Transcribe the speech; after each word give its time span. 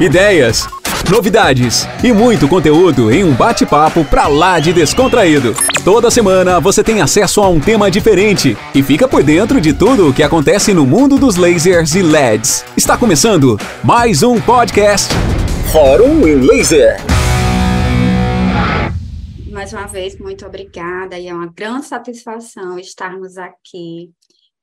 ideias, 0.00 0.66
novidades 1.10 1.86
e 2.02 2.10
muito 2.10 2.48
conteúdo 2.48 3.12
em 3.12 3.22
um 3.22 3.34
bate-papo 3.34 4.02
pra 4.02 4.26
lá 4.28 4.58
de 4.58 4.72
descontraído. 4.72 5.54
Toda 5.84 6.10
semana 6.10 6.58
você 6.58 6.82
tem 6.82 7.02
acesso 7.02 7.42
a 7.42 7.48
um 7.50 7.60
tema 7.60 7.90
diferente 7.90 8.56
e 8.74 8.82
fica 8.82 9.06
por 9.06 9.22
dentro 9.22 9.60
de 9.60 9.74
tudo 9.74 10.08
o 10.08 10.14
que 10.14 10.22
acontece 10.22 10.72
no 10.72 10.86
mundo 10.86 11.18
dos 11.18 11.36
lasers 11.36 11.94
e 11.94 12.00
LEDs. 12.00 12.64
Está 12.74 12.96
começando 12.96 13.58
mais 13.84 14.22
um 14.22 14.40
podcast 14.40 15.12
Fórum 15.70 16.26
em 16.26 16.36
Laser. 16.36 16.96
Mais 19.52 19.74
uma 19.74 19.86
vez, 19.86 20.18
muito 20.18 20.46
obrigada 20.46 21.18
e 21.18 21.28
é 21.28 21.34
uma 21.34 21.52
grande 21.54 21.84
satisfação 21.84 22.78
estarmos 22.78 23.36
aqui 23.36 24.10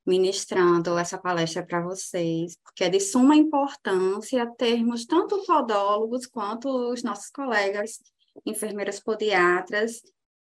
ministrando 0.08 0.98
essa 0.98 1.18
palestra 1.18 1.66
para 1.66 1.81
vocês, 1.81 2.58
porque 2.63 2.86
é 2.86 2.90
de 2.90 3.00
suma 3.00 3.36
importância 3.36 4.50
termos 4.58 5.05
tanto 5.05 5.44
podólogos 5.45 6.26
quanto 6.26 6.70
os 6.91 7.04
nossos 7.04 7.30
colegas 7.30 8.00
enfermeiros 8.45 9.02
podiatras 9.02 10.02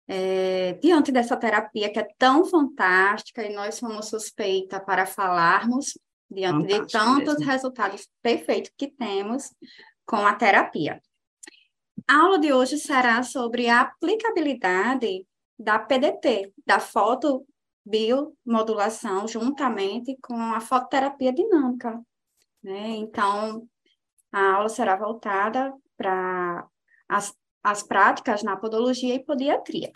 é, 0.07 0.73
diante 0.81 1.11
dessa 1.11 1.35
terapia 1.35 1.91
que 1.91 1.99
é 1.99 2.07
tão 2.17 2.45
fantástica 2.45 3.43
e 3.43 3.53
nós 3.53 3.75
somos 3.75 4.07
suspeita 4.07 4.79
para 4.79 5.05
falarmos 5.05 5.97
diante 6.31 6.71
Fantástico 6.71 6.85
de 6.85 6.91
tantos 6.91 7.37
mesmo. 7.39 7.51
resultados 7.51 8.09
perfeitos 8.21 8.71
que 8.77 8.87
temos 8.87 9.53
com 10.05 10.17
a 10.25 10.33
terapia. 10.35 11.01
A 12.07 12.21
aula 12.21 12.39
de 12.39 12.53
hoje 12.53 12.77
será 12.77 13.21
sobre 13.23 13.67
a 13.67 13.81
aplicabilidade 13.81 15.27
da 15.59 15.77
PDT, 15.77 16.53
da 16.65 16.79
foto 16.79 17.45
biomodulação 17.89 19.27
juntamente 19.27 20.15
com 20.21 20.35
a 20.35 20.59
fototerapia 20.59 21.33
dinâmica. 21.33 21.99
Né? 22.63 22.89
Então, 22.97 23.67
a 24.31 24.53
aula 24.53 24.69
será 24.69 24.95
voltada 24.95 25.73
para 25.97 26.67
as, 27.07 27.33
as 27.63 27.81
práticas 27.81 28.43
na 28.43 28.55
podologia 28.55 29.15
e 29.15 29.25
podiatria. 29.25 29.91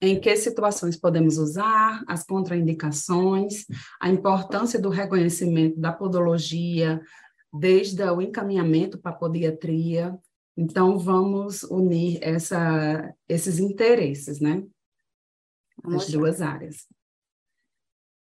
Em 0.00 0.20
que 0.20 0.36
situações 0.36 0.96
podemos 0.96 1.38
usar, 1.38 2.02
as 2.06 2.24
contraindicações, 2.24 3.64
a 4.00 4.10
importância 4.10 4.78
do 4.78 4.90
reconhecimento 4.90 5.78
da 5.78 5.92
podologia, 5.92 7.00
desde 7.52 8.02
o 8.02 8.20
encaminhamento 8.20 8.98
para 8.98 9.12
a 9.12 9.16
podiatria. 9.16 10.18
Então, 10.56 10.98
vamos 10.98 11.62
unir 11.62 12.18
essa, 12.20 13.14
esses 13.28 13.58
interesses, 13.58 14.40
né? 14.40 14.64
As 15.84 16.10
duas 16.10 16.40
áreas. 16.40 16.86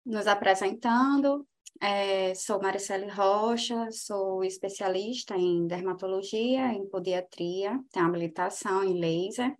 Nos 0.05 0.27
apresentando, 0.27 1.47
é, 1.81 2.33
sou 2.35 2.61
Maricele 2.61 3.09
Rocha, 3.09 3.89
sou 3.91 4.43
especialista 4.43 5.35
em 5.35 5.67
dermatologia, 5.67 6.73
em 6.73 6.87
podiatria, 6.87 7.79
tenho 7.91 8.05
habilitação 8.05 8.83
em 8.83 8.99
laser 8.99 9.55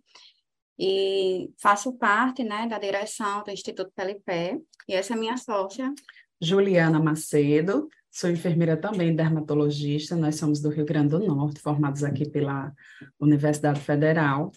e 0.78 1.50
faço 1.58 1.92
parte 1.94 2.44
né, 2.44 2.66
da 2.66 2.78
direção 2.78 3.42
do 3.42 3.50
Instituto 3.50 3.90
Pelipé, 3.94 4.58
e 4.88 4.94
essa 4.94 5.14
é 5.14 5.16
minha 5.16 5.36
sócia. 5.36 5.92
Juliana 6.40 7.00
Macedo, 7.00 7.88
sou 8.10 8.30
enfermeira 8.30 8.76
também 8.76 9.14
dermatologista, 9.14 10.14
nós 10.14 10.36
somos 10.36 10.60
do 10.60 10.68
Rio 10.68 10.84
Grande 10.84 11.10
do 11.10 11.18
Norte, 11.18 11.60
formados 11.60 12.04
aqui 12.04 12.28
pela 12.28 12.72
Universidade 13.18 13.80
Federal, 13.80 14.52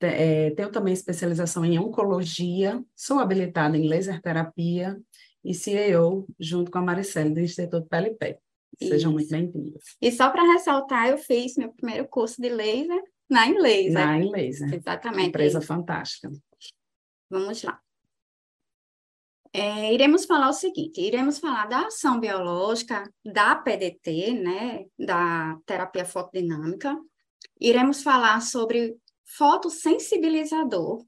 é, 0.00 0.50
tenho 0.50 0.70
também 0.70 0.92
especialização 0.92 1.64
em 1.64 1.78
oncologia, 1.78 2.82
sou 2.94 3.18
habilitada 3.18 3.76
em 3.76 3.88
laser 3.88 4.20
terapia 4.20 5.00
e 5.44 5.54
CEO 5.54 6.26
junto 6.38 6.70
com 6.70 6.78
a 6.78 6.82
Maricele 6.82 7.30
do 7.30 7.40
Instituto 7.40 7.88
Pelipé. 7.88 8.38
Sejam 8.78 9.12
muito 9.12 9.30
bem-vindas. 9.30 9.96
E 10.00 10.10
só 10.10 10.30
para 10.30 10.52
ressaltar, 10.52 11.08
eu 11.08 11.18
fiz 11.18 11.56
meu 11.56 11.72
primeiro 11.72 12.08
curso 12.08 12.40
de 12.40 12.48
laser 12.48 13.02
na 13.30 13.46
Inlaser. 13.46 13.92
Na 13.92 14.18
Inlaser. 14.18 14.74
Exatamente. 14.74 15.28
Empresa 15.28 15.60
fantástica. 15.60 16.30
Vamos 17.30 17.62
lá. 17.62 17.80
É, 19.52 19.94
iremos 19.94 20.24
falar 20.24 20.48
o 20.48 20.52
seguinte, 20.52 21.00
iremos 21.00 21.38
falar 21.38 21.66
da 21.66 21.86
ação 21.86 22.18
biológica 22.18 23.08
da 23.24 23.54
PDT, 23.54 24.32
né, 24.32 24.84
da 24.98 25.56
terapia 25.64 26.04
fotodinâmica, 26.04 26.98
iremos 27.60 28.02
falar 28.02 28.40
sobre 28.40 28.96
fotossensibilizador. 29.24 31.04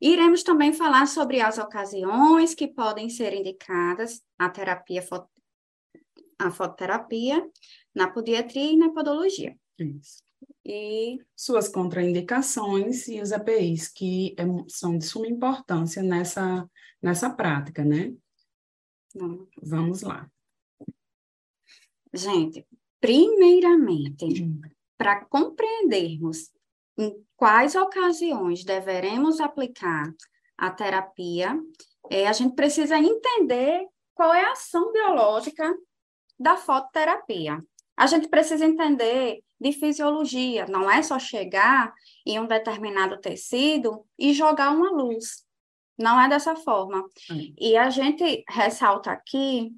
Iremos 0.00 0.42
também 0.42 0.72
falar 0.72 1.06
sobre 1.06 1.40
as 1.40 1.58
ocasiões 1.58 2.54
que 2.54 2.68
podem 2.68 3.08
ser 3.08 3.32
indicadas 3.34 4.22
a 4.38 4.48
terapia 4.48 5.02
a 6.38 6.50
fototerapia 6.50 7.50
na 7.94 8.10
podiatria 8.10 8.72
e 8.72 8.76
na 8.76 8.90
podologia. 8.90 9.56
Isso. 9.78 10.22
E 10.64 11.18
suas 11.34 11.68
contraindicações 11.68 13.08
e 13.08 13.20
os 13.20 13.32
APIs 13.32 13.88
que 13.88 14.34
é, 14.36 14.44
são 14.68 14.98
de 14.98 15.04
suma 15.06 15.26
importância 15.28 16.02
nessa 16.02 16.68
nessa 17.00 17.30
prática, 17.30 17.84
né? 17.84 18.14
Vamos, 19.14 19.48
Vamos 19.62 20.02
lá. 20.02 20.30
Gente, 22.12 22.66
primeiramente, 23.00 24.42
hum. 24.42 24.60
para 24.96 25.24
compreendermos 25.26 26.50
em 26.98 27.14
quais 27.36 27.74
ocasiões 27.74 28.64
deveremos 28.64 29.40
aplicar 29.40 30.12
a 30.56 30.70
terapia, 30.70 31.58
é, 32.10 32.26
a 32.26 32.32
gente 32.32 32.54
precisa 32.54 32.98
entender 32.98 33.86
qual 34.14 34.32
é 34.32 34.44
a 34.44 34.52
ação 34.52 34.92
biológica 34.92 35.74
da 36.38 36.56
fototerapia. 36.56 37.62
A 37.96 38.06
gente 38.06 38.28
precisa 38.28 38.64
entender 38.64 39.42
de 39.58 39.72
fisiologia, 39.72 40.66
não 40.66 40.90
é 40.90 41.02
só 41.02 41.18
chegar 41.18 41.92
em 42.26 42.38
um 42.38 42.46
determinado 42.46 43.18
tecido 43.18 44.06
e 44.18 44.32
jogar 44.32 44.70
uma 44.70 44.90
luz. 44.90 45.44
Não 45.98 46.20
é 46.20 46.28
dessa 46.28 46.54
forma. 46.56 47.02
Hum. 47.30 47.54
E 47.58 47.76
a 47.76 47.88
gente 47.88 48.44
ressalta 48.48 49.10
aqui 49.10 49.72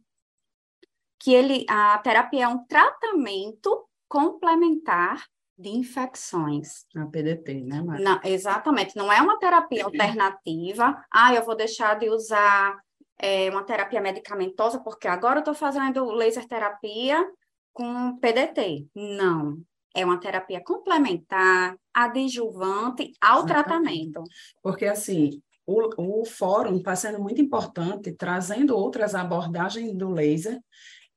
que 1.20 1.32
ele, 1.32 1.64
a 1.68 1.98
terapia 1.98 2.44
é 2.44 2.48
um 2.48 2.64
tratamento 2.66 3.88
complementar 4.08 5.24
de 5.58 5.70
infecções. 5.70 6.86
A 6.94 7.04
PDT, 7.06 7.62
né, 7.62 7.82
Maria? 7.82 8.04
Não, 8.04 8.20
exatamente. 8.24 8.96
Não 8.96 9.12
é 9.12 9.20
uma 9.20 9.38
terapia 9.38 9.84
alternativa. 9.84 11.04
Ah, 11.12 11.34
eu 11.34 11.44
vou 11.44 11.56
deixar 11.56 11.98
de 11.98 12.08
usar 12.08 12.78
é, 13.18 13.50
uma 13.50 13.64
terapia 13.64 14.00
medicamentosa 14.00 14.78
porque 14.78 15.08
agora 15.08 15.36
eu 15.36 15.40
estou 15.40 15.54
fazendo 15.54 16.04
laser 16.12 16.46
terapia 16.46 17.28
com 17.72 18.16
PDT. 18.18 18.86
Não. 18.94 19.58
É 19.94 20.04
uma 20.04 20.20
terapia 20.20 20.62
complementar, 20.62 21.76
adjuvante 21.92 23.12
ao 23.20 23.44
exatamente. 23.44 23.48
tratamento. 23.48 24.24
Porque, 24.62 24.84
assim, 24.84 25.42
o, 25.66 26.20
o 26.20 26.24
fórum 26.24 26.76
está 26.76 26.94
sendo 26.94 27.20
muito 27.20 27.40
importante, 27.40 28.12
trazendo 28.12 28.76
outras 28.76 29.14
abordagens 29.14 29.92
do 29.94 30.10
laser 30.10 30.60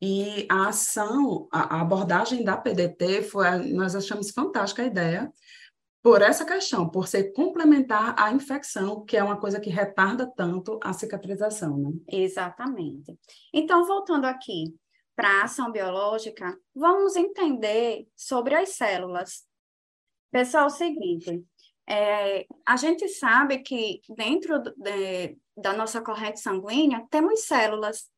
e 0.01 0.47
a 0.49 0.69
ação, 0.69 1.47
a, 1.51 1.79
abordagem 1.79 2.43
da 2.43 2.57
PDT 2.57 3.21
foi, 3.21 3.71
nós 3.71 3.95
achamos 3.95 4.31
fantástica 4.31 4.81
a 4.81 4.87
ideia, 4.87 5.31
por 6.01 6.23
essa 6.23 6.43
questão, 6.43 6.89
por 6.89 7.07
ser 7.07 7.31
complementar 7.33 8.15
à 8.17 8.31
infecção, 8.31 9.05
que 9.05 9.15
é 9.15 9.23
uma 9.23 9.39
coisa 9.39 9.59
que 9.59 9.69
retarda 9.69 10.25
tanto 10.35 10.79
a 10.83 10.91
cicatrização, 10.93 11.77
né? 11.77 11.91
Exatamente. 12.11 13.15
Então, 13.53 13.85
voltando 13.85 14.25
aqui 14.25 14.75
para 15.15 15.41
a 15.41 15.43
ação 15.43 15.71
biológica, 15.71 16.57
vamos 16.73 17.15
entender 17.15 18.07
sobre 18.15 18.55
as 18.55 18.69
células. 18.69 19.43
Pessoal, 20.31 20.63
é 20.63 20.67
o 20.67 20.69
seguinte, 20.71 21.43
é, 21.87 22.47
a 22.65 22.75
gente 22.77 23.07
sabe 23.07 23.59
que 23.59 24.01
dentro 24.15 24.59
de, 24.59 25.37
da 25.55 25.73
nossa 25.73 26.01
corrente 26.01 26.39
sanguínea 26.39 27.05
temos 27.11 27.41
células, 27.41 28.09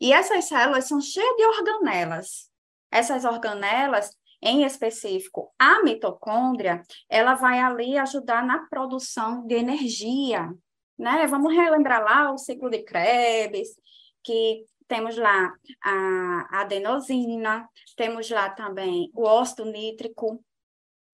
e 0.00 0.12
essas 0.12 0.46
células 0.46 0.86
são 0.86 1.00
cheias 1.00 1.36
de 1.36 1.44
organelas. 1.44 2.50
Essas 2.90 3.24
organelas, 3.24 4.10
em 4.42 4.64
específico, 4.64 5.52
a 5.58 5.82
mitocôndria, 5.82 6.82
ela 7.08 7.34
vai 7.34 7.58
ali 7.58 7.96
ajudar 7.98 8.44
na 8.44 8.66
produção 8.68 9.46
de 9.46 9.54
energia, 9.54 10.52
né? 10.98 11.26
Vamos 11.26 11.52
relembrar 11.54 12.02
lá 12.02 12.32
o 12.32 12.38
ciclo 12.38 12.70
de 12.70 12.82
Krebs, 12.82 13.68
que 14.22 14.64
temos 14.88 15.16
lá 15.16 15.52
a 15.82 16.60
adenosina, 16.60 17.68
temos 17.96 18.30
lá 18.30 18.50
também 18.50 19.10
o 19.14 19.24
óxido 19.24 19.64
nítrico, 19.64 20.42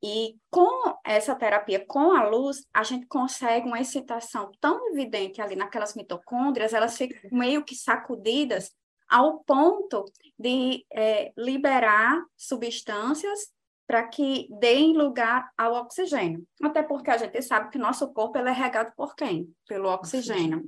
e 0.02 0.36
com 0.50 0.98
essa 1.04 1.34
terapia, 1.34 1.84
com 1.86 2.10
a 2.10 2.28
luz, 2.28 2.66
a 2.74 2.82
gente 2.82 3.06
consegue 3.06 3.68
uma 3.68 3.80
excitação 3.80 4.50
tão 4.60 4.88
evidente 4.88 5.40
ali 5.40 5.54
naquelas 5.54 5.94
mitocôndrias, 5.94 6.72
elas 6.72 6.96
ficam 6.96 7.30
meio 7.30 7.64
que 7.64 7.76
sacudidas 7.76 8.74
ao 9.08 9.44
ponto 9.44 10.04
de 10.36 10.84
é, 10.92 11.32
liberar 11.36 12.20
substâncias 12.36 13.52
para 13.86 14.08
que 14.08 14.48
deem 14.58 14.96
lugar 14.96 15.52
ao 15.56 15.74
oxigênio. 15.74 16.44
Até 16.62 16.82
porque 16.82 17.10
a 17.10 17.18
gente 17.18 17.40
sabe 17.42 17.70
que 17.70 17.78
nosso 17.78 18.12
corpo 18.12 18.38
é 18.38 18.52
regado 18.52 18.92
por 18.96 19.14
quem? 19.14 19.54
Pelo 19.68 19.88
oxigênio. 19.88 20.64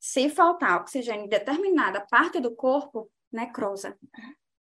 Se 0.00 0.28
faltar 0.30 0.80
oxigênio 0.80 1.26
em 1.26 1.28
determinada 1.28 2.06
parte 2.08 2.40
do 2.40 2.54
corpo, 2.56 3.10
necrosa. 3.30 3.96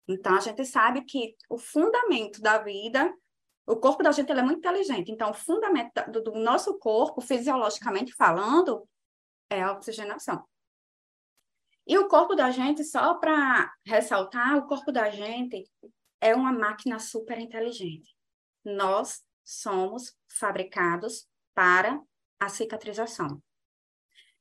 Então, 0.06 0.36
a 0.36 0.40
gente 0.40 0.64
sabe 0.64 1.02
que 1.02 1.34
o 1.48 1.58
fundamento 1.58 2.40
da 2.40 2.58
vida, 2.58 3.12
o 3.66 3.76
corpo 3.76 4.02
da 4.02 4.12
gente 4.12 4.30
é 4.30 4.42
muito 4.42 4.58
inteligente. 4.58 5.10
Então, 5.10 5.30
o 5.30 5.34
fundamento 5.34 5.92
do, 6.10 6.22
do 6.22 6.32
nosso 6.32 6.78
corpo, 6.78 7.20
fisiologicamente 7.20 8.12
falando, 8.12 8.86
é 9.50 9.62
a 9.62 9.72
oxigenação. 9.72 10.44
E 11.86 11.98
o 11.98 12.08
corpo 12.08 12.34
da 12.34 12.50
gente, 12.50 12.82
só 12.82 13.14
para 13.14 13.72
ressaltar, 13.86 14.56
o 14.56 14.66
corpo 14.66 14.90
da 14.90 15.10
gente 15.10 15.64
é 16.20 16.34
uma 16.34 16.52
máquina 16.52 16.98
super 16.98 17.38
inteligente. 17.38 18.14
Nós 18.64 19.22
somos 19.44 20.16
fabricados 20.28 21.26
para 21.54 22.00
a 22.40 22.48
cicatrização. 22.48 23.42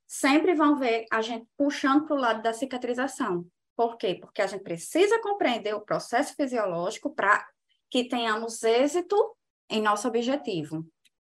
Sempre 0.08 0.54
vão 0.54 0.78
ver 0.78 1.06
a 1.12 1.22
gente 1.22 1.48
puxando 1.58 2.06
para 2.06 2.16
o 2.16 2.20
lado 2.20 2.42
da 2.42 2.54
cicatrização. 2.54 3.46
Por 3.76 3.98
quê? 3.98 4.16
Porque 4.16 4.42
a 4.42 4.48
gente 4.48 4.64
precisa 4.64 5.20
compreender 5.22 5.74
o 5.74 5.82
processo 5.82 6.36
fisiológico 6.36 7.14
para 7.14 7.46
que 7.94 8.04
tenhamos 8.04 8.64
êxito 8.64 9.16
em 9.70 9.80
nosso 9.80 10.08
objetivo, 10.08 10.84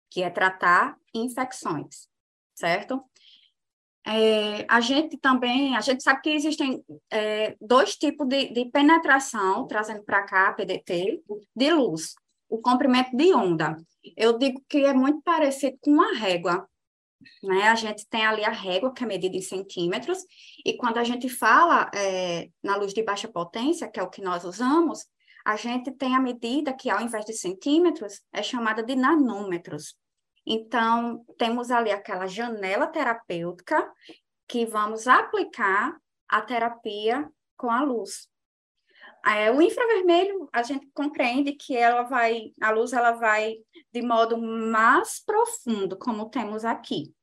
que 0.08 0.22
é 0.22 0.30
tratar 0.30 0.96
infecções, 1.12 2.08
certo? 2.54 3.04
É, 4.06 4.64
a 4.70 4.80
gente 4.80 5.18
também, 5.18 5.76
a 5.76 5.82
gente 5.82 6.04
sabe 6.04 6.22
que 6.22 6.30
existem 6.30 6.86
é, 7.10 7.58
dois 7.60 7.96
tipos 7.96 8.28
de, 8.28 8.54
de 8.54 8.66
penetração, 8.66 9.66
trazendo 9.66 10.04
para 10.04 10.22
cá, 10.22 10.54
PDT, 10.54 11.24
de 11.56 11.74
luz. 11.74 12.14
O 12.48 12.60
comprimento 12.62 13.18
de 13.18 13.34
onda. 13.34 13.76
Eu 14.16 14.38
digo 14.38 14.64
que 14.70 14.86
é 14.86 14.94
muito 14.94 15.24
parecido 15.24 15.76
com 15.82 15.90
uma 15.90 16.14
régua. 16.14 16.70
Né? 17.42 17.64
A 17.70 17.76
gente 17.76 18.08
tem 18.08 18.24
ali 18.24 18.46
a 18.46 18.52
régua, 18.52 18.94
que 18.94 19.04
é 19.04 19.08
medida 19.08 19.36
em 19.36 19.42
centímetros, 19.42 20.20
e 20.64 20.78
quando 20.78 21.00
a 21.00 21.04
gente 21.04 21.30
fala 21.30 21.90
é, 21.96 22.50
na 22.62 22.76
luz 22.76 22.94
de 22.94 23.02
baixa 23.02 23.28
potência, 23.28 23.90
que 23.90 24.00
é 24.00 24.04
o 24.04 24.10
que 24.10 24.22
nós 24.22 24.44
usamos, 24.44 25.08
a 25.46 25.56
gente 25.56 25.92
tem 25.92 26.16
a 26.16 26.20
medida 26.20 26.74
que, 26.74 26.90
ao 26.90 27.02
invés 27.02 27.26
de 27.26 27.34
centímetros, 27.34 28.22
é 28.32 28.42
chamada 28.42 28.82
de 28.82 28.96
nanômetros. 28.96 29.96
Então, 30.46 31.26
temos 31.38 31.72
ali 31.72 31.92
aquela 31.92 32.28
janela 32.28 32.88
terapêutica 32.88 33.92
que 34.48 34.66
vamos 34.66 35.08
aplicar 35.08 35.98
a 36.28 36.42
terapia 36.42 37.30
com 37.58 37.70
a 37.70 37.82
luz. 37.82 38.28
É, 39.26 39.50
o 39.52 39.62
infravermelho, 39.62 40.50
a 40.52 40.64
gente 40.64 40.90
compreende 40.94 41.54
que 41.54 41.76
ela 41.78 42.04
vai, 42.04 42.52
a 42.62 42.72
luz 42.72 42.92
ela 42.92 43.14
vai 43.14 43.56
de 43.92 44.02
modo 44.02 44.38
mais 44.38 45.24
profundo, 45.24 45.98
como 45.98 46.30
temos 46.30 46.66
aqui. 46.66 47.14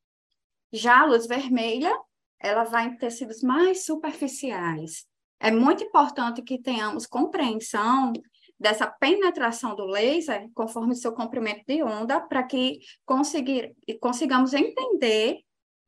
Já 0.72 1.00
a 1.00 1.04
luz 1.04 1.26
vermelha, 1.26 1.94
ela 2.38 2.64
vai 2.64 2.86
em 2.86 2.96
tecidos 2.96 3.42
mais 3.42 3.84
superficiais. 3.84 5.06
É 5.40 5.50
muito 5.50 5.82
importante 5.82 6.42
que 6.42 6.60
tenhamos 6.60 7.06
compreensão 7.06 8.12
dessa 8.58 8.86
penetração 8.86 9.74
do 9.74 9.86
laser, 9.86 10.48
conforme 10.54 10.94
seu 10.94 11.12
comprimento 11.12 11.64
de 11.66 11.82
onda, 11.82 12.20
para 12.20 12.42
que 12.42 12.80
conseguir, 13.06 13.74
consigamos 13.98 14.52
entender 14.52 15.38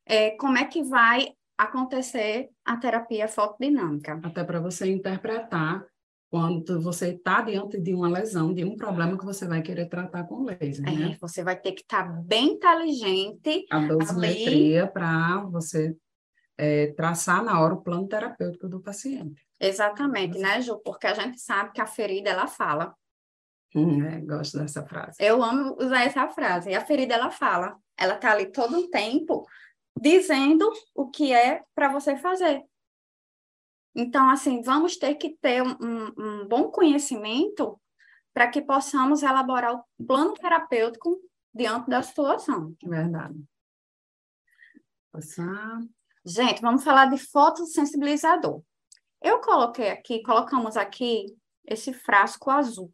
é, 0.07 0.31
como 0.31 0.57
é 0.57 0.65
que 0.65 0.81
vai 0.81 1.27
acontecer 1.55 2.49
a 2.65 2.75
terapia 2.77 3.27
fotodinâmica. 3.27 4.19
Até 4.23 4.43
para 4.43 4.59
você 4.59 4.91
interpretar 4.91 5.85
quando 6.31 6.81
você 6.81 7.09
está 7.09 7.43
diante 7.43 7.79
de 7.79 7.93
uma 7.93 8.09
lesão, 8.09 8.55
de 8.55 8.63
um 8.63 8.75
problema 8.75 9.15
que 9.15 9.23
você 9.23 9.47
vai 9.47 9.61
querer 9.61 9.85
tratar 9.85 10.23
com 10.23 10.43
laser, 10.43 10.81
né? 10.81 11.11
É, 11.11 11.17
você 11.21 11.43
vai 11.43 11.55
ter 11.55 11.73
que 11.73 11.81
estar 11.81 12.03
tá 12.03 12.21
bem 12.25 12.53
inteligente. 12.53 13.67
A 13.69 13.79
dosimetria 13.85 14.87
para 14.87 15.43
você 15.43 15.95
é, 16.57 16.87
traçar 16.93 17.43
na 17.43 17.59
hora 17.59 17.73
o 17.73 17.81
plano 17.81 18.07
terapêutico 18.07 18.67
do 18.67 18.79
paciente. 18.81 19.45
Exatamente, 19.59 20.37
né, 20.37 20.61
Ju? 20.61 20.79
Porque 20.79 21.07
a 21.07 21.13
gente 21.13 21.39
sabe 21.39 21.71
que 21.71 21.81
a 21.81 21.87
ferida, 21.87 22.29
ela 22.29 22.47
fala. 22.47 22.95
Hum, 23.75 24.03
é, 24.03 24.19
gosto 24.21 24.59
dessa 24.59 24.85
frase. 24.85 25.17
Eu 25.19 25.43
amo 25.43 25.75
usar 25.79 26.03
essa 26.03 26.27
frase. 26.29 26.69
E 26.69 26.75
a 26.75 26.85
ferida, 26.85 27.15
ela 27.15 27.31
fala. 27.31 27.75
Ela 27.97 28.17
tá 28.17 28.31
ali 28.31 28.51
todo 28.51 28.77
o 28.77 28.89
tempo 28.89 29.47
dizendo 29.99 30.71
o 30.93 31.09
que 31.09 31.33
é 31.33 31.63
para 31.73 31.91
você 31.91 32.17
fazer. 32.17 32.63
Então, 33.95 34.29
assim, 34.29 34.61
vamos 34.61 34.97
ter 34.97 35.15
que 35.15 35.37
ter 35.37 35.61
um, 35.61 36.13
um 36.17 36.47
bom 36.47 36.69
conhecimento 36.71 37.79
para 38.33 38.47
que 38.47 38.61
possamos 38.61 39.21
elaborar 39.21 39.75
o 39.75 40.05
plano 40.05 40.33
terapêutico 40.33 41.19
diante 41.53 41.89
da 41.89 42.01
situação. 42.01 42.75
Verdade. 42.83 43.39
Passar. 45.11 45.79
Gente, 46.25 46.61
vamos 46.61 46.83
falar 46.83 47.07
de 47.07 47.17
fotossensibilizador. 47.17 48.63
Eu 49.21 49.41
coloquei 49.41 49.89
aqui, 49.89 50.21
colocamos 50.21 50.77
aqui 50.77 51.25
esse 51.65 51.93
frasco 51.93 52.49
azul. 52.49 52.93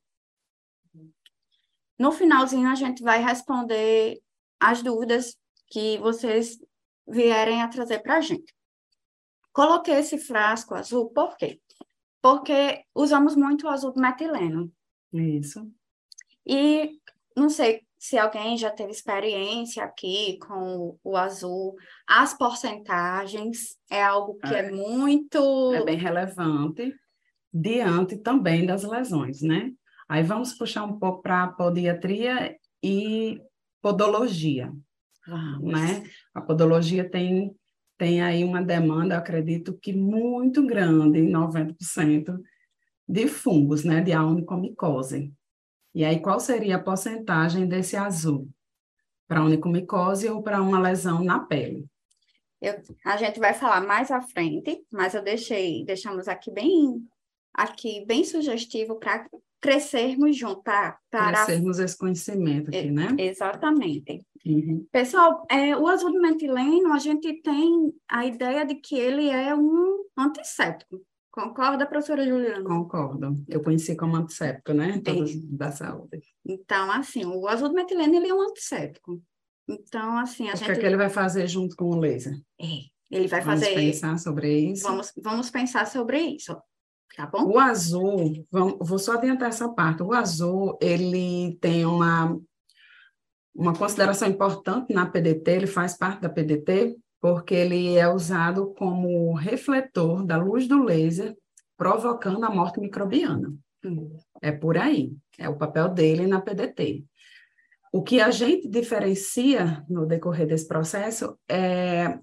No 1.97 2.11
finalzinho, 2.11 2.67
a 2.69 2.75
gente 2.75 3.03
vai 3.03 3.21
responder 3.21 4.19
as 4.59 4.81
dúvidas 4.81 5.37
que 5.67 5.97
vocês 5.99 6.57
vierem 7.07 7.61
a 7.61 7.67
trazer 7.67 7.99
para 7.99 8.17
a 8.17 8.21
gente. 8.21 8.53
Coloquei 9.51 9.95
esse 9.95 10.17
frasco 10.17 10.73
azul, 10.73 11.09
por 11.11 11.35
quê? 11.37 11.61
Porque 12.21 12.83
usamos 12.95 13.35
muito 13.35 13.65
o 13.65 13.69
azul 13.69 13.93
metileno. 13.95 14.71
Isso. 15.11 15.71
E 16.45 16.99
não 17.35 17.49
sei 17.49 17.85
se 17.99 18.17
alguém 18.17 18.57
já 18.57 18.71
teve 18.71 18.91
experiência 18.91 19.83
aqui 19.83 20.39
com 20.39 20.97
o 21.03 21.17
azul, 21.17 21.75
as 22.07 22.33
porcentagens 22.33 23.75
é 23.91 24.01
algo 24.01 24.37
que 24.37 24.55
é, 24.55 24.59
é 24.59 24.71
muito. 24.71 25.73
É 25.73 25.83
bem 25.83 25.97
relevante, 25.97 26.95
diante 27.53 28.15
também 28.15 28.65
das 28.65 28.85
lesões, 28.85 29.41
né? 29.41 29.73
Aí 30.07 30.23
vamos 30.23 30.53
puxar 30.53 30.85
um 30.85 30.97
pouco 30.97 31.21
para 31.21 31.43
a 31.43 31.47
podiatria 31.49 32.55
e 32.81 33.41
podologia. 33.81 34.71
Vamos. 35.27 35.73
Né? 35.73 36.09
A 36.33 36.39
podologia 36.39 37.07
tem, 37.07 37.53
tem 37.97 38.21
aí 38.21 38.45
uma 38.45 38.63
demanda, 38.63 39.17
acredito 39.17 39.77
que 39.77 39.91
muito 39.91 40.65
grande, 40.65 41.19
90%, 41.19 42.39
de 43.05 43.27
fungos, 43.27 43.83
né? 43.83 43.99
De 43.99 44.13
aonicomicose. 44.13 45.33
E 45.99 46.05
aí, 46.05 46.17
qual 46.21 46.39
seria 46.39 46.77
a 46.77 46.81
porcentagem 46.81 47.67
desse 47.67 47.97
azul? 47.97 48.47
Para 49.27 49.43
onicomicose 49.43 50.29
ou 50.29 50.41
para 50.41 50.61
uma 50.61 50.79
lesão 50.79 51.21
na 51.21 51.41
pele? 51.41 51.85
Eu, 52.61 52.81
a 53.05 53.17
gente 53.17 53.37
vai 53.37 53.53
falar 53.53 53.81
mais 53.81 54.09
à 54.09 54.21
frente, 54.21 54.81
mas 54.89 55.13
eu 55.13 55.21
deixei, 55.21 55.83
deixamos 55.83 56.29
aqui 56.29 56.51
bem, 56.51 57.05
aqui 57.53 58.05
bem 58.05 58.23
sugestivo 58.23 58.95
para 58.95 59.27
crescermos 59.59 60.37
juntos, 60.37 60.63
para 60.63 60.97
crescermos 61.11 61.79
esse 61.79 61.97
conhecimento 61.97 62.69
aqui, 62.69 62.89
né? 62.89 63.13
Exatamente. 63.17 64.25
Uhum. 64.45 64.87
Pessoal, 64.93 65.45
é, 65.51 65.75
o 65.75 65.85
azul 65.85 66.13
de 66.13 66.19
metileno, 66.19 66.93
a 66.93 66.97
gente 66.97 67.41
tem 67.41 67.93
a 68.07 68.25
ideia 68.25 68.65
de 68.65 68.75
que 68.75 68.95
ele 68.95 69.27
é 69.27 69.53
um 69.53 70.05
antisséptico. 70.17 71.01
Concorda, 71.39 71.85
professora 71.85 72.27
Juliana? 72.27 72.65
Concordo. 72.65 73.35
Eu 73.47 73.63
conheci 73.63 73.95
como 73.95 74.17
antisséptico, 74.17 74.73
né? 74.73 74.99
Todos 75.03 75.31
é. 75.31 75.37
da 75.43 75.71
saúde. 75.71 76.21
Então, 76.45 76.91
assim, 76.91 77.25
o 77.25 77.47
azul 77.47 77.69
de 77.69 77.75
metileno, 77.75 78.13
ele 78.15 78.27
é 78.27 78.33
um 78.33 78.41
antisséptico. 78.41 79.21
Então, 79.67 80.17
assim, 80.17 80.49
a 80.49 80.53
o 80.53 80.57
gente... 80.57 80.63
O 80.63 80.65
que, 80.65 80.71
é 80.71 80.81
que 80.81 80.85
ele 80.85 80.97
vai 80.97 81.09
fazer 81.09 81.47
junto 81.47 81.77
com 81.77 81.85
o 81.85 81.99
laser? 81.99 82.33
É, 82.59 82.65
ele 83.09 83.27
vai 83.27 83.39
vamos 83.39 83.61
fazer... 83.61 83.73
Vamos 83.73 83.91
pensar 83.91 84.19
sobre 84.19 84.59
isso? 84.59 84.83
Vamos, 84.83 85.13
vamos 85.23 85.49
pensar 85.49 85.87
sobre 85.87 86.19
isso, 86.19 86.57
tá 87.15 87.25
bom? 87.25 87.45
O 87.45 87.57
azul, 87.57 88.45
vamos, 88.51 88.77
vou 88.81 88.99
só 88.99 89.13
adiantar 89.13 89.47
essa 89.47 89.69
parte. 89.69 90.03
O 90.03 90.11
azul, 90.11 90.77
ele 90.81 91.57
tem 91.61 91.85
uma, 91.85 92.37
uma 93.55 93.73
consideração 93.73 94.27
importante 94.27 94.93
na 94.93 95.05
PDT, 95.05 95.51
ele 95.51 95.67
faz 95.67 95.97
parte 95.97 96.21
da 96.21 96.29
PDT, 96.29 96.97
porque 97.21 97.53
ele 97.53 97.97
é 97.97 98.07
usado 98.07 98.73
como 98.75 99.33
refletor 99.33 100.25
da 100.25 100.37
luz 100.37 100.67
do 100.67 100.83
laser, 100.83 101.35
provocando 101.77 102.43
a 102.45 102.49
morte 102.49 102.79
microbiana. 102.79 103.53
É 104.41 104.51
por 104.51 104.77
aí, 104.77 105.13
é 105.37 105.47
o 105.47 105.57
papel 105.57 105.89
dele 105.89 106.27
na 106.27 106.41
PDT. 106.41 107.03
O 107.91 108.03
que 108.03 108.21
a 108.21 108.29
gente 108.29 108.67
diferencia 108.67 109.83
no 109.89 110.05
decorrer 110.05 110.47
desse 110.47 110.67
processo 110.67 111.37
é 111.49 112.19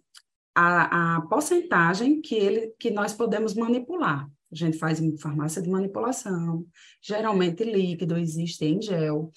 a, 0.54 1.16
a 1.16 1.20
porcentagem 1.22 2.20
que, 2.20 2.34
ele, 2.34 2.72
que 2.78 2.90
nós 2.90 3.12
podemos 3.12 3.54
manipular. 3.54 4.28
A 4.50 4.54
gente 4.54 4.78
faz 4.78 5.00
farmácia 5.20 5.60
de 5.60 5.68
manipulação, 5.68 6.64
geralmente 7.02 7.64
líquido, 7.64 8.16
existe 8.16 8.64
em 8.64 8.80
gel. 8.80 9.30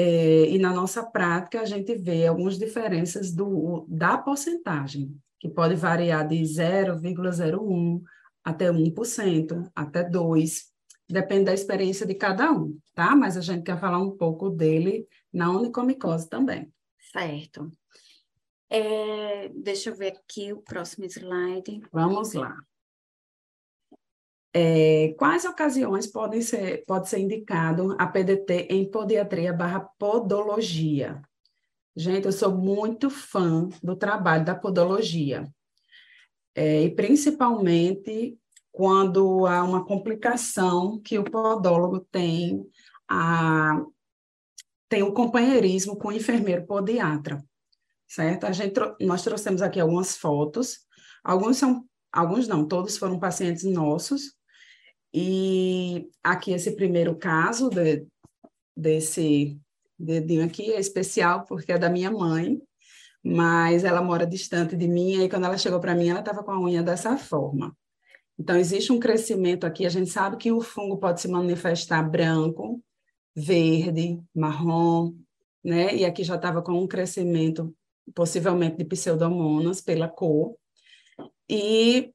É, 0.00 0.48
e 0.48 0.58
na 0.60 0.72
nossa 0.72 1.02
prática, 1.02 1.60
a 1.60 1.64
gente 1.64 1.92
vê 1.96 2.24
algumas 2.24 2.56
diferenças 2.56 3.32
do, 3.32 3.84
da 3.88 4.16
porcentagem, 4.16 5.12
que 5.40 5.48
pode 5.48 5.74
variar 5.74 6.28
de 6.28 6.36
0,01 6.36 8.00
até 8.44 8.70
1%, 8.70 9.68
até 9.74 10.08
2%, 10.08 10.66
depende 11.08 11.46
da 11.46 11.52
experiência 11.52 12.06
de 12.06 12.14
cada 12.14 12.52
um, 12.52 12.78
tá? 12.94 13.16
Mas 13.16 13.36
a 13.36 13.40
gente 13.40 13.64
quer 13.64 13.80
falar 13.80 13.98
um 13.98 14.16
pouco 14.16 14.50
dele 14.50 15.04
na 15.32 15.50
onicomicose 15.50 16.28
também. 16.28 16.72
Certo. 17.10 17.68
É, 18.70 19.48
deixa 19.48 19.90
eu 19.90 19.96
ver 19.96 20.12
aqui 20.12 20.52
o 20.52 20.62
próximo 20.62 21.06
slide. 21.06 21.82
Vamos 21.90 22.34
lá. 22.34 22.56
É, 24.52 25.14
quais 25.18 25.44
ocasiões 25.44 26.06
podem 26.06 26.40
ser, 26.40 26.84
pode 26.86 27.08
ser 27.08 27.18
indicado 27.18 27.94
a 27.98 28.06
PDT 28.06 28.68
em 28.70 28.90
podiatria 28.90 29.52
barra 29.52 29.80
podologia? 29.98 31.20
Gente, 31.94 32.26
eu 32.26 32.32
sou 32.32 32.56
muito 32.56 33.10
fã 33.10 33.68
do 33.82 33.96
trabalho 33.96 34.44
da 34.44 34.54
podologia. 34.54 35.44
É, 36.54 36.82
e 36.82 36.94
principalmente 36.94 38.38
quando 38.70 39.46
há 39.46 39.62
uma 39.64 39.84
complicação 39.84 41.00
que 41.00 41.18
o 41.18 41.24
podólogo 41.24 42.00
tem 42.10 42.64
a 43.08 43.84
tem 44.88 45.02
o 45.02 45.08
um 45.08 45.14
companheirismo 45.14 45.98
com 45.98 46.08
o 46.08 46.12
enfermeiro 46.12 46.66
podiatra, 46.66 47.44
certo? 48.06 48.44
A 48.44 48.52
gente 48.52 48.74
nós 49.00 49.22
trouxemos 49.22 49.60
aqui 49.60 49.80
algumas 49.80 50.16
fotos, 50.16 50.78
alguns 51.22 51.58
são 51.58 51.84
alguns 52.12 52.48
não, 52.48 52.66
todos 52.66 52.96
foram 52.96 53.18
pacientes 53.18 53.64
nossos. 53.64 54.37
E 55.12 56.10
aqui 56.22 56.52
esse 56.52 56.72
primeiro 56.76 57.16
caso 57.16 57.70
de, 57.70 58.06
desse 58.76 59.58
dedinho 59.98 60.44
aqui 60.44 60.72
é 60.72 60.78
especial 60.78 61.44
porque 61.46 61.72
é 61.72 61.78
da 61.78 61.88
minha 61.88 62.10
mãe, 62.10 62.60
mas 63.22 63.84
ela 63.84 64.02
mora 64.02 64.26
distante 64.26 64.76
de 64.76 64.86
mim, 64.86 65.22
e 65.22 65.28
quando 65.28 65.44
ela 65.44 65.58
chegou 65.58 65.80
para 65.80 65.94
mim, 65.94 66.08
ela 66.08 66.20
estava 66.20 66.42
com 66.42 66.52
a 66.52 66.60
unha 66.60 66.82
dessa 66.82 67.16
forma. 67.16 67.76
Então, 68.38 68.56
existe 68.56 68.92
um 68.92 69.00
crescimento 69.00 69.66
aqui, 69.66 69.84
a 69.84 69.88
gente 69.90 70.10
sabe 70.10 70.36
que 70.36 70.52
o 70.52 70.60
fungo 70.60 70.98
pode 70.98 71.20
se 71.20 71.26
manifestar 71.26 72.08
branco, 72.08 72.80
verde, 73.34 74.20
marrom, 74.34 75.14
né? 75.64 75.94
E 75.94 76.04
aqui 76.04 76.22
já 76.22 76.36
estava 76.36 76.62
com 76.62 76.72
um 76.72 76.86
crescimento, 76.86 77.74
possivelmente 78.14 78.76
de 78.76 78.84
pseudomonas, 78.84 79.80
pela 79.80 80.08
cor. 80.08 80.56
E 81.48 82.12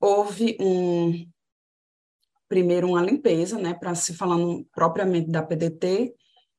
houve 0.00 0.56
um, 0.58 1.28
primeiro 2.48 2.88
uma 2.88 3.02
limpeza, 3.02 3.58
né? 3.58 3.74
Para 3.74 3.94
se 3.94 4.14
falando 4.14 4.66
propriamente 4.74 5.30
da 5.30 5.42
PDT, 5.42 6.14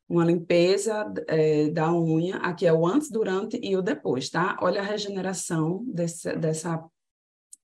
uma 0.10 0.24
limpeza 0.24 1.12
é, 1.28 1.70
da 1.70 1.94
unha, 1.94 2.38
aqui 2.38 2.66
é 2.66 2.72
o 2.72 2.86
antes, 2.86 3.10
durante 3.10 3.60
e 3.62 3.76
o 3.76 3.82
depois, 3.82 4.30
tá? 4.30 4.58
Olha 4.62 4.82
a 4.82 4.86
regeneração 4.86 5.84
desse, 5.86 6.34
dessa 6.38 6.84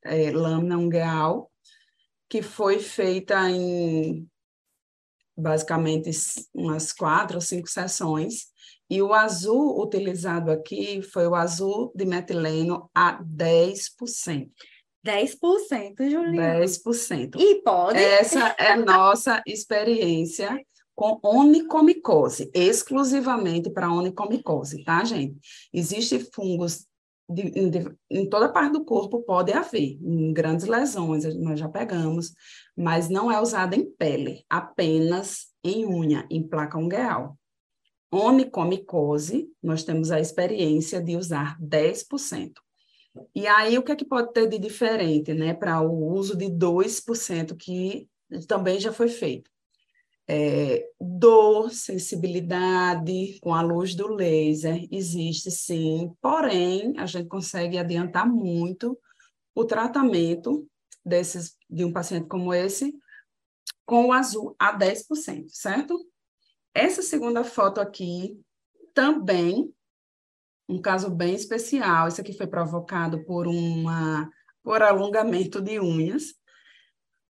é, 0.04 0.30
lâmina 0.30 0.78
ungueal, 0.78 1.50
que 2.28 2.42
foi 2.42 2.78
feita 2.78 3.50
em 3.50 4.28
basicamente 5.36 6.10
umas 6.54 6.92
quatro 6.92 7.36
ou 7.36 7.40
cinco 7.40 7.68
sessões, 7.68 8.50
e 8.88 9.00
o 9.00 9.14
azul 9.14 9.80
utilizado 9.80 10.50
aqui 10.50 11.00
foi 11.00 11.26
o 11.26 11.34
azul 11.34 11.92
de 11.94 12.04
metileno 12.04 12.90
a 12.94 13.22
10%. 13.22 14.50
10%, 15.06 16.10
Juliana. 16.10 16.60
10%. 16.60 17.36
E 17.38 17.62
pode? 17.62 17.98
Essa 17.98 18.54
é 18.58 18.72
a 18.72 18.76
nossa 18.84 19.42
experiência 19.46 20.60
com 20.94 21.18
onicomicose, 21.22 22.50
exclusivamente 22.52 23.70
para 23.70 23.90
onicomicose, 23.90 24.84
tá, 24.84 25.02
gente? 25.02 25.38
Existem 25.72 26.18
fungos 26.18 26.86
de, 27.30 27.70
de, 27.70 27.96
em 28.10 28.28
toda 28.28 28.52
parte 28.52 28.72
do 28.72 28.84
corpo, 28.84 29.22
pode 29.22 29.52
haver, 29.52 29.98
em 30.02 30.32
grandes 30.32 30.66
lesões, 30.66 31.24
nós 31.36 31.58
já 31.58 31.68
pegamos, 31.68 32.34
mas 32.76 33.08
não 33.08 33.30
é 33.30 33.40
usada 33.40 33.76
em 33.76 33.88
pele, 33.90 34.44
apenas 34.50 35.46
em 35.64 35.86
unha, 35.86 36.26
em 36.28 36.42
placa 36.42 36.76
ungueal. 36.76 37.38
Onicomicose, 38.12 39.48
nós 39.62 39.84
temos 39.84 40.10
a 40.10 40.20
experiência 40.20 41.00
de 41.00 41.16
usar 41.16 41.56
10%. 41.60 42.54
E 43.34 43.46
aí, 43.46 43.76
o 43.76 43.82
que 43.82 43.92
é 43.92 43.96
que 43.96 44.04
pode 44.04 44.32
ter 44.32 44.48
de 44.48 44.58
diferente, 44.58 45.34
né, 45.34 45.52
para 45.52 45.80
o 45.80 46.12
uso 46.12 46.36
de 46.36 46.46
2% 46.46 47.56
que 47.56 48.08
também 48.46 48.78
já 48.78 48.92
foi 48.92 49.08
feito? 49.08 49.50
É, 50.28 50.88
dor, 51.00 51.72
sensibilidade 51.72 53.38
com 53.40 53.52
a 53.52 53.62
luz 53.62 53.96
do 53.96 54.06
laser, 54.06 54.86
existe 54.90 55.50
sim, 55.50 56.12
porém, 56.20 56.94
a 56.98 57.06
gente 57.06 57.26
consegue 57.26 57.76
adiantar 57.76 58.28
muito 58.28 58.96
o 59.52 59.64
tratamento 59.64 60.68
desses, 61.04 61.56
de 61.68 61.84
um 61.84 61.92
paciente 61.92 62.28
como 62.28 62.54
esse 62.54 62.94
com 63.84 64.06
o 64.06 64.12
azul 64.12 64.54
a 64.56 64.72
10%, 64.78 65.46
certo? 65.48 65.98
Essa 66.72 67.02
segunda 67.02 67.42
foto 67.42 67.80
aqui 67.80 68.40
também 68.94 69.74
um 70.70 70.80
caso 70.80 71.10
bem 71.10 71.34
especial. 71.34 72.08
Isso 72.08 72.20
aqui 72.20 72.32
foi 72.32 72.46
provocado 72.46 73.24
por 73.24 73.46
uma 73.46 74.30
por 74.62 74.82
alongamento 74.82 75.60
de 75.60 75.80
unhas 75.80 76.34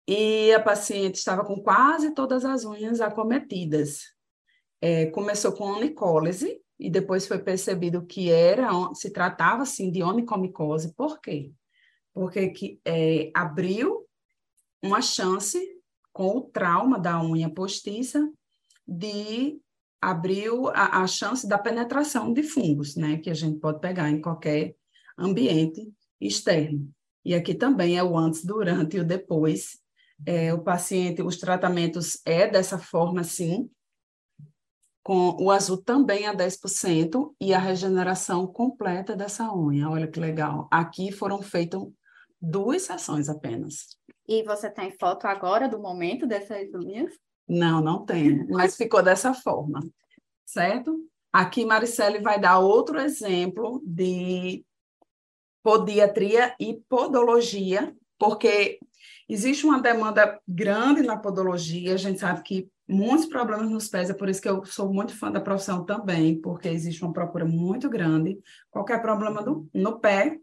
e 0.08 0.52
a 0.54 0.60
paciente 0.60 1.16
estava 1.16 1.46
com 1.46 1.62
quase 1.62 2.14
todas 2.14 2.44
as 2.44 2.66
unhas 2.66 3.00
acometidas. 3.00 4.02
É, 4.82 5.06
começou 5.08 5.54
com 5.54 5.66
onicólise 5.66 6.60
e 6.80 6.90
depois 6.90 7.28
foi 7.28 7.38
percebido 7.38 8.06
que 8.06 8.32
era 8.32 8.70
se 8.96 9.12
tratava 9.12 9.64
assim 9.64 9.92
de 9.92 10.02
onicomicose. 10.02 10.94
Por 10.96 11.22
quê? 11.22 11.54
Porque 12.14 12.50
que, 12.50 12.82
é, 12.84 13.32
abriu 13.34 14.06
uma 14.84 15.02
chance 15.02 15.60
com 16.12 16.38
o 16.38 16.42
trauma 16.42 17.00
da 17.00 17.24
unha 17.24 17.50
postiça 17.50 18.28
de 18.88 19.62
abriu 20.02 20.68
a, 20.70 21.04
a, 21.04 21.08
chance 21.08 21.48
da 21.48 21.60
penetração 21.60 22.34
de 22.34 22.42
fungos, 22.42 22.96
né, 22.96 23.18
que 23.18 23.30
a 23.30 23.34
gente 23.34 23.60
pode 23.60 23.80
pegar 23.80 24.10
em 24.10 24.20
qualquer 24.20 24.76
ambiente 25.18 25.94
externo. 26.20 26.90
E 27.24 27.36
aqui 27.36 27.54
também 27.54 27.98
é 27.98 28.04
o 28.04 28.18
antes, 28.18 28.44
durante 28.44 28.98
e 28.98 29.00
o 29.00 29.06
depois. 29.06 29.80
É, 30.26 30.54
o 30.54 30.62
paciente, 30.62 31.22
os 31.22 31.38
tratamentos 31.38 32.20
é 32.26 32.48
dessa 32.48 32.78
forma, 32.78 33.24
sim, 33.24 33.70
com 35.04 35.36
o 35.40 35.50
azul 35.50 35.78
também 35.78 36.28
a 36.28 36.36
10% 36.36 37.34
e 37.40 37.54
a 37.54 37.60
regeneração 37.60 38.46
completa 38.46 39.16
dessa 39.16 39.54
unha. 39.54 39.90
Olha 39.90 40.08
que 40.08 40.20
legal. 40.20 40.68
Aqui 40.72 41.12
foram 41.12 41.42
feitas 41.42 41.82
duas 42.40 42.84
sessões 42.84 43.30
apenas. 43.30 43.98
E 44.28 44.44
você 44.44 44.70
tem 44.70 44.92
foto 44.92 45.26
agora 45.26 45.68
do 45.68 45.80
momento 45.80 46.28
dessas 46.28 46.74
unhas? 46.74 47.14
Não, 47.54 47.82
não 47.82 48.06
tem, 48.06 48.48
mas 48.48 48.78
ficou 48.78 49.04
dessa 49.04 49.34
forma, 49.34 49.82
certo? 50.46 51.06
Aqui 51.34 51.66
Maricele 51.66 52.20
vai 52.20 52.40
dar 52.40 52.60
outro 52.60 52.98
exemplo 52.98 53.84
de 53.86 54.66
podiatria 55.62 56.56
e 56.58 56.82
podologia, 56.88 57.94
porque 58.18 58.80
existe 59.28 59.66
uma 59.66 59.82
demanda 59.82 60.40
grande 60.48 61.02
na 61.02 61.18
podologia, 61.18 61.94
a 61.94 61.98
gente 61.98 62.22
sabe 62.22 62.42
que 62.42 62.72
muitos 62.88 63.26
problemas 63.26 63.70
nos 63.70 63.90
pés, 63.90 64.10
é 64.10 64.14
por 64.14 64.30
isso 64.30 64.42
que 64.42 64.48
eu 64.48 64.64
sou 64.64 64.94
muito 64.94 65.14
fã 65.14 65.30
da 65.30 65.42
profissão 65.42 65.84
também, 65.84 66.40
porque 66.40 66.70
existe 66.70 67.04
uma 67.04 67.12
procura 67.12 67.44
muito 67.44 67.90
grande. 67.90 68.40
Qualquer 68.70 69.02
problema 69.02 69.44
do, 69.44 69.70
no 69.74 70.00
pé, 70.00 70.40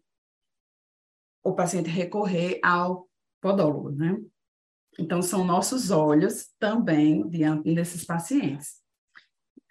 o 1.43 1.55
paciente 1.55 1.88
recorrer 1.88 2.61
ao 2.62 3.09
podólogo, 3.41 3.93
né? 3.93 4.21
Então, 4.99 5.23
são 5.23 5.45
nossos 5.45 5.90
olhos 5.90 6.49
também 6.59 7.26
diante 7.28 7.73
desses 7.73 8.05
pacientes. 8.05 8.83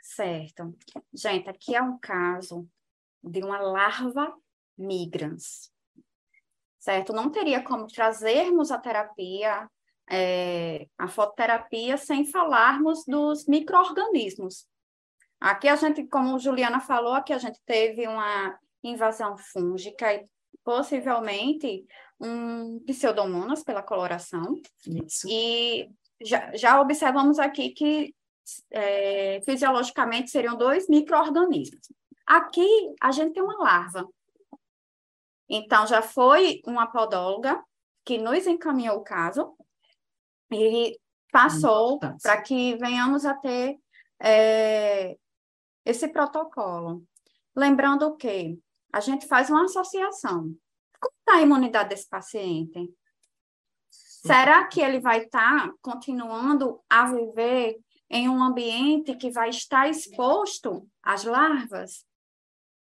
Certo. 0.01 0.75
Gente, 1.13 1.49
aqui 1.49 1.75
é 1.75 1.81
um 1.81 1.99
caso 1.99 2.67
de 3.21 3.43
uma 3.43 3.59
larva 3.59 4.33
migrans. 4.77 5.69
Certo? 6.79 7.11
Não 7.11 7.29
teria 7.29 7.61
como 7.61 7.87
trazermos 7.87 8.71
a 8.71 8.79
terapia, 8.79 9.69
é, 10.09 10.87
a 10.97 11.07
fototerapia, 11.07 11.97
sem 11.97 12.25
falarmos 12.25 13.03
dos 13.05 13.45
micro-organismos. 13.45 14.65
Aqui 15.39 15.67
a 15.67 15.75
gente, 15.75 16.07
como 16.07 16.39
Juliana 16.39 16.79
falou, 16.79 17.13
aqui 17.13 17.33
a 17.33 17.37
gente 17.37 17.59
teve 17.65 18.07
uma 18.07 18.57
invasão 18.83 19.37
fúngica 19.37 20.13
e 20.13 20.27
possivelmente 20.67 21.87
um 22.19 22.81
pseudomonas 22.81 23.63
pela 23.63 23.81
coloração. 23.81 24.61
Isso. 24.85 25.25
E 25.29 25.89
já, 26.21 26.53
já 26.57 26.81
observamos 26.81 27.39
aqui 27.39 27.69
que 27.69 28.13
é, 28.69 29.39
fisiologicamente 29.45 30.29
seriam 30.29 30.57
dois 30.57 30.89
micro-organismos. 30.89 31.87
Aqui 32.25 32.67
a 32.99 33.13
gente 33.13 33.31
tem 33.31 33.41
uma 33.41 33.57
larva. 33.63 34.05
Então, 35.47 35.87
já 35.87 36.01
foi 36.01 36.59
uma 36.65 36.87
podóloga 36.87 37.63
que 38.03 38.17
nos 38.17 38.45
encaminhou 38.45 38.97
o 38.97 39.03
caso 39.05 39.55
e 40.51 40.99
passou 41.31 41.97
para 41.97 42.41
que 42.41 42.75
venhamos 42.75 43.25
a 43.25 43.33
ter 43.35 43.79
é, 44.21 45.17
esse 45.85 46.09
protocolo. 46.09 47.05
Lembrando 47.55 48.17
que 48.17 48.59
a 48.97 48.99
gente 48.99 49.27
faz 49.27 49.49
uma 49.49 49.65
associação 49.65 50.55
como 50.99 51.13
está 51.19 51.35
a 51.35 51.41
imunidade 51.41 51.89
desse 51.89 52.07
paciente? 52.09 52.91
Será 53.89 54.65
que 54.65 54.81
ele 54.81 54.99
vai 54.99 55.23
estar 55.23 55.67
tá 55.67 55.73
continuando 55.81 56.81
a 56.89 57.11
viver 57.11 57.77
em 58.09 58.27
um 58.27 58.41
ambiente 58.41 59.15
que 59.15 59.29
vai 59.29 59.49
estar 59.49 59.89
exposto 59.89 60.87
às 61.03 61.23
larvas? 61.23 62.05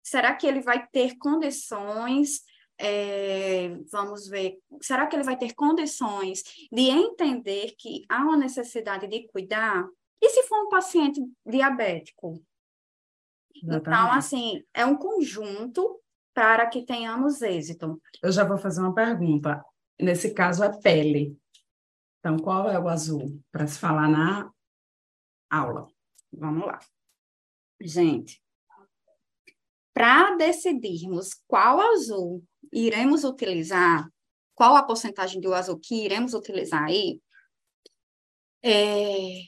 Será 0.03 0.35
que 0.35 0.45
ele 0.45 0.61
vai 0.61 0.87
ter 0.87 1.17
condições 1.17 2.43
é, 2.77 3.69
vamos 3.89 4.27
ver, 4.27 4.59
será 4.81 5.07
que 5.07 5.15
ele 5.15 5.23
vai 5.23 5.37
ter 5.37 5.53
condições 5.53 6.43
de 6.69 6.89
entender 6.89 7.73
que 7.77 8.03
há 8.09 8.17
uma 8.17 8.35
necessidade 8.35 9.07
de 9.07 9.25
cuidar? 9.29 9.87
E 10.21 10.29
se 10.29 10.43
for 10.43 10.65
um 10.65 10.69
paciente 10.69 11.21
diabético? 11.45 12.43
Então, 13.55 13.75
Exatamente. 13.75 13.87
Então, 13.87 14.11
assim, 14.11 14.63
é 14.73 14.85
um 14.85 14.95
conjunto 14.95 16.01
para 16.33 16.67
que 16.67 16.85
tenhamos 16.85 17.41
êxito. 17.41 18.01
Eu 18.21 18.31
já 18.31 18.43
vou 18.43 18.57
fazer 18.57 18.81
uma 18.81 18.93
pergunta. 18.93 19.63
Nesse 19.99 20.33
caso, 20.33 20.63
é 20.63 20.81
pele. 20.81 21.37
Então, 22.19 22.37
qual 22.37 22.69
é 22.69 22.77
o 22.79 22.89
azul? 22.89 23.41
Para 23.51 23.65
se 23.67 23.79
falar 23.79 24.09
na 24.09 24.51
aula. 25.49 25.87
Vamos 26.33 26.65
lá. 26.65 26.79
Gente, 27.79 28.41
para 29.93 30.35
decidirmos 30.35 31.33
qual 31.47 31.79
azul 31.79 32.43
iremos 32.71 33.23
utilizar, 33.23 34.09
qual 34.53 34.75
a 34.75 34.83
porcentagem 34.83 35.39
do 35.39 35.53
azul 35.53 35.79
que 35.79 36.03
iremos 36.03 36.33
utilizar 36.33 36.83
aí, 36.83 37.21
é, 38.63 39.41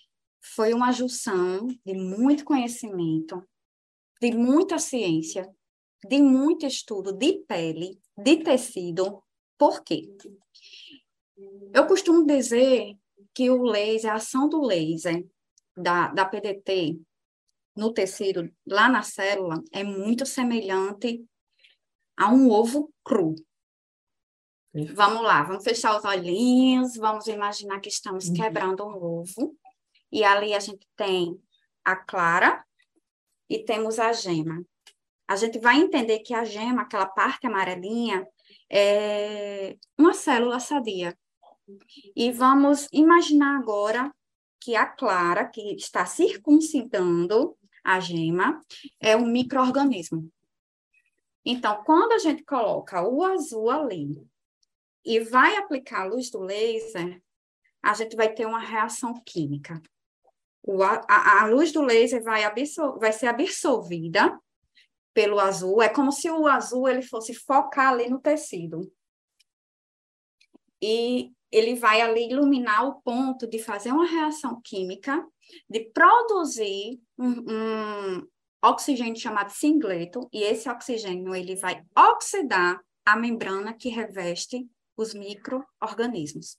foi 0.56 0.74
uma 0.74 0.92
junção 0.92 1.68
de 1.86 1.94
muito 1.94 2.46
conhecimento, 2.46 3.46
de 4.22 4.32
muita 4.32 4.80
ciência, 4.80 5.50
de 6.08 6.22
muito 6.22 6.66
estudo 6.66 7.14
de 7.14 7.40
pele, 7.48 8.00
de 8.18 8.38
tecido. 8.38 9.24
Por 9.58 9.84
quê? 9.84 10.16
Eu 11.74 11.86
costumo 11.88 12.26
dizer 12.26 12.96
que 13.34 13.50
o 13.50 13.64
laser, 13.64 14.12
a 14.12 14.16
ação 14.16 14.50
do 14.50 14.62
laser, 14.62 15.26
da, 15.76 16.08
da 16.08 16.26
PDT, 16.26 17.00
no 17.76 17.94
tecido, 17.94 18.52
lá 18.66 18.90
na 18.90 19.04
célula, 19.04 19.64
é 19.72 19.84
muito 19.84 20.26
semelhante 20.26 21.24
a 22.16 22.32
um 22.32 22.50
ovo 22.50 22.92
cru. 23.04 23.36
Vamos 24.94 25.24
lá, 25.24 25.44
vamos 25.44 25.64
fechar 25.64 25.98
os 25.98 26.06
olhinhos, 26.06 26.96
vamos 26.96 27.28
imaginar 27.28 27.80
que 27.80 27.90
estamos 27.90 28.28
uhum. 28.28 28.34
quebrando 28.34 28.84
um 28.86 28.96
ovo. 29.04 29.56
E 30.12 30.24
ali 30.24 30.54
a 30.54 30.60
gente 30.60 30.88
tem 30.96 31.40
a 31.84 31.96
clara 31.96 32.67
e 33.50 33.60
temos 33.60 34.00
a 34.00 34.12
gema. 34.14 34.66
A 35.28 35.36
gente 35.36 35.60
vai 35.60 35.78
entender 35.78 36.20
que 36.20 36.34
a 36.34 36.44
gema, 36.44 36.84
aquela 36.84 37.06
parte 37.06 37.48
amarelinha, 37.48 38.28
é 38.72 39.76
uma 39.98 40.14
célula 40.14 40.60
sadia. 40.60 41.18
E 42.16 42.32
vamos 42.32 42.88
imaginar 42.94 43.58
agora 43.58 44.14
que 44.60 44.76
a 44.76 44.86
clara, 44.86 45.46
que 45.46 45.76
está 45.76 46.06
circuncidando 46.06 47.58
a 47.84 48.00
gema, 48.00 48.62
é 49.00 49.16
um 49.16 49.26
microorganismo. 49.26 50.30
Então, 51.46 51.82
quando 51.86 52.12
a 52.14 52.18
gente 52.18 52.44
coloca 52.44 53.02
o 53.08 53.24
azul 53.24 53.70
ali 53.70 54.22
e 55.06 55.20
vai 55.22 55.56
aplicar 55.56 56.02
a 56.02 56.06
luz 56.06 56.30
do 56.30 56.40
laser, 56.40 57.22
a 57.82 57.94
gente 57.94 58.16
vai 58.18 58.34
ter 58.34 58.46
uma 58.46 58.60
reação 58.60 59.14
química. 59.26 59.82
A, 61.08 61.44
a, 61.44 61.48
luz 61.48 61.72
do 61.72 61.82
laser 61.82 62.22
vai, 62.24 62.44
absor 62.44 63.00
vai 63.00 63.14
ser 63.14 63.28
absorvida 63.28 64.38
pelo 65.14 65.40
azul. 65.40 65.82
É 65.82 65.90
como 65.90 66.12
se 66.12 66.30
o 66.30 66.48
azul 66.48 66.88
ele 66.88 67.02
fosse 67.02 67.34
focar 67.34 67.94
ali 67.94 68.10
no 68.10 68.20
tecido. 68.20 68.92
E 70.82 71.32
ele 71.52 71.76
vai 71.76 72.02
ali 72.02 72.30
iluminar 72.30 72.88
o 72.88 73.02
ponto 73.02 73.48
de 73.48 73.60
fazer 73.60 73.92
uma 73.92 74.06
reação 74.06 74.62
química, 74.64 75.26
de 75.70 75.90
produzir 75.92 77.00
um, 77.18 77.30
um 77.30 78.28
oxigênio 78.62 79.16
chamado 79.16 79.50
singleto, 79.52 80.28
e 80.34 80.44
esse 80.44 80.70
oxigênio 80.70 81.34
ele 81.34 81.56
vai 81.56 81.82
oxidar 81.98 82.80
a 83.06 83.16
membrana 83.16 83.74
que 83.74 83.90
reveste 83.90 84.68
os 84.98 85.14
micro-organismos. 85.14 86.58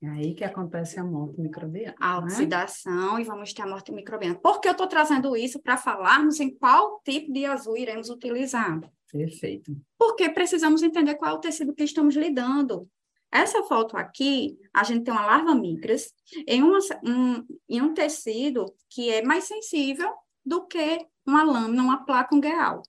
É 0.00 0.08
aí 0.08 0.34
que 0.34 0.44
acontece 0.44 0.98
a 1.00 1.04
morte 1.04 1.40
microbiana. 1.40 1.96
A 1.98 2.20
né? 2.20 2.26
oxidação 2.26 3.14
né? 3.14 3.22
e 3.22 3.24
vamos 3.24 3.52
ter 3.52 3.62
a 3.62 3.66
morte 3.66 3.90
microbiana. 3.90 4.36
Por 4.36 4.60
que 4.60 4.68
eu 4.68 4.72
estou 4.72 4.86
trazendo 4.86 5.36
isso 5.36 5.60
para 5.60 5.76
falarmos 5.76 6.38
em 6.38 6.54
qual 6.56 7.00
tipo 7.04 7.32
de 7.32 7.44
azul 7.44 7.76
iremos 7.76 8.08
utilizar? 8.08 8.80
Perfeito. 9.10 9.76
Porque 9.98 10.28
precisamos 10.30 10.82
entender 10.82 11.16
qual 11.16 11.32
é 11.32 11.34
o 11.34 11.40
tecido 11.40 11.74
que 11.74 11.82
estamos 11.82 12.14
lidando. 12.14 12.88
Essa 13.30 13.62
foto 13.64 13.96
aqui, 13.96 14.56
a 14.72 14.84
gente 14.84 15.04
tem 15.04 15.12
uma 15.12 15.26
larva 15.26 15.54
micras 15.54 16.12
em, 16.46 16.62
uma, 16.62 16.78
um, 17.04 17.44
em 17.68 17.82
um 17.82 17.92
tecido 17.92 18.64
que 18.88 19.10
é 19.10 19.22
mais 19.22 19.44
sensível 19.44 20.10
do 20.44 20.66
que 20.66 21.06
uma 21.26 21.42
lâmina, 21.42 21.82
uma 21.82 22.04
placa 22.06 22.34
ungueal. 22.34 22.82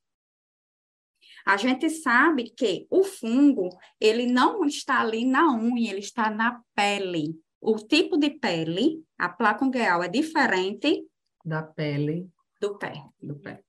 A 1.45 1.57
gente 1.57 1.89
sabe 1.89 2.49
que 2.49 2.87
o 2.89 3.03
fungo, 3.03 3.69
ele 3.99 4.25
não 4.25 4.63
está 4.65 5.01
ali 5.01 5.25
na 5.25 5.51
unha, 5.51 5.91
ele 5.91 5.99
está 5.99 6.29
na 6.29 6.61
pele. 6.75 7.39
O 7.61 7.75
tipo 7.75 8.17
de 8.17 8.29
pele, 8.29 9.03
a 9.17 9.27
placa 9.29 9.65
ungueal 9.65 10.03
é 10.03 10.07
diferente 10.07 11.05
da 11.43 11.63
pele 11.63 12.29
do 12.59 12.77
pé. 12.77 12.93
Do 13.21 13.35
pé. 13.35 13.63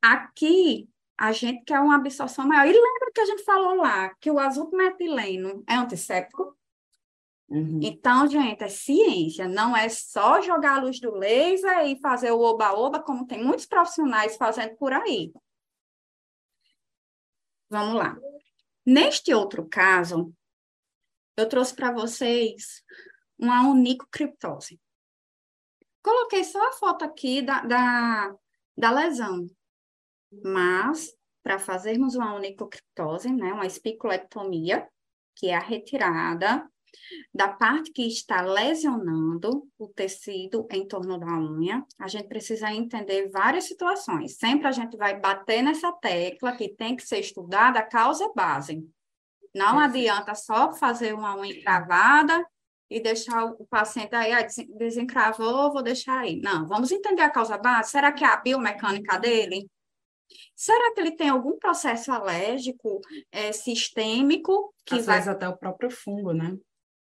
Aqui, 0.00 0.88
a 1.18 1.32
gente 1.32 1.64
quer 1.64 1.80
uma 1.80 1.96
absorção 1.96 2.46
maior. 2.46 2.66
E 2.66 2.72
lembra 2.72 3.10
que 3.14 3.20
a 3.20 3.24
gente 3.24 3.44
falou 3.44 3.76
lá 3.76 4.14
que 4.20 4.30
o 4.30 4.38
azul 4.38 4.70
metileno 4.72 5.64
é 5.66 5.74
antisséptico? 5.74 6.56
Uhum. 7.48 7.78
Então, 7.82 8.26
gente, 8.26 8.62
é 8.62 8.68
ciência, 8.68 9.48
não 9.48 9.76
é 9.76 9.88
só 9.88 10.40
jogar 10.40 10.78
a 10.78 10.80
luz 10.82 11.00
do 11.00 11.12
laser 11.12 11.86
e 11.86 12.00
fazer 12.00 12.32
o 12.32 12.40
oba-oba, 12.40 13.00
como 13.00 13.26
tem 13.26 13.42
muitos 13.42 13.66
profissionais 13.66 14.36
fazendo 14.36 14.76
por 14.76 14.92
aí. 14.92 15.32
Vamos 17.68 17.94
lá. 17.94 18.16
Neste 18.84 19.34
outro 19.34 19.68
caso, 19.68 20.32
eu 21.36 21.48
trouxe 21.48 21.74
para 21.74 21.92
vocês 21.92 22.82
uma 23.38 23.68
onicocriptose. 23.68 24.80
Coloquei 26.02 26.44
só 26.44 26.68
a 26.68 26.72
foto 26.72 27.04
aqui 27.04 27.42
da, 27.42 27.62
da, 27.62 28.34
da 28.76 28.90
lesão, 28.92 29.46
mas 30.44 31.12
para 31.42 31.58
fazermos 31.58 32.14
uma 32.14 32.34
onicocriptose, 32.34 33.32
né, 33.32 33.52
uma 33.52 33.66
espiculectomia, 33.66 34.88
que 35.34 35.48
é 35.48 35.56
a 35.56 35.60
retirada 35.60 36.68
da 37.32 37.48
parte 37.48 37.92
que 37.92 38.06
está 38.06 38.42
lesionando 38.42 39.68
o 39.78 39.88
tecido 39.88 40.66
em 40.70 40.86
torno 40.86 41.18
da 41.18 41.26
unha, 41.26 41.84
a 41.98 42.08
gente 42.08 42.28
precisa 42.28 42.72
entender 42.72 43.28
várias 43.30 43.64
situações. 43.64 44.36
Sempre 44.36 44.66
a 44.66 44.72
gente 44.72 44.96
vai 44.96 45.18
bater 45.18 45.62
nessa 45.62 45.92
tecla 45.92 46.56
que 46.56 46.68
tem 46.68 46.96
que 46.96 47.06
ser 47.06 47.20
estudada 47.20 47.78
a 47.78 47.86
causa 47.86 48.32
base. 48.34 48.84
Não 49.54 49.78
adianta 49.78 50.34
só 50.34 50.72
fazer 50.72 51.14
uma 51.14 51.36
unha 51.36 51.58
encravada 51.58 52.44
e 52.90 53.00
deixar 53.00 53.44
o 53.44 53.66
paciente 53.66 54.14
aí, 54.14 54.32
ah, 54.32 54.46
desencravou, 54.78 55.72
vou 55.72 55.82
deixar 55.82 56.20
aí. 56.20 56.40
Não, 56.40 56.66
vamos 56.66 56.92
entender 56.92 57.22
a 57.22 57.30
causa 57.30 57.58
base. 57.58 57.90
Será 57.90 58.12
que 58.12 58.24
é 58.24 58.28
a 58.28 58.36
biomecânica 58.36 59.18
dele? 59.18 59.68
Será 60.54 60.92
que 60.94 61.00
ele 61.00 61.12
tem 61.12 61.28
algum 61.28 61.58
processo 61.58 62.10
alérgico 62.12 63.00
é, 63.30 63.52
sistêmico 63.52 64.72
que 64.84 64.96
Às 64.96 65.06
vai... 65.06 65.16
vezes 65.16 65.28
até 65.28 65.48
o 65.48 65.56
próprio 65.56 65.90
fungo, 65.90 66.32
né? 66.32 66.56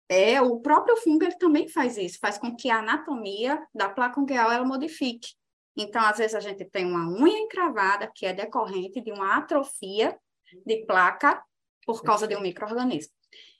É, 0.09 0.41
o 0.41 0.61
próprio 0.61 0.97
fungo 0.97 1.25
ele 1.25 1.37
também 1.37 1.69
faz 1.69 1.97
isso, 1.97 2.19
faz 2.19 2.37
com 2.37 2.55
que 2.55 2.71
a 2.71 2.79
anatomia 2.79 3.67
da 3.75 3.89
placa 3.89 4.21
ungueal 4.21 4.53
ela 4.53 4.65
modifique. 4.65 5.29
Então, 5.77 6.03
às 6.03 6.19
vezes 6.19 6.35
a 6.35 6.41
gente 6.41 6.65
tem 6.65 6.85
uma 6.85 7.09
unha 7.09 7.39
encravada 7.39 8.11
que 8.15 8.27
é 8.27 8.33
decorrente 8.33 9.01
de 9.01 9.11
uma 9.11 9.37
atrofia 9.37 10.17
de 10.65 10.85
placa 10.87 11.43
por 11.85 12.03
causa 12.03 12.29
de 12.29 12.37
um 12.37 12.41
microorganismo. 12.41 13.13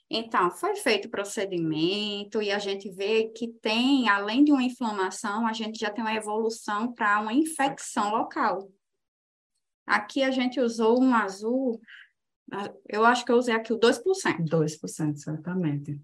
Então, 0.09 0.51
foi 0.51 0.75
feito 0.75 1.05
o 1.05 1.11
procedimento 1.11 2.41
e 2.41 2.51
a 2.51 2.59
gente 2.59 2.89
vê 2.91 3.25
que 3.29 3.47
tem, 3.47 4.07
além 4.07 4.43
de 4.43 4.51
uma 4.51 4.63
inflamação, 4.63 5.47
a 5.47 5.53
gente 5.53 5.79
já 5.79 5.89
tem 5.89 6.03
uma 6.03 6.13
evolução 6.13 6.93
para 6.93 7.19
uma 7.19 7.33
infecção 7.33 8.11
local. 8.11 8.71
Aqui 9.85 10.23
a 10.23 10.31
gente 10.31 10.59
usou 10.59 11.01
um 11.01 11.13
azul, 11.13 11.81
eu 12.87 13.03
acho 13.03 13.25
que 13.25 13.31
eu 13.31 13.35
usei 13.35 13.53
aqui 13.53 13.73
o 13.73 13.79
2%. 13.79 14.01
2%, 14.47 15.17
certamente. 15.17 15.99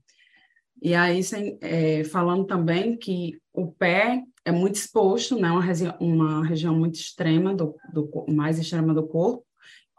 E 0.81 0.95
aí, 0.95 1.23
sem, 1.23 1.57
é, 1.61 2.03
falando 2.03 2.45
também 2.45 2.97
que 2.97 3.39
o 3.53 3.71
pé 3.71 4.23
é 4.43 4.51
muito 4.51 4.75
exposto, 4.75 5.39
né? 5.39 5.51
uma, 5.51 5.61
regi 5.61 5.85
uma 5.99 6.43
região 6.43 6.75
muito 6.75 6.95
extrema, 6.95 7.53
do, 7.53 7.75
do, 7.93 8.25
mais 8.27 8.57
extrema 8.57 8.93
do 8.93 9.07
corpo, 9.07 9.45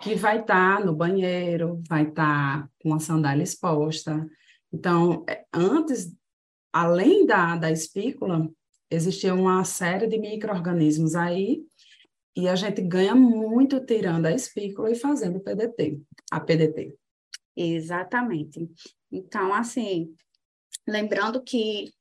que 0.00 0.16
vai 0.16 0.40
estar 0.40 0.78
tá 0.78 0.84
no 0.84 0.94
banheiro, 0.94 1.80
vai 1.88 2.02
estar 2.02 2.62
tá 2.62 2.68
com 2.82 2.92
a 2.92 2.98
sandália 2.98 3.44
exposta. 3.44 4.26
Então, 4.72 5.24
é, 5.28 5.44
antes, 5.54 6.12
além 6.72 7.26
da, 7.26 7.54
da 7.56 7.70
espícula, 7.70 8.50
existia 8.90 9.34
uma 9.34 9.62
série 9.64 10.08
de 10.08 10.18
micro-organismos 10.18 11.14
aí, 11.14 11.62
e 12.34 12.48
a 12.48 12.56
gente 12.56 12.80
ganha 12.80 13.14
muito 13.14 13.84
tirando 13.84 14.26
a 14.26 14.32
espícula 14.32 14.90
e 14.90 14.94
fazendo 14.94 15.38
PDT, 15.38 16.00
a 16.30 16.40
PDT. 16.40 16.96
Exatamente. 17.54 18.68
Então, 19.10 19.52
assim, 19.52 20.14
Lembrando 20.86 21.42
que, 21.42 21.92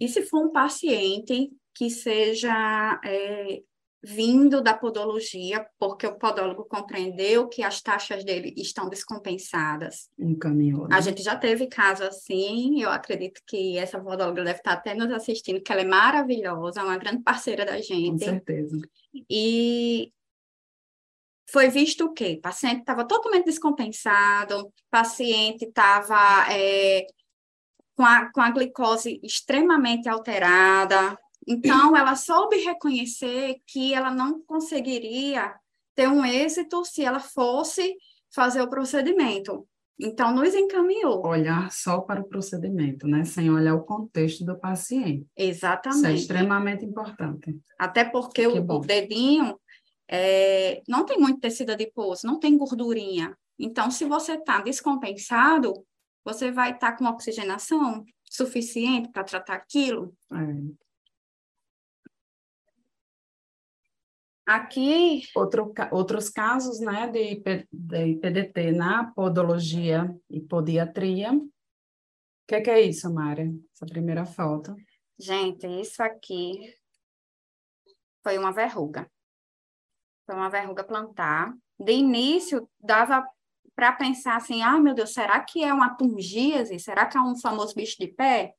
e 0.00 0.08
se 0.08 0.22
for 0.22 0.46
um 0.46 0.52
paciente 0.52 1.50
que 1.74 1.90
seja 1.90 3.00
é, 3.04 3.62
vindo 4.04 4.60
da 4.62 4.74
podologia, 4.74 5.66
porque 5.78 6.06
o 6.06 6.18
podólogo 6.18 6.66
compreendeu 6.66 7.48
que 7.48 7.62
as 7.62 7.80
taxas 7.80 8.22
dele 8.22 8.52
estão 8.56 8.88
descompensadas. 8.88 10.10
Encaminhou. 10.18 10.86
Né? 10.86 10.96
A 10.96 11.00
gente 11.00 11.22
já 11.22 11.34
teve 11.34 11.66
caso 11.66 12.04
assim, 12.04 12.82
eu 12.82 12.90
acredito 12.90 13.40
que 13.46 13.78
essa 13.78 13.98
podóloga 13.98 14.44
deve 14.44 14.58
estar 14.58 14.74
até 14.74 14.94
nos 14.94 15.10
assistindo, 15.10 15.62
que 15.62 15.72
ela 15.72 15.80
é 15.80 15.86
maravilhosa, 15.86 16.80
é 16.80 16.84
uma 16.84 16.98
grande 16.98 17.22
parceira 17.22 17.64
da 17.64 17.80
gente. 17.80 18.24
Com 18.24 18.30
certeza. 18.30 18.78
E 19.28 20.12
foi 21.50 21.70
visto 21.70 22.04
o 22.04 22.12
quê? 22.12 22.36
O 22.38 22.42
paciente 22.42 22.80
estava 22.80 23.06
totalmente 23.06 23.46
descompensado, 23.46 24.66
o 24.66 24.72
paciente 24.90 25.64
estava 25.64 26.46
é, 26.52 27.06
com, 27.96 28.04
a, 28.04 28.30
com 28.32 28.40
a 28.40 28.50
glicose 28.50 29.20
extremamente 29.22 30.08
alterada, 30.08 31.18
então, 31.46 31.96
ela 31.96 32.16
soube 32.16 32.56
reconhecer 32.56 33.56
que 33.66 33.92
ela 33.92 34.10
não 34.10 34.40
conseguiria 34.42 35.54
ter 35.94 36.08
um 36.08 36.24
êxito 36.24 36.84
se 36.84 37.04
ela 37.04 37.20
fosse 37.20 37.96
fazer 38.34 38.62
o 38.62 38.68
procedimento. 38.70 39.66
Então, 40.00 40.34
nos 40.34 40.54
encaminhou. 40.54 41.24
Olhar 41.24 41.70
só 41.70 42.00
para 42.00 42.20
o 42.20 42.28
procedimento, 42.28 43.06
né? 43.06 43.24
Sem 43.24 43.50
olhar 43.50 43.74
o 43.74 43.84
contexto 43.84 44.44
do 44.44 44.58
paciente. 44.58 45.24
Exatamente. 45.36 45.98
Isso 45.98 46.06
é 46.06 46.14
extremamente 46.14 46.84
importante. 46.84 47.56
Até 47.78 48.04
porque 48.04 48.44
o, 48.46 48.64
o, 48.64 48.78
dedinho 48.80 49.56
é, 50.10 50.82
não 50.88 51.04
tem 51.04 51.18
muito 51.18 51.38
tecido 51.38 51.70
adiposo, 51.70 52.26
não 52.26 52.40
tem 52.40 52.58
gordurinha. 52.58 53.36
Então, 53.56 53.88
se 53.88 54.04
você 54.04 54.32
está 54.32 54.60
descompensado, 54.62 55.72
você 56.24 56.50
vai 56.50 56.72
estar 56.72 56.92
tá 56.92 56.96
com 56.96 57.04
oxigenação 57.04 58.04
suficiente 58.24 59.10
para 59.10 59.24
tratar 59.24 59.54
aquilo. 59.54 60.16
É. 60.32 60.84
Aqui. 64.46 65.22
Outro, 65.34 65.72
outros 65.90 66.28
casos 66.28 66.80
né, 66.80 67.08
de, 67.08 67.42
de 67.72 68.16
PDT 68.16 68.72
na 68.72 69.12
podologia 69.12 70.14
e 70.28 70.40
podiatria. 70.40 71.32
O 71.32 71.50
que, 72.46 72.60
que, 72.60 72.70
é 72.70 72.80
isso, 72.80 73.12
Mária? 73.12 73.50
Essa 73.72 73.86
primeira 73.86 74.26
foto. 74.26 74.74
Gente, 75.18 75.66
isso 75.80 76.02
aqui 76.02 76.74
foi 78.22 78.36
uma 78.36 78.52
verruga. 78.52 79.10
Foi 80.26 80.34
uma 80.34 80.50
verruga 80.50 80.84
plantar. 80.84 81.54
De 81.78 81.92
início, 81.92 82.68
dava 82.78 83.26
para 83.74 83.92
pensar 83.92 84.36
assim: 84.36 84.62
ah, 84.62 84.78
meu 84.78 84.94
Deus, 84.94 85.12
será 85.12 85.40
que 85.40 85.62
é 85.62 85.72
uma 85.72 85.94
tungíase? 85.94 86.78
Será 86.78 87.06
que 87.06 87.16
é 87.16 87.20
um 87.20 87.36
famoso 87.38 87.74
bicho 87.74 87.96
de 87.98 88.08
pé? 88.08 88.54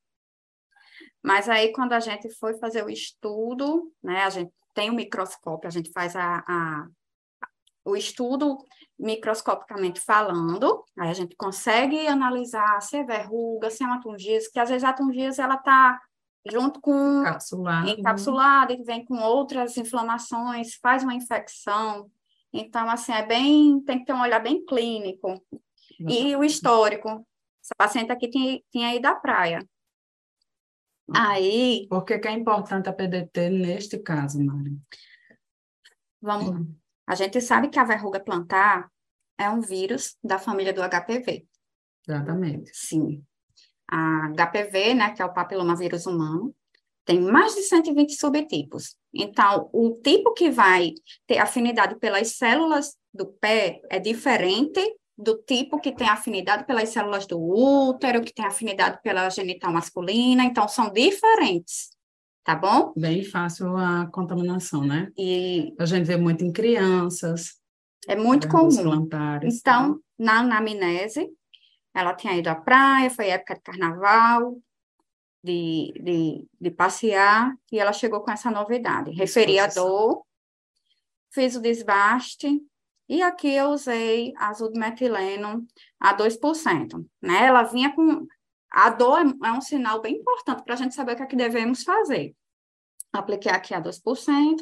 Mas 1.24 1.50
aí, 1.50 1.72
quando 1.72 1.94
a 1.94 2.00
gente 2.00 2.30
foi 2.36 2.58
fazer 2.60 2.84
o 2.84 2.90
estudo, 2.90 3.92
né, 4.04 4.24
a 4.24 4.30
gente 4.30 4.52
tem 4.74 4.90
o 4.90 4.94
microscópio, 4.94 5.68
a 5.68 5.72
gente 5.72 5.92
faz 5.92 6.16
a, 6.16 6.44
a, 6.48 6.88
o 7.84 7.96
estudo 7.96 8.58
microscopicamente 8.98 10.00
falando, 10.00 10.84
aí 10.98 11.10
a 11.10 11.14
gente 11.14 11.36
consegue 11.36 12.08
analisar 12.08 12.82
se 12.82 12.98
é 12.98 13.04
verruga, 13.04 13.70
se 13.70 13.84
é 13.84 13.88
uma 13.88 14.02
tungíase, 14.02 14.52
que 14.52 14.60
às 14.60 14.70
vezes 14.70 14.84
a 14.84 14.94
tungíase 14.94 15.42
ela 15.42 15.56
está 15.56 16.00
junto 16.46 16.80
com 16.80 17.22
encapsulada, 17.22 17.90
encapsulada 17.90 18.74
e 18.74 18.84
vem 18.84 19.04
com 19.04 19.18
outras 19.18 19.78
inflamações, 19.78 20.76
faz 20.76 21.04
uma 21.04 21.16
infecção. 21.16 22.10
Então, 22.58 22.90
assim, 22.90 23.12
é 23.12 23.26
bem, 23.26 23.82
tem 23.82 24.00
que 24.00 24.06
ter 24.06 24.14
um 24.14 24.22
olhar 24.22 24.40
bem 24.40 24.66
clínico. 24.66 25.44
E 26.00 26.36
o 26.36 26.44
histórico. 26.44 27.10
Essa 27.62 27.76
paciente 27.78 28.12
aqui 28.12 28.30
tinha, 28.30 28.62
tinha 28.72 28.96
ido 28.96 29.06
à 29.08 29.16
praia. 29.16 29.68
Aí. 31.14 31.86
Por 31.90 32.06
que, 32.06 32.18
que 32.18 32.28
é 32.28 32.32
importante 32.32 32.88
a 32.88 32.94
PDT 32.94 33.50
neste 33.50 34.00
caso, 34.00 34.42
Mari? 34.44 34.80
Vamos. 36.22 36.68
A 37.06 37.14
gente 37.14 37.42
sabe 37.42 37.70
que 37.70 37.78
a 37.78 37.84
verruga 37.84 38.20
plantar 38.20 38.90
é 39.38 39.50
um 39.50 39.60
vírus 39.60 40.18
da 40.24 40.40
família 40.40 40.74
do 40.74 40.82
HPV. 40.82 41.46
Exatamente. 42.08 42.72
Sim. 42.74 43.24
A 43.92 44.30
HPV, 44.30 44.94
né, 44.96 45.14
que 45.14 45.22
é 45.22 45.26
o 45.26 45.34
papilomavírus 45.34 46.06
humano, 46.06 46.56
tem 47.06 47.20
mais 47.22 47.54
de 47.54 47.62
120 47.62 48.16
subtipos. 48.16 48.96
Então, 49.14 49.70
o 49.72 49.92
tipo 50.04 50.34
que 50.34 50.50
vai 50.50 50.92
ter 51.28 51.38
afinidade 51.38 51.98
pelas 52.00 52.30
células 52.36 52.96
do 53.14 53.28
pé 53.28 53.80
é 53.90 54.00
diferente 54.00 54.82
do 55.18 55.38
tipo 55.38 55.80
que 55.80 55.94
tem 55.94 56.10
afinidade 56.10 56.66
pelas 56.66 56.90
células 56.90 57.26
do 57.26 57.40
útero, 57.40 58.22
que 58.22 58.34
tem 58.34 58.46
afinidade 58.46 59.00
pela 59.02 59.30
genital 59.30 59.72
masculina, 59.72 60.44
então 60.44 60.68
são 60.68 60.92
diferentes, 60.92 61.92
tá 62.44 62.56
bom? 62.56 62.92
Bem 62.98 63.24
fácil 63.24 63.78
a 63.78 64.08
contaminação, 64.12 64.84
né? 64.84 65.10
E 65.18 65.74
a 65.80 65.86
gente 65.86 66.06
vê 66.06 66.18
muito 66.18 66.44
em 66.44 66.52
crianças. 66.52 67.54
É 68.08 68.16
muito 68.16 68.50
comum. 68.50 68.84
Plantares, 68.84 69.60
então, 69.60 69.94
tá? 69.94 70.00
na 70.20 70.40
anamnese, 70.40 71.30
ela 71.94 72.14
tinha 72.14 72.36
ido 72.36 72.50
à 72.50 72.56
praia, 72.56 73.10
foi 73.10 73.28
época 73.28 73.56
de 73.56 73.62
carnaval, 73.62 74.58
de, 75.46 75.94
de, 76.02 76.48
de 76.60 76.72
passear, 76.72 77.56
e 77.72 77.80
ela 77.80 77.94
chegou 77.94 78.22
com 78.22 78.32
essa 78.32 78.50
novidade. 78.50 79.12
Referi 79.12 79.60
a 79.60 79.68
dor, 79.68 80.26
fiz 81.32 81.56
o 81.56 81.62
desbaste, 81.62 82.62
e 83.08 83.22
aqui 83.22 83.54
eu 83.54 83.70
usei 83.70 84.34
azul 84.38 84.72
de 84.72 84.80
metileno 84.80 85.66
a 86.00 86.16
2%, 86.18 87.06
né? 87.22 87.46
Ela 87.46 87.64
vinha 87.64 87.94
com... 87.94 88.26
A 88.72 88.90
dor 88.90 89.20
é, 89.20 89.48
é 89.48 89.52
um 89.52 89.62
sinal 89.62 90.02
bem 90.02 90.16
importante 90.16 90.64
para 90.64 90.74
a 90.74 90.78
gente 90.78 90.96
saber 90.96 91.14
o 91.14 91.16
que 91.16 91.24
é 91.24 91.28
que 91.28 91.36
devemos 91.36 91.84
fazer. 91.84 92.36
Apliquei 93.14 93.52
aqui 93.52 93.74
a 93.74 93.82
2%. 93.82 94.58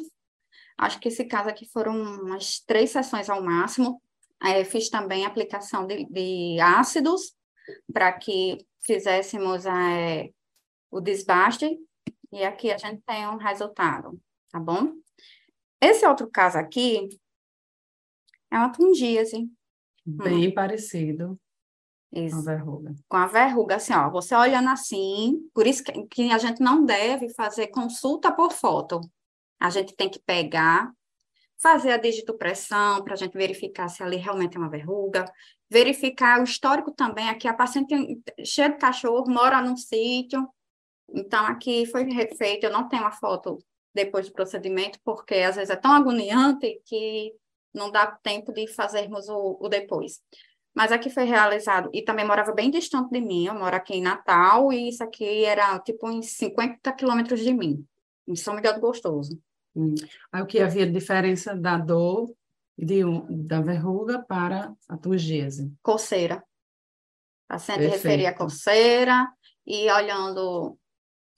Acho 0.78 1.00
que 1.00 1.08
esse 1.08 1.24
caso 1.24 1.48
aqui 1.48 1.66
foram 1.66 1.96
umas 1.96 2.60
três 2.60 2.90
sessões 2.90 3.28
ao 3.28 3.42
máximo. 3.42 4.00
Aí 4.40 4.64
fiz 4.64 4.88
também 4.88 5.24
aplicação 5.24 5.86
de, 5.86 6.04
de 6.04 6.60
ácidos 6.60 7.34
para 7.92 8.12
que 8.12 8.58
fizéssemos 8.80 9.66
é, 9.66 10.30
o 10.94 11.00
desbaste. 11.00 11.78
E 12.32 12.44
aqui 12.44 12.70
a 12.70 12.78
gente 12.78 13.02
tem 13.02 13.26
um 13.26 13.36
resultado, 13.36 14.18
tá 14.50 14.60
bom? 14.60 14.92
Esse 15.80 16.06
outro 16.06 16.30
caso 16.30 16.56
aqui, 16.56 17.08
é 18.50 18.56
uma 18.56 18.70
tungíase. 18.70 19.50
Bem 20.06 20.48
hum. 20.48 20.54
parecido 20.54 21.38
isso. 22.12 22.36
com 22.36 22.42
a 22.42 22.54
verruga. 22.54 22.94
Com 23.08 23.16
a 23.16 23.26
verruga, 23.26 23.76
assim, 23.76 23.92
ó, 23.92 24.08
você 24.08 24.34
olhando 24.34 24.68
assim, 24.68 25.48
por 25.52 25.66
isso 25.66 25.82
que, 25.82 26.06
que 26.06 26.30
a 26.30 26.38
gente 26.38 26.60
não 26.60 26.84
deve 26.84 27.28
fazer 27.30 27.68
consulta 27.68 28.30
por 28.30 28.52
foto. 28.52 29.00
A 29.60 29.70
gente 29.70 29.96
tem 29.96 30.08
que 30.08 30.20
pegar, 30.20 30.92
fazer 31.60 31.90
a 31.90 31.96
digitopressão 31.96 33.02
para 33.02 33.14
a 33.14 33.16
gente 33.16 33.36
verificar 33.36 33.88
se 33.88 34.02
ali 34.02 34.16
realmente 34.16 34.56
é 34.56 34.60
uma 34.60 34.70
verruga, 34.70 35.24
verificar 35.68 36.40
o 36.40 36.44
histórico 36.44 36.92
também, 36.92 37.28
aqui 37.28 37.48
a 37.48 37.54
paciente 37.54 38.22
cheia 38.44 38.68
de 38.68 38.78
cachorro, 38.78 39.28
mora 39.28 39.60
num 39.60 39.76
sítio, 39.76 40.48
então 41.12 41.44
aqui 41.46 41.86
foi 41.86 42.06
feito, 42.36 42.64
eu 42.64 42.72
não 42.72 42.88
tenho 42.88 43.04
a 43.04 43.10
foto 43.10 43.58
depois 43.94 44.26
do 44.26 44.32
procedimento, 44.32 44.98
porque 45.04 45.34
às 45.36 45.56
vezes 45.56 45.70
é 45.70 45.76
tão 45.76 45.92
agoniante 45.92 46.80
que 46.84 47.32
não 47.72 47.90
dá 47.90 48.06
tempo 48.06 48.52
de 48.52 48.66
fazermos 48.66 49.28
o, 49.28 49.58
o 49.60 49.68
depois. 49.68 50.20
Mas 50.74 50.90
aqui 50.90 51.08
foi 51.08 51.24
realizado, 51.24 51.88
e 51.92 52.02
também 52.02 52.26
morava 52.26 52.52
bem 52.52 52.70
distante 52.70 53.10
de 53.10 53.20
mim, 53.20 53.46
eu 53.46 53.54
moro 53.54 53.76
aqui 53.76 53.94
em 53.94 54.02
Natal, 54.02 54.72
e 54.72 54.88
isso 54.88 55.04
aqui 55.04 55.44
era 55.44 55.78
tipo 55.78 56.08
uns 56.08 56.30
50 56.36 56.92
quilômetros 56.92 57.40
de 57.40 57.54
mim, 57.54 57.86
em 58.26 58.34
São 58.34 58.54
Miguel 58.54 58.74
do 58.74 58.80
Gostoso. 58.80 59.40
Hum. 59.76 59.94
Aí 60.32 60.42
o 60.42 60.46
que 60.46 60.58
havia 60.58 60.90
diferença 60.90 61.54
da 61.54 61.78
dor 61.78 62.34
de 62.76 63.04
um, 63.04 63.46
da 63.46 63.60
verruga 63.60 64.20
para 64.20 64.72
a 64.88 64.96
turgese? 64.96 65.72
Coceira. 65.80 66.42
A 67.48 67.54
paciente 67.54 67.86
referia 67.86 68.30
a 68.30 68.34
coceira, 68.34 69.28
e 69.66 69.90
olhando, 69.90 70.76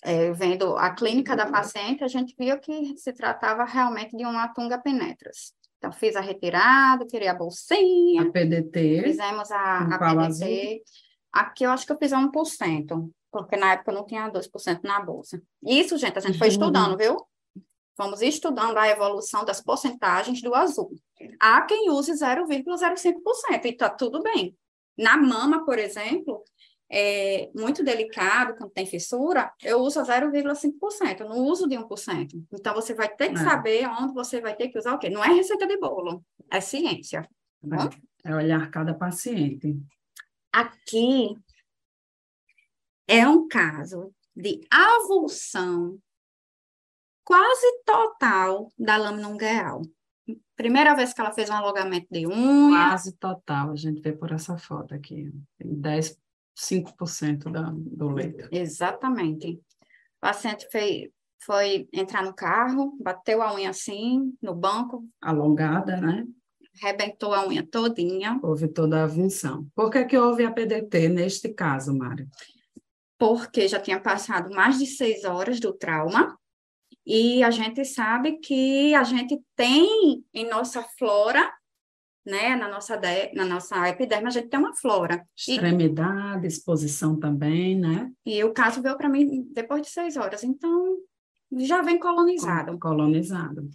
é, 0.07 0.31
vendo 0.33 0.77
a 0.77 0.91
clínica 0.91 1.35
da 1.35 1.51
paciente, 1.51 2.05
a 2.05 2.09
gente 2.09 2.33
viu 2.39 2.57
que 2.61 2.97
se 2.97 3.13
tratava 3.13 3.65
realmente 3.65 4.17
de 4.17 4.25
uma 4.25 4.47
tunga 4.47 4.79
penetras. 4.79 5.53
Então, 5.79 5.91
fiz 5.91 6.15
a 6.15 6.21
retirada, 6.21 7.05
tirei 7.05 7.27
a 7.27 7.35
bolsinha. 7.35 8.23
A 8.23 8.31
PDT. 8.31 9.03
Fizemos 9.03 9.51
a, 9.51 9.79
a 9.79 9.99
PDT. 9.99 10.81
Aqui 11.33 11.65
eu 11.65 11.71
acho 11.71 11.85
que 11.85 11.93
eu 11.93 11.99
fiz 11.99 12.13
a 12.13 12.21
1%, 12.21 13.11
porque 13.33 13.57
na 13.57 13.73
época 13.73 13.91
eu 13.91 13.97
não 13.97 14.07
tinha 14.07 14.31
2% 14.31 14.81
na 14.85 15.01
bolsa. 15.01 15.43
Isso, 15.65 15.99
gente, 15.99 16.17
a 16.17 16.21
gente 16.21 16.39
foi 16.39 16.47
uhum. 16.47 16.53
estudando, 16.53 16.97
viu? 16.97 17.17
Vamos 17.99 18.23
estudando 18.23 18.79
a 18.79 18.89
evolução 18.89 19.45
das 19.45 19.61
porcentagens 19.61 20.41
do 20.41 20.55
azul. 20.55 20.95
Há 21.41 21.63
quem 21.63 21.91
use 21.91 22.13
0,05% 22.13 23.65
e 23.65 23.69
está 23.69 23.91
tudo 23.91 24.23
bem. 24.23 24.57
Na 24.97 25.17
mama, 25.17 25.65
por 25.65 25.81
exemplo, 25.81 26.45
é 26.91 27.51
muito 27.55 27.83
delicado, 27.83 28.57
quando 28.57 28.71
tem 28.71 28.87
fissura, 28.87 29.53
eu 29.63 29.81
uso 29.81 30.01
0,5%, 30.01 31.21
eu 31.21 31.29
não 31.29 31.39
uso 31.39 31.69
de 31.69 31.77
1%. 31.77 32.47
Então, 32.53 32.75
você 32.75 32.95
vai 32.95 33.09
ter 33.09 33.33
que 33.33 33.41
é. 33.41 33.45
saber 33.45 33.89
onde 33.89 34.15
você 34.15 34.41
vai 34.41 34.55
ter 34.55 34.69
que 34.69 34.79
usar 34.79 34.95
o 34.95 34.99
quê? 34.99 35.11
Não 35.11 35.25
é 35.25 35.29
receita 35.29 35.67
de 35.67 35.77
bolo, 35.79 36.25
é 36.51 36.61
ciência. 36.61 37.29
Tá 37.69 37.91
é 38.25 38.35
olhar 38.35 38.71
cada 38.71 38.95
paciente. 38.95 39.77
Aqui 40.53 41.37
é 43.07 43.27
um 43.27 43.47
caso 43.47 44.13
de 44.35 44.61
avulsão 44.71 45.99
quase 47.25 47.83
total 47.85 48.73
da 48.79 48.97
lâmina 48.97 49.29
ungueal. 49.29 49.83
Primeira 50.57 50.95
vez 50.95 51.13
que 51.13 51.21
ela 51.21 51.33
fez 51.33 51.51
um 51.51 51.55
alongamento 51.55 52.07
de 52.11 52.27
unha. 52.27 52.89
Quase 52.89 53.13
total, 53.17 53.73
a 53.73 53.77
gente 53.77 54.01
vê 54.01 54.13
por 54.13 54.33
essa 54.33 54.57
foto 54.57 54.95
aqui. 54.95 55.33
Tem 55.59 55.75
10, 55.75 56.17
5% 56.57 57.51
da, 57.51 57.73
do 57.75 58.09
leito. 58.09 58.49
Exatamente. 58.51 59.53
O 59.53 60.21
paciente 60.21 60.67
fez, 60.71 61.09
foi 61.39 61.89
entrar 61.93 62.25
no 62.25 62.35
carro, 62.35 62.97
bateu 63.01 63.43
a 63.43 63.55
unha 63.55 63.71
assim, 63.71 64.35
no 64.41 64.55
banco. 64.55 65.07
Alongada, 65.21 66.01
né? 66.01 66.25
Rebentou 66.81 67.35
a 67.35 67.47
unha 67.47 67.67
todinha. 67.67 68.39
Houve 68.43 68.69
toda 68.69 69.03
a 69.03 69.07
vinção. 69.07 69.67
Por 69.75 69.91
que, 69.91 70.05
que 70.05 70.19
houve 70.19 70.45
a 70.45 70.53
PDT 70.53 71.09
neste 71.09 71.51
caso, 71.51 71.97
Mário? 71.97 72.29
Porque 73.19 73.67
já 73.67 73.81
tinha 73.81 74.01
passado 74.01 74.55
mais 74.55 74.79
de 74.79 74.87
seis 74.87 75.25
horas 75.25 75.59
do 75.59 75.73
trauma 75.73 76.39
e 77.07 77.43
a 77.43 77.51
gente 77.51 77.85
sabe 77.85 78.39
que 78.39 78.95
a 78.95 79.05
gente 79.05 79.41
tem 79.55 80.25
em 80.35 80.49
nossa 80.49 80.83
flora, 80.83 81.51
né, 82.27 82.57
na 82.57 82.69
nossa, 82.69 82.97
de, 82.97 83.33
na 83.33 83.45
nossa 83.45 83.89
epiderme, 83.89 84.27
a 84.27 84.31
gente 84.31 84.49
tem 84.49 84.59
uma 84.59 84.75
flora. 84.75 85.25
Extremidade, 85.37 86.45
e, 86.45 86.49
exposição 86.49 87.19
também, 87.19 87.79
né? 87.79 88.11
E 88.27 88.43
o 88.43 88.53
caso 88.53 88.83
veio 88.83 88.97
para 88.97 89.09
mim 89.09 89.49
depois 89.53 89.83
de 89.83 89.89
seis 89.89 90.17
horas, 90.17 90.43
então 90.43 90.97
já 91.59 91.81
vem 91.83 91.99
colonizado. 91.99 92.77
Colonizado. 92.79 93.69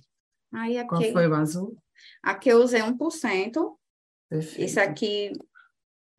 Aí 0.53 0.77
aqui, 0.77 0.89
Qual 0.89 1.01
foi 1.01 1.27
o 1.27 1.33
azul? 1.33 1.77
Aqui 2.21 2.49
eu 2.49 2.61
usei 2.61 2.81
1%. 2.81 3.77
Perfeito. 4.29 4.61
Isso 4.61 4.79
aqui 4.79 5.31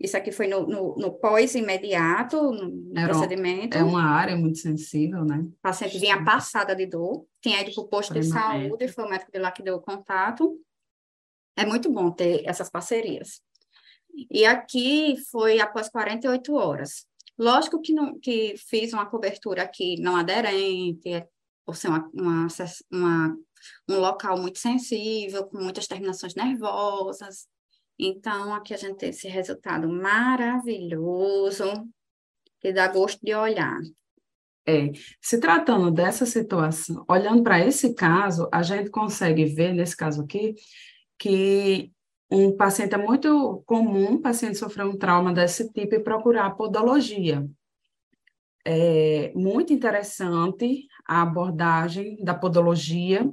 isso 0.03 0.17
aqui 0.17 0.33
foi 0.33 0.49
no, 0.49 0.67
no, 0.67 0.97
no 0.97 1.13
pós-imediato, 1.13 2.51
no 2.51 2.93
Era 2.99 3.11
procedimento. 3.13 3.79
É 3.79 3.85
uma 3.85 4.03
área 4.03 4.37
muito 4.37 4.59
sensível, 4.59 5.25
né? 5.25 5.39
O 5.39 5.63
paciente 5.63 5.97
vinha 5.97 6.25
passada 6.25 6.75
de 6.75 6.87
dor, 6.87 7.25
tinha 7.41 7.61
ido 7.61 7.73
para 7.73 7.85
o 7.85 7.89
posto 7.89 8.13
de 8.13 8.25
saúde, 8.25 8.89
foi 8.89 9.05
o 9.05 9.09
médico 9.09 9.31
de 9.31 9.39
lá 9.39 9.53
que 9.53 9.63
deu 9.63 9.77
o 9.77 9.81
contato. 9.81 10.59
É 11.63 11.67
muito 11.67 11.93
bom 11.93 12.11
ter 12.11 12.43
essas 12.45 12.69
parcerias. 12.69 13.41
E 14.29 14.45
aqui 14.45 15.17
foi 15.31 15.61
após 15.61 15.89
48 15.89 16.53
horas. 16.55 17.07
Lógico 17.39 17.81
que, 17.81 17.93
não, 17.93 18.19
que 18.19 18.57
fiz 18.57 18.93
uma 18.93 19.07
cobertura 19.07 19.63
aqui 19.63 20.01
não 20.01 20.17
aderente, 20.17 21.25
por 21.65 21.77
ser 21.77 21.87
uma, 21.87 22.11
uma, 22.13 22.47
uma, 22.91 23.37
um 23.89 23.99
local 24.01 24.41
muito 24.41 24.59
sensível, 24.59 25.45
com 25.45 25.59
muitas 25.59 25.87
terminações 25.87 26.35
nervosas. 26.35 27.47
Então, 27.97 28.53
aqui 28.53 28.75
a 28.75 28.77
gente 28.77 28.97
tem 28.97 29.11
esse 29.11 29.29
resultado 29.29 29.89
maravilhoso, 29.89 31.65
que 32.61 32.73
dá 32.73 32.89
gosto 32.89 33.21
de 33.25 33.37
olhar. 33.37 33.79
É, 34.67 34.91
se 35.21 35.39
tratando 35.39 35.93
dessa 35.93 36.27
situação, 36.27 37.05
olhando 37.09 37.45
para 37.45 37.65
esse 37.65 37.95
caso, 37.95 38.49
a 38.53 38.63
gente 38.63 38.91
consegue 38.91 39.45
ver, 39.45 39.73
nesse 39.73 39.97
caso 39.97 40.23
aqui, 40.23 40.55
que 41.19 41.93
um 42.31 42.57
paciente 42.57 42.95
é 42.95 42.99
muito 42.99 43.63
comum, 43.67 44.15
o 44.15 44.21
paciente 44.21 44.59
sofrer 44.59 44.87
um 44.87 44.97
trauma 44.97 45.33
desse 45.33 45.71
tipo 45.73 45.95
e 45.95 46.01
procurar 46.01 46.57
podologia. 46.57 47.47
É 48.65 49.33
muito 49.35 49.73
interessante 49.73 50.87
a 51.07 51.23
abordagem 51.23 52.17
da 52.23 52.35
podologia. 52.35 53.31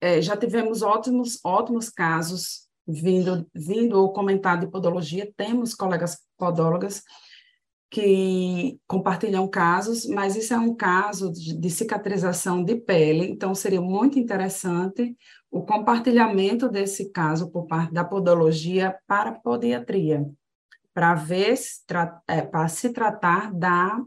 É, 0.00 0.20
já 0.20 0.36
tivemos 0.36 0.82
ótimos, 0.82 1.40
ótimos 1.44 1.88
casos 1.88 2.66
vindo, 2.86 3.48
vindo 3.52 4.00
ou 4.00 4.12
comentado 4.12 4.60
de 4.60 4.70
podologia, 4.70 5.32
temos 5.36 5.74
colegas 5.74 6.18
podólogas 6.38 7.02
que 7.90 8.78
compartilham 8.86 9.48
casos, 9.48 10.06
mas 10.06 10.36
isso 10.36 10.52
é 10.52 10.58
um 10.58 10.74
caso 10.74 11.32
de, 11.32 11.58
de, 11.58 11.70
cicatrização 11.70 12.62
de 12.62 12.76
pele, 12.76 13.26
então 13.26 13.54
seria 13.54 13.80
muito 13.80 14.18
interessante 14.18 15.16
o 15.56 15.64
compartilhamento 15.64 16.68
desse 16.68 17.10
caso 17.10 17.50
por 17.50 17.66
parte 17.66 17.92
da 17.92 18.04
podologia 18.04 18.98
para 19.06 19.30
a 19.30 19.34
podiatria, 19.34 20.28
para 20.92 21.14
ver 21.14 21.56
se, 21.56 21.82
é, 22.28 22.42
para 22.42 22.68
se 22.68 22.92
tratar 22.92 23.52
da 23.52 24.02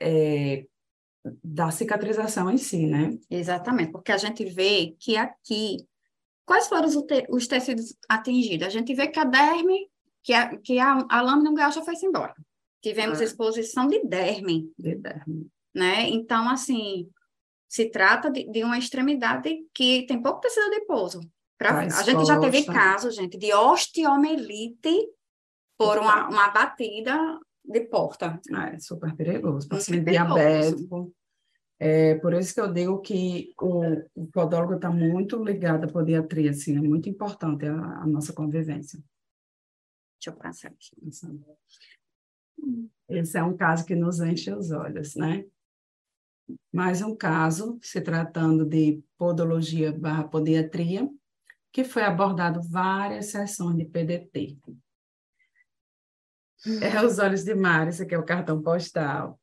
é, 0.00 0.66
da 1.42 1.70
cicatrização 1.70 2.50
em 2.50 2.58
si, 2.58 2.86
né? 2.86 3.16
Exatamente, 3.30 3.92
porque 3.92 4.10
a 4.10 4.16
gente 4.16 4.44
vê 4.44 4.96
que 4.98 5.16
aqui 5.16 5.86
Quais 6.44 6.68
foram 6.68 6.86
os, 6.86 6.96
os 7.30 7.46
tecidos 7.46 7.96
atingidos? 8.08 8.66
A 8.66 8.70
gente 8.70 8.92
vê 8.94 9.06
que 9.08 9.18
a 9.18 9.24
derme, 9.24 9.88
que 10.22 10.32
a, 10.32 10.56
que 10.56 10.78
a, 10.78 11.06
a 11.08 11.22
lâmina 11.22 11.54
gacha 11.54 11.82
foi 11.82 11.94
embora. 12.02 12.34
Tivemos 12.82 13.20
ah. 13.20 13.24
exposição 13.24 13.86
de 13.86 14.04
derme. 14.04 14.70
De 14.78 14.96
derme. 14.96 15.46
Né? 15.74 16.08
Então, 16.10 16.48
assim, 16.48 17.08
se 17.72 17.88
trata 17.88 18.30
de, 18.30 18.44
de 18.50 18.62
uma 18.62 18.76
extremidade 18.76 19.66
que 19.72 20.04
tem 20.06 20.20
pouco 20.20 20.42
tecido 20.42 20.66
adiposo. 20.66 21.20
Pra, 21.56 21.78
a 21.78 22.02
gente 22.02 22.26
já 22.26 22.38
teve 22.38 22.66
casos, 22.66 23.16
gente, 23.16 23.38
de 23.38 23.50
osteomelite 23.54 25.08
por 25.78 25.96
uma, 25.96 26.28
uma 26.28 26.50
batida 26.50 27.16
de 27.64 27.80
porta. 27.86 28.38
Ah, 28.52 28.68
é 28.68 28.78
super 28.78 29.16
perigoso. 29.16 29.66
Paciente 29.66 30.04
diabético. 30.04 31.14
É 31.78 32.16
por 32.16 32.34
isso 32.34 32.52
que 32.52 32.60
eu 32.60 32.70
digo 32.70 33.00
que 33.00 33.54
o, 33.58 33.80
o 34.16 34.26
podólogo 34.26 34.74
está 34.74 34.90
muito 34.90 35.42
ligado 35.42 35.84
à 35.84 35.88
podiatria, 35.88 36.50
assim, 36.50 36.76
é 36.76 36.80
muito 36.80 37.08
importante 37.08 37.64
a, 37.64 38.02
a 38.02 38.06
nossa 38.06 38.34
convivência. 38.34 39.02
Deixa 40.20 40.28
eu 40.28 40.34
passar 40.34 40.68
aqui. 40.68 40.94
Esse 43.08 43.38
é 43.38 43.42
um 43.42 43.56
caso 43.56 43.86
que 43.86 43.94
nos 43.94 44.20
enche 44.20 44.52
os 44.52 44.70
olhos, 44.72 45.16
né? 45.16 45.46
Mais 46.72 47.02
um 47.02 47.14
caso, 47.14 47.78
se 47.82 48.00
tratando 48.00 48.64
de 48.64 49.02
podologia 49.18 49.92
barra 49.92 50.24
podiatria, 50.24 51.06
que 51.70 51.84
foi 51.84 52.02
abordado 52.02 52.62
várias 52.62 53.26
sessões 53.26 53.76
de 53.76 53.84
PDT. 53.84 54.58
É 56.80 57.04
os 57.04 57.18
olhos 57.18 57.44
de 57.44 57.54
Mari, 57.54 57.90
esse 57.90 58.02
aqui 58.02 58.14
é 58.14 58.18
o 58.18 58.24
cartão 58.24 58.62
postal. 58.62 59.38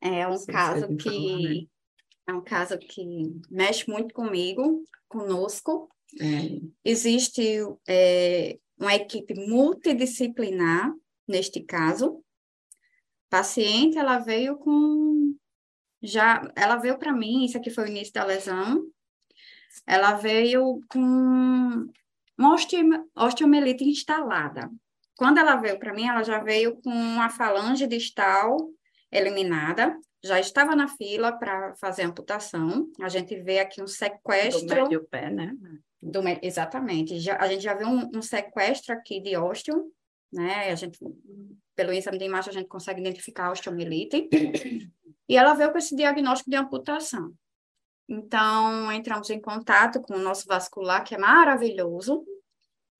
É 0.00 0.26
um 0.26 0.44
caso 0.44 0.96
que 0.96 1.10
falar, 1.10 1.38
né? 1.38 1.66
É 2.28 2.32
um 2.34 2.40
caso 2.42 2.78
que 2.78 3.04
mexe 3.50 3.88
muito 3.88 4.12
comigo, 4.12 4.84
conosco. 5.08 5.88
É. 6.20 6.60
Existe 6.84 7.60
é, 7.88 8.58
uma 8.78 8.94
equipe 8.94 9.34
multidisciplinar 9.34 10.92
neste 11.26 11.60
caso. 11.60 12.22
paciente, 13.30 13.96
ela 13.96 14.18
veio 14.18 14.56
com 14.56 15.36
já, 16.06 16.50
ela 16.54 16.76
veio 16.76 16.98
para 16.98 17.12
mim, 17.12 17.44
isso 17.44 17.56
aqui 17.56 17.70
foi 17.70 17.84
o 17.84 17.88
início 17.88 18.14
da 18.14 18.24
lesão. 18.24 18.86
Ela 19.86 20.14
veio 20.14 20.80
com 20.88 21.86
uma 22.38 22.54
osteomielite 23.16 23.84
instalada. 23.84 24.70
Quando 25.16 25.38
ela 25.38 25.56
veio 25.56 25.78
para 25.78 25.94
mim, 25.94 26.06
ela 26.06 26.22
já 26.22 26.38
veio 26.38 26.76
com 26.82 26.90
uma 26.90 27.28
falange 27.28 27.86
distal 27.86 28.56
eliminada, 29.10 29.98
já 30.22 30.38
estava 30.38 30.74
na 30.74 30.88
fila 30.88 31.32
para 31.32 31.74
fazer 31.76 32.02
a 32.02 32.08
amputação. 32.08 32.90
A 33.00 33.08
gente 33.08 33.34
vê 33.40 33.60
aqui 33.60 33.82
um 33.82 33.86
sequestro. 33.86 34.66
Do 34.66 34.74
médio 34.74 35.04
pé, 35.04 35.30
né? 35.30 35.54
Do, 36.02 36.20
exatamente. 36.42 37.18
Já, 37.18 37.36
a 37.38 37.46
gente 37.48 37.62
já 37.62 37.74
vê 37.74 37.84
um, 37.84 38.10
um 38.14 38.22
sequestro 38.22 38.92
aqui 38.94 39.20
de 39.20 39.36
ósteo, 39.36 39.90
né? 40.32 40.70
A 40.70 40.74
gente, 40.74 40.98
pelo 41.74 41.92
exame 41.92 42.18
de 42.18 42.24
imagem, 42.24 42.50
a 42.50 42.52
gente 42.52 42.68
consegue 42.68 43.00
identificar 43.00 43.46
a 43.46 43.52
osteomielite. 43.52 44.28
e 45.28 45.36
ela 45.36 45.54
veio 45.54 45.72
com 45.72 45.78
esse 45.78 45.94
diagnóstico 45.94 46.50
de 46.50 46.56
amputação. 46.56 47.32
Então, 48.08 48.92
entramos 48.92 49.28
em 49.30 49.40
contato 49.40 50.00
com 50.00 50.14
o 50.14 50.22
nosso 50.22 50.46
vascular, 50.46 51.02
que 51.02 51.14
é 51.14 51.18
maravilhoso, 51.18 52.24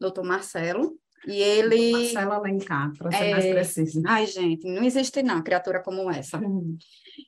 doutor 0.01 0.25
Marcelo, 0.25 0.99
e 1.27 1.41
ele. 1.41 1.93
Marcelo 1.93 2.33
Alencar, 2.33 2.93
para 2.97 3.13
ser 3.13 3.25
é... 3.25 3.31
mais 3.31 3.47
preciso. 3.47 4.03
Ai, 4.07 4.27
gente, 4.27 4.67
não 4.67 4.83
existe 4.83 5.23
não 5.23 5.43
criatura 5.43 5.83
como 5.83 6.11
essa. 6.11 6.39
Hum. 6.39 6.77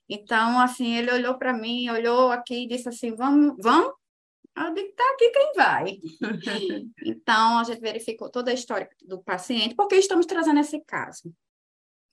Então, 0.09 0.61
assim, 0.61 0.97
ele 0.97 1.13
olhou 1.13 1.39
para 1.39 1.53
mim, 1.53 1.89
olhou 1.89 2.31
aqui 2.31 2.65
e 2.65 2.69
disse 2.69 2.89
assim: 2.89 3.15
vamos, 3.15 3.55
vamos? 3.61 3.93
Eu 4.67 4.75
digo, 4.75 4.93
tá 4.95 5.05
aqui 5.13 5.31
quem 5.31 5.53
vai. 5.55 5.99
então, 7.05 7.59
a 7.59 7.65
gente 7.65 7.81
verificou 7.81 8.31
toda 8.31 8.51
a 8.51 8.55
história 8.55 8.89
do 9.03 9.23
paciente, 9.23 9.75
porque 9.75 9.97
estamos 9.97 10.27
trazendo 10.27 10.61
esse 10.61 10.81
caso. 10.81 11.33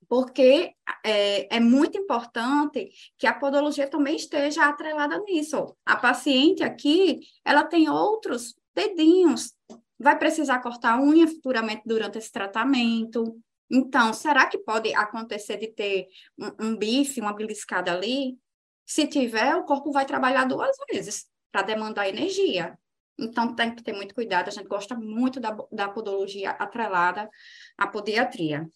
Porque 0.08 0.74
é, 1.04 1.56
é 1.58 1.60
muito 1.60 1.98
importante 1.98 2.90
que 3.18 3.26
a 3.26 3.34
podologia 3.34 3.90
também 3.90 4.16
esteja 4.16 4.66
atrelada 4.66 5.18
nisso. 5.20 5.76
A 5.86 5.96
paciente 5.96 6.64
aqui, 6.64 7.22
ela 7.44 7.64
tem 7.64 7.90
outros 7.90 8.56
dedinhos, 8.76 9.54
vai 9.98 10.18
precisar 10.18 10.60
cortar 10.60 11.02
unha 11.02 11.28
futuramente 11.28 11.84
durante 11.86 12.18
esse 12.18 12.32
tratamento, 12.32 13.42
então, 13.70 14.14
será 14.14 14.46
que 14.48 14.60
pode 14.60 14.94
acontecer 14.94 15.58
de 15.58 15.68
ter 15.68 16.08
um, 16.38 16.68
um 16.68 16.78
bife, 16.78 17.20
uma 17.20 17.34
beliscada 17.34 17.92
ali? 17.92 18.38
Se 18.86 19.08
tiver, 19.08 19.56
o 19.56 19.64
corpo 19.64 19.92
vai 19.92 20.06
trabalhar 20.06 20.46
duas 20.46 20.76
vezes 20.92 21.26
para 21.56 21.62
demandar 21.62 22.10
energia. 22.10 22.78
Então, 23.18 23.56
tem 23.56 23.74
que 23.74 23.82
ter 23.82 23.94
muito 23.94 24.14
cuidado. 24.14 24.50
A 24.50 24.52
gente 24.52 24.68
gosta 24.68 24.94
muito 24.94 25.40
da, 25.40 25.52
da 25.72 25.88
podologia 25.88 26.52
atrelada 26.52 27.30
à 27.78 27.88
podiatria. 27.88 28.70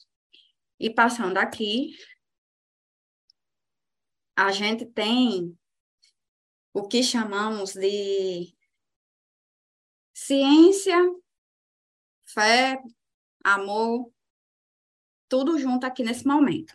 E 0.79 0.89
passando 0.89 1.37
aqui, 1.39 1.91
a 4.33 4.49
gente 4.53 4.85
tem 4.85 5.59
o 6.73 6.87
que 6.87 7.03
chamamos 7.03 7.73
de 7.73 8.55
ciência, 10.13 10.95
fé, 12.25 12.81
amor, 13.43 14.09
tudo 15.27 15.59
junto 15.59 15.85
aqui 15.85 16.01
nesse 16.01 16.25
momento. 16.25 16.73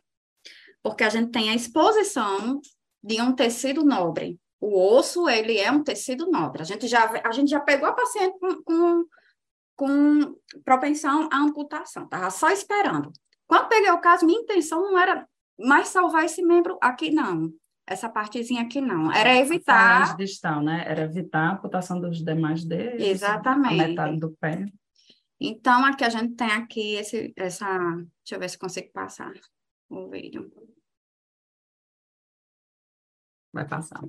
Porque 0.82 1.02
a 1.02 1.08
gente 1.08 1.30
tem 1.30 1.48
a 1.48 1.54
exposição 1.54 2.60
de 3.02 3.22
um 3.22 3.34
tecido 3.34 3.82
nobre. 3.82 4.38
O 4.64 4.96
osso, 4.96 5.28
ele 5.28 5.58
é 5.58 5.70
um 5.70 5.84
tecido 5.84 6.30
nobre. 6.30 6.62
A 6.62 6.64
gente 6.64 6.88
já, 6.88 7.04
a 7.22 7.30
gente 7.32 7.50
já 7.50 7.60
pegou 7.60 7.86
a 7.86 7.92
paciente 7.92 8.38
com, 8.38 8.62
com, 8.62 9.04
com 9.76 10.36
propensão 10.64 11.28
à 11.30 11.36
amputação, 11.36 12.04
estava 12.04 12.30
só 12.30 12.48
esperando. 12.48 13.12
Quando 13.46 13.68
peguei 13.68 13.90
o 13.90 14.00
caso, 14.00 14.24
minha 14.24 14.40
intenção 14.40 14.80
não 14.80 14.98
era 14.98 15.28
mais 15.58 15.88
salvar 15.88 16.24
esse 16.24 16.42
membro 16.42 16.78
aqui, 16.80 17.10
não. 17.10 17.52
Essa 17.86 18.08
partezinha 18.08 18.62
aqui 18.62 18.80
não. 18.80 19.12
Era 19.12 19.36
evitar. 19.36 20.12
A 20.12 20.16
distal, 20.16 20.62
né? 20.62 20.82
Era 20.86 21.02
evitar 21.02 21.46
a 21.46 21.52
amputação 21.52 22.00
dos 22.00 22.24
demais 22.24 22.64
dedos. 22.64 23.06
Exatamente. 23.06 23.82
A 23.82 23.88
metade 23.88 24.18
do 24.18 24.30
pé. 24.30 24.64
Então, 25.38 25.84
aqui 25.84 26.04
a 26.04 26.08
gente 26.08 26.36
tem 26.36 26.50
aqui 26.50 26.94
esse, 26.94 27.34
essa. 27.36 27.66
Deixa 27.66 28.34
eu 28.36 28.40
ver 28.40 28.48
se 28.48 28.58
consigo 28.58 28.90
passar 28.94 29.34
o 29.90 30.08
vídeo. 30.08 30.50
Vai 33.52 33.68
passar. 33.68 34.00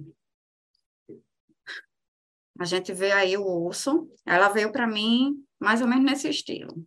A 2.60 2.66
gente 2.66 2.94
vê 2.94 3.12
aí 3.12 3.38
o 3.38 3.66
osso. 3.68 4.10
Ela 4.26 4.50
veio 4.50 4.72
para 4.72 4.88
mim 4.88 5.44
mais 5.60 5.82
ou 5.82 5.88
menos 5.88 6.06
nesse 6.06 6.30
estilo. 6.30 6.86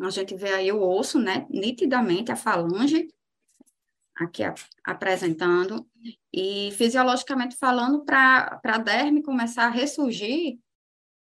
A 0.00 0.10
gente 0.10 0.34
vê 0.34 0.52
aí 0.52 0.72
o 0.72 0.82
osso, 0.82 1.18
né? 1.18 1.46
Nitidamente 1.48 2.32
a 2.32 2.36
falange 2.36 3.08
aqui 4.16 4.42
apresentando, 4.84 5.86
e 6.32 6.70
fisiologicamente 6.72 7.56
falando, 7.56 8.04
para 8.04 8.60
a 8.64 8.78
derme 8.78 9.22
começar 9.22 9.66
a 9.66 9.70
ressurgir, 9.70 10.58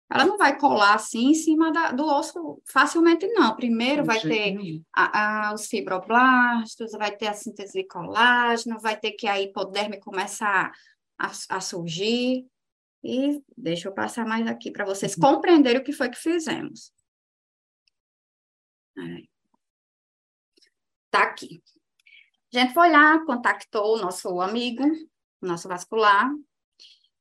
ela 0.10 0.25
não 0.25 0.38
vai 0.38 0.58
colar 0.58 0.93
assim 0.93 1.31
em 1.31 1.34
cima 1.34 1.71
da, 1.71 1.91
do 1.91 2.05
osso 2.05 2.62
facilmente, 2.63 3.27
não. 3.29 3.55
Primeiro 3.55 4.05
vai 4.05 4.19
ter 4.19 4.55
a, 4.95 5.47
a, 5.47 5.53
os 5.53 5.65
fibroblastos, 5.65 6.91
vai 6.91 7.12
ter 7.15 7.27
a 7.27 7.34
síntese 7.34 7.81
de 7.81 7.88
colágeno, 7.88 8.79
vai 8.79 8.95
ter 8.95 9.13
que 9.13 9.27
a 9.27 9.41
hipoderme 9.41 9.99
começar 9.99 10.71
a, 11.17 11.31
a 11.49 11.60
surgir. 11.60 12.45
E 13.06 13.39
deixa 13.56 13.88
eu 13.88 13.94
passar 13.94 14.26
mais 14.26 14.48
aqui 14.48 14.72
para 14.72 14.84
vocês 14.84 15.13
uhum. 15.13 15.22
compreenderem 15.22 15.80
o 15.80 15.84
que 15.84 15.94
foi 15.94 16.10
que 16.10 16.18
fizemos. 16.18 16.91
Está 21.06 21.24
aqui. 21.24 21.62
A 22.52 22.60
gente 22.60 22.74
foi 22.74 22.89
lá, 22.89 23.24
contactou 23.24 23.96
o 23.96 24.02
nosso 24.02 24.41
amigo, 24.41 24.84
nosso 25.39 25.68
vascular, 25.68 26.32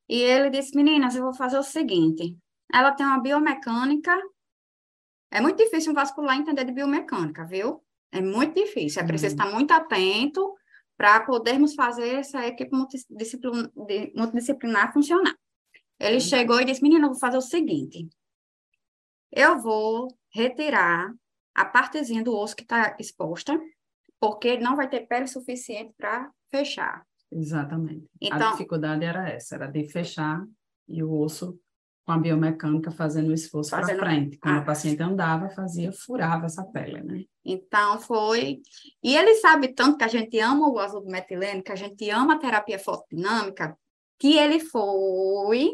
e 0.09 0.19
ele 0.19 0.49
disse: 0.49 0.75
Meninas, 0.75 1.15
eu 1.15 1.21
vou 1.21 1.35
fazer 1.35 1.59
o 1.59 1.63
seguinte. 1.63 2.35
Ela 2.73 2.91
tem 2.91 3.05
uma 3.05 3.21
biomecânica. 3.21 4.19
É 5.29 5.39
muito 5.39 5.57
difícil 5.57 5.91
um 5.91 5.95
vascular 5.95 6.35
entender 6.35 6.65
de 6.65 6.71
biomecânica, 6.71 7.45
viu? 7.45 7.85
É 8.11 8.21
muito 8.21 8.55
difícil. 8.55 9.03
É 9.03 9.05
preciso 9.05 9.35
uhum. 9.35 9.43
estar 9.43 9.53
muito 9.55 9.71
atento 9.71 10.55
para 10.97 11.19
podermos 11.19 11.75
fazer 11.75 12.15
essa 12.15 12.43
equipe 12.47 12.75
multidisciplinar, 12.75 13.69
multidisciplinar 14.15 14.91
funcionar. 14.91 15.35
Ele 15.99 16.15
uhum. 16.15 16.21
chegou 16.21 16.59
e 16.59 16.65
disse: 16.65 16.81
Menina, 16.81 17.05
eu 17.05 17.11
vou 17.11 17.19
fazer 17.19 17.37
o 17.37 17.41
seguinte. 17.41 18.07
Eu 19.31 19.59
vou 19.59 20.07
retirar 20.33 21.13
a 21.53 21.65
partezinha 21.65 22.23
do 22.23 22.35
osso 22.35 22.55
que 22.55 22.63
está 22.63 22.95
exposta, 22.99 23.59
porque 24.19 24.57
não 24.57 24.75
vai 24.75 24.89
ter 24.89 25.07
pele 25.07 25.27
suficiente 25.27 25.93
para 25.97 26.29
fechar. 26.49 27.05
Exatamente. 27.31 28.07
Então, 28.21 28.49
a 28.49 28.51
dificuldade 28.51 29.03
era 29.03 29.29
essa, 29.29 29.55
era 29.55 29.67
de 29.67 29.89
fechar 29.89 30.45
e 30.87 31.03
o 31.03 31.11
osso 31.11 31.59
com 32.05 32.11
a 32.11 32.17
biomecânica 32.19 32.91
fazendo 32.91 33.29
o 33.29 33.33
esforço 33.33 33.71
para 33.71 33.97
frente. 33.97 34.37
Quando 34.37 34.59
ah. 34.59 34.61
o 34.61 34.65
paciente 34.65 35.01
andava, 35.01 35.49
fazia, 35.49 35.91
furava 35.91 36.45
essa 36.45 36.63
pele, 36.63 37.01
né? 37.01 37.23
Então, 37.43 37.99
foi... 37.99 38.61
E 39.03 39.17
ele 39.17 39.35
sabe 39.35 39.69
tanto 39.69 39.97
que 39.97 40.03
a 40.03 40.07
gente 40.07 40.37
ama 40.39 40.69
o 40.69 40.77
azul 40.77 41.03
metileno, 41.05 41.63
que 41.63 41.71
a 41.71 41.75
gente 41.75 42.07
ama 42.11 42.35
a 42.35 42.39
terapia 42.39 42.77
fotodinâmica, 42.77 43.75
que 44.19 44.37
ele 44.37 44.59
foi, 44.59 45.71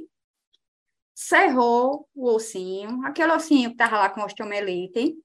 cerrou 1.13 2.07
o 2.13 2.33
ossinho, 2.33 3.05
aquele 3.05 3.31
ossinho 3.31 3.69
que 3.69 3.75
estava 3.75 3.97
lá 3.97 4.09
com 4.09 4.23
osteomelite, 4.23 5.15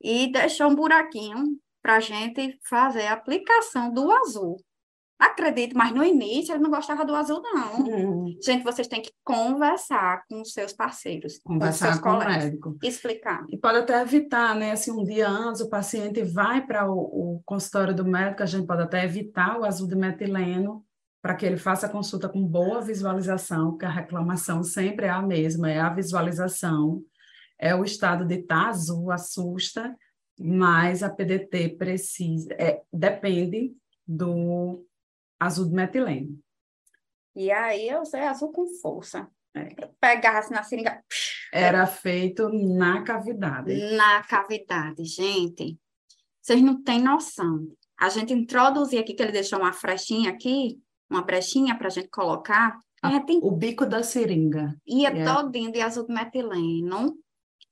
e 0.00 0.30
deixou 0.30 0.68
um 0.68 0.74
buraquinho 0.74 1.58
para 1.82 1.96
a 1.96 2.00
gente 2.00 2.58
fazer 2.68 3.06
a 3.06 3.12
aplicação 3.12 3.92
do 3.92 4.10
azul. 4.10 4.56
Acredito, 5.18 5.76
mas 5.76 5.94
no 5.94 6.04
início 6.04 6.52
ele 6.52 6.62
não 6.62 6.70
gostava 6.70 7.02
do 7.02 7.14
azul, 7.14 7.40
não. 7.40 7.80
Uhum. 7.80 8.38
Gente, 8.42 8.62
vocês 8.62 8.86
têm 8.86 9.00
que 9.00 9.10
conversar 9.24 10.22
com 10.28 10.42
os 10.42 10.52
seus 10.52 10.74
parceiros, 10.74 11.38
conversar 11.38 11.86
com, 11.86 11.92
seus 11.92 12.04
com 12.04 12.10
colegas, 12.10 12.36
o 12.36 12.38
médico. 12.38 12.78
Explicar. 12.82 13.46
E 13.48 13.56
pode 13.56 13.78
até 13.78 14.02
evitar, 14.02 14.54
né? 14.54 14.72
Assim, 14.72 14.90
um 14.90 15.04
dia 15.04 15.26
antes 15.26 15.62
o 15.62 15.70
paciente 15.70 16.22
vai 16.22 16.66
para 16.66 16.90
o, 16.90 16.98
o, 16.98 17.42
consultório 17.46 17.94
do 17.94 18.04
médico, 18.04 18.42
a 18.42 18.46
gente 18.46 18.66
pode 18.66 18.82
até 18.82 19.04
evitar 19.04 19.58
o 19.58 19.64
azul 19.64 19.88
de 19.88 19.96
metileno 19.96 20.84
para 21.26 21.34
que 21.34 21.44
ele 21.44 21.56
faça 21.56 21.86
a 21.86 21.90
consulta 21.90 22.28
com 22.28 22.40
boa 22.40 22.80
visualização, 22.80 23.72
porque 23.72 23.84
a 23.84 23.90
reclamação 23.90 24.62
sempre 24.62 25.06
é 25.06 25.08
a 25.08 25.20
mesma, 25.20 25.68
é 25.68 25.80
a 25.80 25.92
visualização, 25.92 27.02
é 27.58 27.74
o 27.74 27.82
estado 27.82 28.24
de 28.24 28.36
estar 28.36 28.62
tá 28.62 28.68
azul, 28.68 29.10
assusta, 29.10 29.92
mas 30.38 31.02
a 31.02 31.10
PDT 31.10 31.70
precisa, 31.70 32.54
é, 32.56 32.80
depende 32.92 33.74
do 34.06 34.86
azul 35.40 35.68
de 35.68 35.74
metileno. 35.74 36.38
E 37.34 37.50
aí 37.50 37.88
eu 37.88 38.02
usei 38.02 38.20
azul 38.20 38.52
com 38.52 38.68
força. 38.80 39.28
É. 39.52 40.28
Assim 40.28 40.54
na 40.54 40.62
seringa. 40.62 41.02
Era 41.52 41.88
feito 41.88 42.48
na 42.50 43.02
cavidade. 43.02 43.74
Na 43.96 44.22
cavidade, 44.22 45.04
gente. 45.04 45.76
Vocês 46.40 46.62
não 46.62 46.80
têm 46.84 47.02
noção. 47.02 47.66
A 47.98 48.10
gente 48.10 48.32
introduzia 48.32 49.00
aqui, 49.00 49.12
que 49.12 49.22
ele 49.24 49.32
deixou 49.32 49.58
uma 49.58 49.72
frechinha 49.72 50.30
aqui, 50.30 50.80
uma 51.10 51.22
brechinha 51.22 51.76
para 51.76 51.88
a 51.88 51.90
gente 51.90 52.08
colocar. 52.08 52.78
A, 53.02 53.20
tem... 53.20 53.40
O 53.42 53.50
bico 53.50 53.86
da 53.86 54.02
seringa. 54.02 54.76
Ia. 54.86 55.08
É. 55.08 55.24
todinho 55.24 55.70
de 55.70 55.80
azul 55.80 56.06
de 56.06 56.14
metileno. 56.14 57.18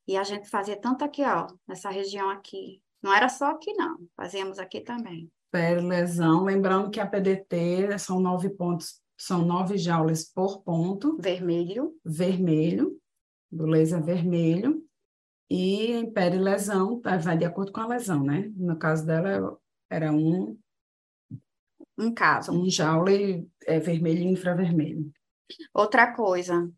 E 0.06 0.16
a 0.16 0.22
gente 0.22 0.48
fazia 0.48 0.76
tanto 0.76 1.04
aqui, 1.04 1.22
ó, 1.22 1.46
nessa 1.66 1.90
região 1.90 2.28
aqui. 2.30 2.82
Não 3.02 3.12
era 3.12 3.28
só 3.28 3.50
aqui, 3.50 3.72
não. 3.72 3.98
Fazíamos 4.16 4.58
aqui 4.58 4.80
também 4.80 5.30
lesão. 5.82 6.44
Lembrando 6.44 6.90
que 6.90 7.00
a 7.00 7.06
PDT 7.06 7.98
são 7.98 8.20
nove 8.20 8.50
pontos, 8.50 9.00
são 9.16 9.44
nove 9.44 9.78
joules 9.78 10.24
por 10.32 10.62
ponto. 10.62 11.16
Vermelho. 11.20 11.94
Vermelho, 12.04 12.98
do 13.50 13.66
laser 13.66 14.02
vermelho. 14.02 14.82
E 15.48 15.92
em 15.92 16.12
lesão 16.40 17.00
tá, 17.00 17.16
vai 17.16 17.36
de 17.36 17.44
acordo 17.44 17.70
com 17.70 17.80
a 17.80 17.86
lesão, 17.86 18.24
né? 18.24 18.50
No 18.56 18.76
caso 18.76 19.06
dela, 19.06 19.56
era 19.90 20.10
um... 20.10 20.58
Um 21.96 22.12
caso. 22.12 22.52
Um 22.52 22.68
joule 22.68 23.48
é, 23.66 23.78
vermelho 23.78 24.20
e 24.20 24.32
infravermelho. 24.32 25.12
Outra 25.72 26.12
coisa, 26.12 26.68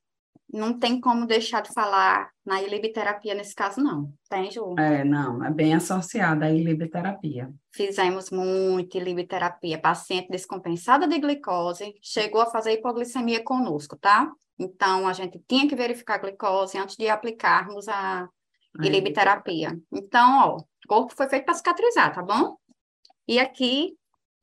não 0.53 0.79
tem 0.79 1.01
como 1.01 1.27
deixar 1.27 1.63
de 1.63 1.73
falar 1.73 2.31
na 2.45 2.63
ilibiterapia 2.63 3.35
nesse 3.35 3.55
caso, 3.55 3.81
não. 3.81 4.13
Tem, 4.29 4.51
Ju? 4.51 4.75
É, 4.79 5.05
não, 5.05 5.45
é 5.45 5.51
bem 5.51 5.75
associada 5.75 6.47
à 6.47 6.51
ilibiterapia. 6.51 7.53
Fizemos 7.73 8.31
muito 8.31 8.97
ilibiterapia. 8.97 9.81
Paciente 9.81 10.29
descompensada 10.29 11.09
de 11.09 11.19
glicose 11.19 11.95
chegou 12.01 12.41
a 12.41 12.51
fazer 12.51 12.73
hipoglicemia 12.73 13.43
conosco, 13.43 13.97
tá? 13.97 14.31
Então, 14.59 15.07
a 15.09 15.13
gente 15.13 15.43
tinha 15.49 15.69
que 15.69 15.77
verificar 15.77 16.15
a 16.15 16.19
glicose 16.19 16.79
antes 16.79 16.97
de 16.97 17.09
aplicarmos 17.09 17.89
a 17.89 18.29
ilibiterapia. 18.83 19.79
Então, 19.93 20.39
ó, 20.39 20.57
o 20.57 20.89
corpo 20.89 21.15
foi 21.15 21.29
feito 21.29 21.45
para 21.45 21.55
cicatrizar, 21.55 22.15
tá 22.15 22.23
bom? 22.23 22.57
E 23.27 23.39
aqui... 23.39 23.97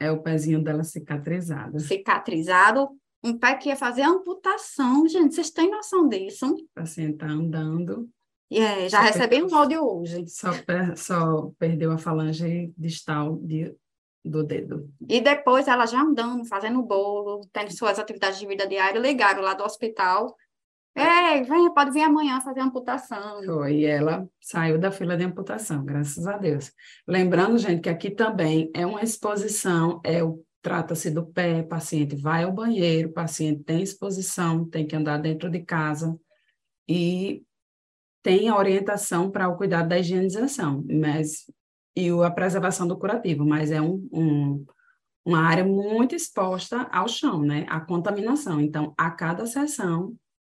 É 0.03 0.11
o 0.11 0.21
pezinho 0.21 0.63
dela 0.63 0.83
cicatrizado. 0.83 1.79
Cicatrizado, 1.79 2.89
um 3.23 3.37
pé 3.37 3.55
que 3.55 3.69
ia 3.69 3.75
fazer 3.75 4.01
amputação, 4.01 5.07
gente, 5.07 5.33
vocês 5.33 5.49
têm 5.49 5.71
noção 5.71 6.09
disso? 6.09 6.45
O 6.45 6.67
paciente 6.75 7.13
está 7.13 7.27
andando. 7.27 8.09
É, 8.51 8.87
já 8.89 8.99
recebi 8.99 9.41
um 9.41 9.55
áudio 9.55 9.83
hoje. 9.83 10.27
Só, 10.27 10.51
per, 10.63 10.97
só 10.97 11.51
perdeu 11.57 11.91
a 11.91 11.97
falange 11.97 12.71
distal 12.77 13.37
de, 13.37 13.73
do 14.23 14.43
dedo. 14.43 14.89
E 15.09 15.21
depois 15.21 15.67
ela 15.67 15.85
já 15.85 16.01
andando, 16.01 16.45
fazendo 16.45 16.81
bolo, 16.83 17.41
tendo 17.51 17.71
suas 17.71 17.97
atividades 17.97 18.39
de 18.39 18.45
vida 18.45 18.67
diária, 18.67 18.99
ligaram 18.99 19.41
lá 19.41 19.53
do 19.53 19.63
hospital. 19.63 20.35
Ei, 20.95 21.43
vem, 21.43 21.73
pode 21.73 21.91
vir 21.91 22.03
amanhã 22.03 22.39
fazer 22.39 22.59
amputação. 22.59 23.43
Foi, 23.43 23.77
e 23.77 23.85
ela 23.85 24.27
saiu 24.39 24.77
da 24.77 24.91
fila 24.91 25.17
de 25.17 25.23
amputação, 25.23 25.83
graças 25.83 26.27
a 26.27 26.37
Deus. 26.37 26.71
Lembrando, 27.07 27.57
gente, 27.57 27.81
que 27.81 27.89
aqui 27.89 28.11
também 28.11 28.69
é 28.75 28.85
uma 28.85 29.01
exposição, 29.01 29.99
é 30.03 30.23
o 30.23 30.43
trata-se 30.61 31.09
do 31.09 31.25
pé, 31.25 31.63
paciente 31.63 32.15
vai 32.15 32.43
ao 32.43 32.51
banheiro, 32.51 33.11
paciente 33.11 33.63
tem 33.63 33.81
exposição, 33.81 34.65
tem 34.65 34.85
que 34.85 34.95
andar 34.95 35.17
dentro 35.17 35.49
de 35.49 35.59
casa 35.59 36.17
e 36.87 37.43
tem 38.21 38.47
a 38.47 38.55
orientação 38.55 39.29
para 39.29 39.49
o 39.49 39.57
cuidado 39.57 39.89
da 39.89 39.99
higienização, 39.99 40.85
mas 40.89 41.45
e 41.95 42.09
a 42.09 42.31
preservação 42.31 42.87
do 42.87 42.97
curativo, 42.97 43.45
mas 43.45 43.71
é 43.71 43.81
um, 43.81 44.07
um, 44.11 44.65
uma 45.25 45.41
área 45.41 45.63
muito 45.63 46.15
exposta 46.15 46.87
ao 46.91 47.07
chão, 47.07 47.41
né? 47.41 47.65
À 47.69 47.79
contaminação. 47.79 48.59
Então, 48.59 48.93
a 48.97 49.11
cada 49.11 49.45
sessão 49.45 50.15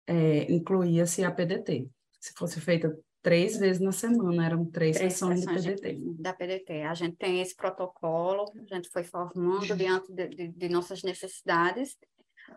é, 0.08 0.52
incluía-se 0.52 1.24
a 1.24 1.32
PDT. 1.32 1.88
Se 2.20 2.34
fosse 2.34 2.60
feita 2.60 2.98
três 3.22 3.58
vezes 3.58 3.82
na 3.82 3.92
semana, 3.92 4.46
eram 4.46 4.66
três, 4.66 4.98
três 4.98 5.14
sessões, 5.14 5.40
sessões 5.40 5.64
de 5.64 5.70
PDT. 5.76 5.94
De, 5.96 6.22
da 6.22 6.34
PDT. 6.34 6.84
A 6.84 6.94
gente 6.94 7.16
tem 7.18 7.42
esse 7.42 7.56
protocolo, 7.56 8.46
a 8.56 8.76
gente 8.76 8.88
foi 8.90 9.04
formando 9.04 9.76
diante 9.76 10.14
de, 10.14 10.28
de, 10.28 10.48
de 10.50 10.70
nossas 10.70 11.02
necessidades. 11.02 11.98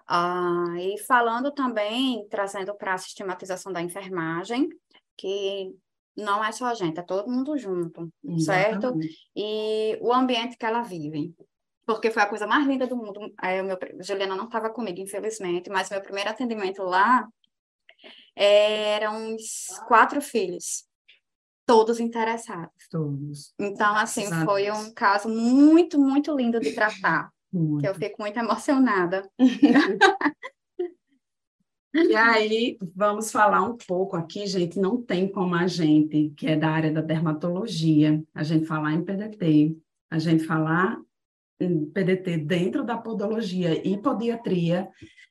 Ah, 0.07 0.74
e 0.78 0.99
falando 0.99 1.51
também, 1.53 2.26
trazendo 2.28 2.74
para 2.74 2.92
a 2.92 2.99
sistematização 2.99 3.72
da 3.72 3.80
enfermagem, 3.80 4.68
que 5.16 5.74
não 6.14 6.44
é 6.44 6.53
só 6.53 6.66
a 6.66 6.74
gente, 6.74 6.99
é 6.99 7.03
todo 7.03 7.30
mundo 7.30 7.57
junto, 7.57 8.12
Exatamente. 8.22 8.44
certo? 8.44 8.99
E 9.34 9.96
o 10.03 10.12
ambiente 10.12 10.59
que 10.59 10.66
ela 10.66 10.82
vive. 10.82 11.32
Porque 11.86 12.11
foi 12.11 12.22
a 12.22 12.28
coisa 12.28 12.46
mais 12.46 12.66
linda 12.66 12.86
do 12.86 12.96
mundo. 12.96 13.32
É, 13.42 13.62
o 13.62 13.64
meu, 13.64 13.78
Juliana 14.01 14.36
não 14.36 14.44
estava 14.44 14.68
comigo, 14.68 15.01
infelizmente, 15.01 15.70
mas 15.70 15.88
meu 15.88 16.03
primeiro 16.03 16.28
atendimento 16.28 16.82
lá 16.82 17.26
eram 18.39 19.36
quatro 19.89 20.20
filhos, 20.20 20.84
todos 21.66 21.99
interessados. 21.99 22.89
Todos. 22.91 23.53
Então, 23.59 23.97
assim, 23.97 24.22
Exato. 24.22 24.45
foi 24.45 24.70
um 24.70 24.93
caso 24.93 25.28
muito, 25.28 25.99
muito 25.99 26.34
lindo 26.34 26.61
de 26.61 26.72
tratar. 26.72 27.30
Muito. 27.53 27.80
Que 27.80 27.89
eu 27.89 27.95
fico 27.95 28.22
muito 28.22 28.39
emocionada. 28.39 29.28
E 31.95 32.14
aí, 32.14 32.78
vamos 32.95 33.32
falar 33.32 33.62
um 33.62 33.76
pouco 33.76 34.14
aqui, 34.14 34.47
gente. 34.47 34.78
Não 34.78 35.03
tem 35.03 35.26
como 35.26 35.55
a 35.55 35.66
gente, 35.66 36.32
que 36.36 36.47
é 36.47 36.55
da 36.55 36.70
área 36.70 36.93
da 36.93 37.01
dermatologia, 37.01 38.22
a 38.34 38.43
gente 38.45 38.66
falar 38.66 38.93
em 38.93 39.03
PDT, 39.03 39.76
a 40.11 40.18
gente 40.18 40.45
falar 40.45 41.01
em 41.59 41.86
PDT 41.86 42.39
dentro 42.39 42.84
da 42.84 42.97
podologia 42.97 43.86
e 43.86 43.97
podiatria, 43.97 44.89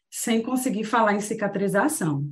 sem 0.10 0.41
conseguir 0.41 0.84
falar 0.84 1.14
em 1.14 1.22
cicatrização. 1.22 2.28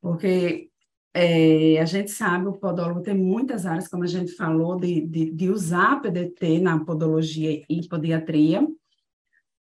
Porque 0.00 0.70
é, 1.14 1.80
a 1.80 1.84
gente 1.84 2.10
sabe, 2.10 2.46
o 2.46 2.52
podólogo 2.52 3.02
tem 3.02 3.14
muitas 3.16 3.64
áreas, 3.64 3.88
como 3.88 4.04
a 4.04 4.06
gente 4.06 4.32
falou, 4.32 4.78
de, 4.78 5.00
de, 5.00 5.30
de 5.30 5.48
usar 5.48 6.00
PDT 6.02 6.60
na 6.60 6.84
podologia 6.84 7.64
e 7.68 7.88
podiatria, 7.88 8.66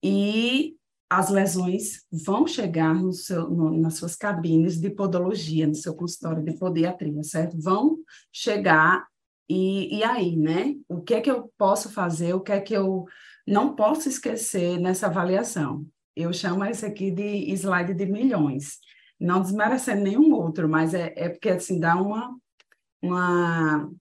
e 0.03 0.75
as 1.09 1.29
lesões 1.29 2.05
vão 2.11 2.45
chegar 2.45 2.93
no 2.93 3.13
seu, 3.13 3.49
no, 3.49 3.71
nas 3.71 3.95
suas 3.95 4.15
cabines 4.15 4.79
de 4.79 4.89
podologia, 4.89 5.65
no 5.65 5.75
seu 5.75 5.95
consultório 5.95 6.43
de 6.43 6.53
podiatria, 6.53 7.23
certo? 7.23 7.57
Vão 7.59 7.97
chegar 8.31 9.07
e, 9.49 9.99
e 9.99 10.03
aí, 10.03 10.35
né? 10.35 10.75
O 10.87 11.01
que 11.01 11.13
é 11.13 11.21
que 11.21 11.31
eu 11.31 11.51
posso 11.57 11.89
fazer? 11.89 12.33
O 12.33 12.41
que 12.41 12.51
é 12.51 12.59
que 12.59 12.73
eu 12.73 13.05
não 13.47 13.73
posso 13.73 14.09
esquecer 14.09 14.77
nessa 14.79 15.07
avaliação? 15.07 15.85
Eu 16.15 16.33
chamo 16.33 16.65
esse 16.65 16.85
aqui 16.85 17.09
de 17.09 17.49
slide 17.53 17.93
de 17.93 18.05
milhões. 18.05 18.79
Não 19.19 19.41
desmerecendo 19.41 20.03
nenhum 20.03 20.33
outro, 20.33 20.69
mas 20.69 20.93
é, 20.93 21.13
é 21.15 21.29
porque, 21.29 21.49
assim, 21.49 21.79
dá 21.79 21.95
uma, 21.95 22.37
uma, 23.01 23.91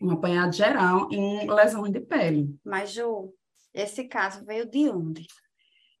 um 0.00 0.10
apanhado 0.10 0.54
geral 0.54 1.08
em 1.10 1.50
lesões 1.50 1.92
de 1.92 2.00
pele. 2.00 2.54
Mas, 2.64 2.92
Ju, 2.92 3.32
esse 3.72 4.04
caso 4.04 4.44
veio 4.44 4.68
de 4.68 4.88
onde? 4.90 5.26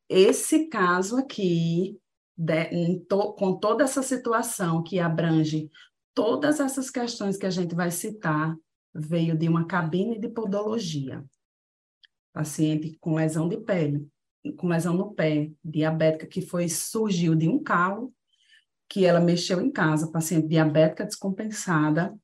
Esse 0.08 0.68
caso 0.68 1.16
aqui, 1.16 1.98
de, 2.36 3.00
to, 3.08 3.32
com 3.34 3.56
toda 3.56 3.84
essa 3.84 4.02
situação 4.02 4.82
que 4.82 5.00
abrange 5.00 5.70
todas 6.14 6.60
essas 6.60 6.90
questões 6.90 7.36
que 7.36 7.46
a 7.46 7.50
gente 7.50 7.74
vai 7.74 7.90
citar, 7.90 8.56
veio 8.94 9.36
de 9.36 9.48
uma 9.48 9.66
cabine 9.66 10.18
de 10.18 10.28
podologia. 10.28 11.24
Paciente 12.32 12.96
com 13.00 13.14
lesão 13.14 13.48
de 13.48 13.58
pele, 13.58 14.06
com 14.56 14.68
lesão 14.68 14.94
no 14.94 15.12
pé, 15.14 15.50
diabética, 15.64 16.26
que 16.26 16.40
foi 16.40 16.68
surgiu 16.68 17.34
de 17.34 17.48
um 17.48 17.62
calo 17.62 18.14
que 18.88 19.04
ela 19.04 19.20
mexeu 19.20 19.60
em 19.60 19.70
casa, 19.70 20.10
paciente 20.10 20.48
diabética 20.48 21.04
descompensada, 21.04 22.16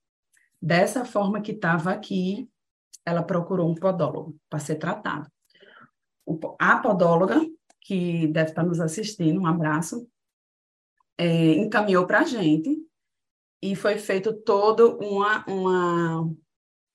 dessa 0.60 1.04
forma 1.04 1.40
que 1.40 1.52
estava 1.52 1.90
aqui, 1.90 2.48
ela 3.04 3.22
procurou 3.22 3.68
um 3.68 3.74
podólogo 3.74 4.36
para 4.48 4.60
ser 4.60 4.76
tratado. 4.76 5.28
A 6.58 6.78
podóloga 6.78 7.40
que 7.80 8.28
deve 8.28 8.50
estar 8.50 8.62
nos 8.62 8.80
assistindo, 8.80 9.40
um 9.40 9.46
abraço, 9.46 10.08
é, 11.18 11.54
encaminhou 11.54 12.06
para 12.06 12.20
a 12.20 12.24
gente 12.24 12.78
e 13.60 13.74
foi 13.74 13.98
feito 13.98 14.32
todo 14.32 14.98
uma, 14.98 15.44
uma 15.46 16.32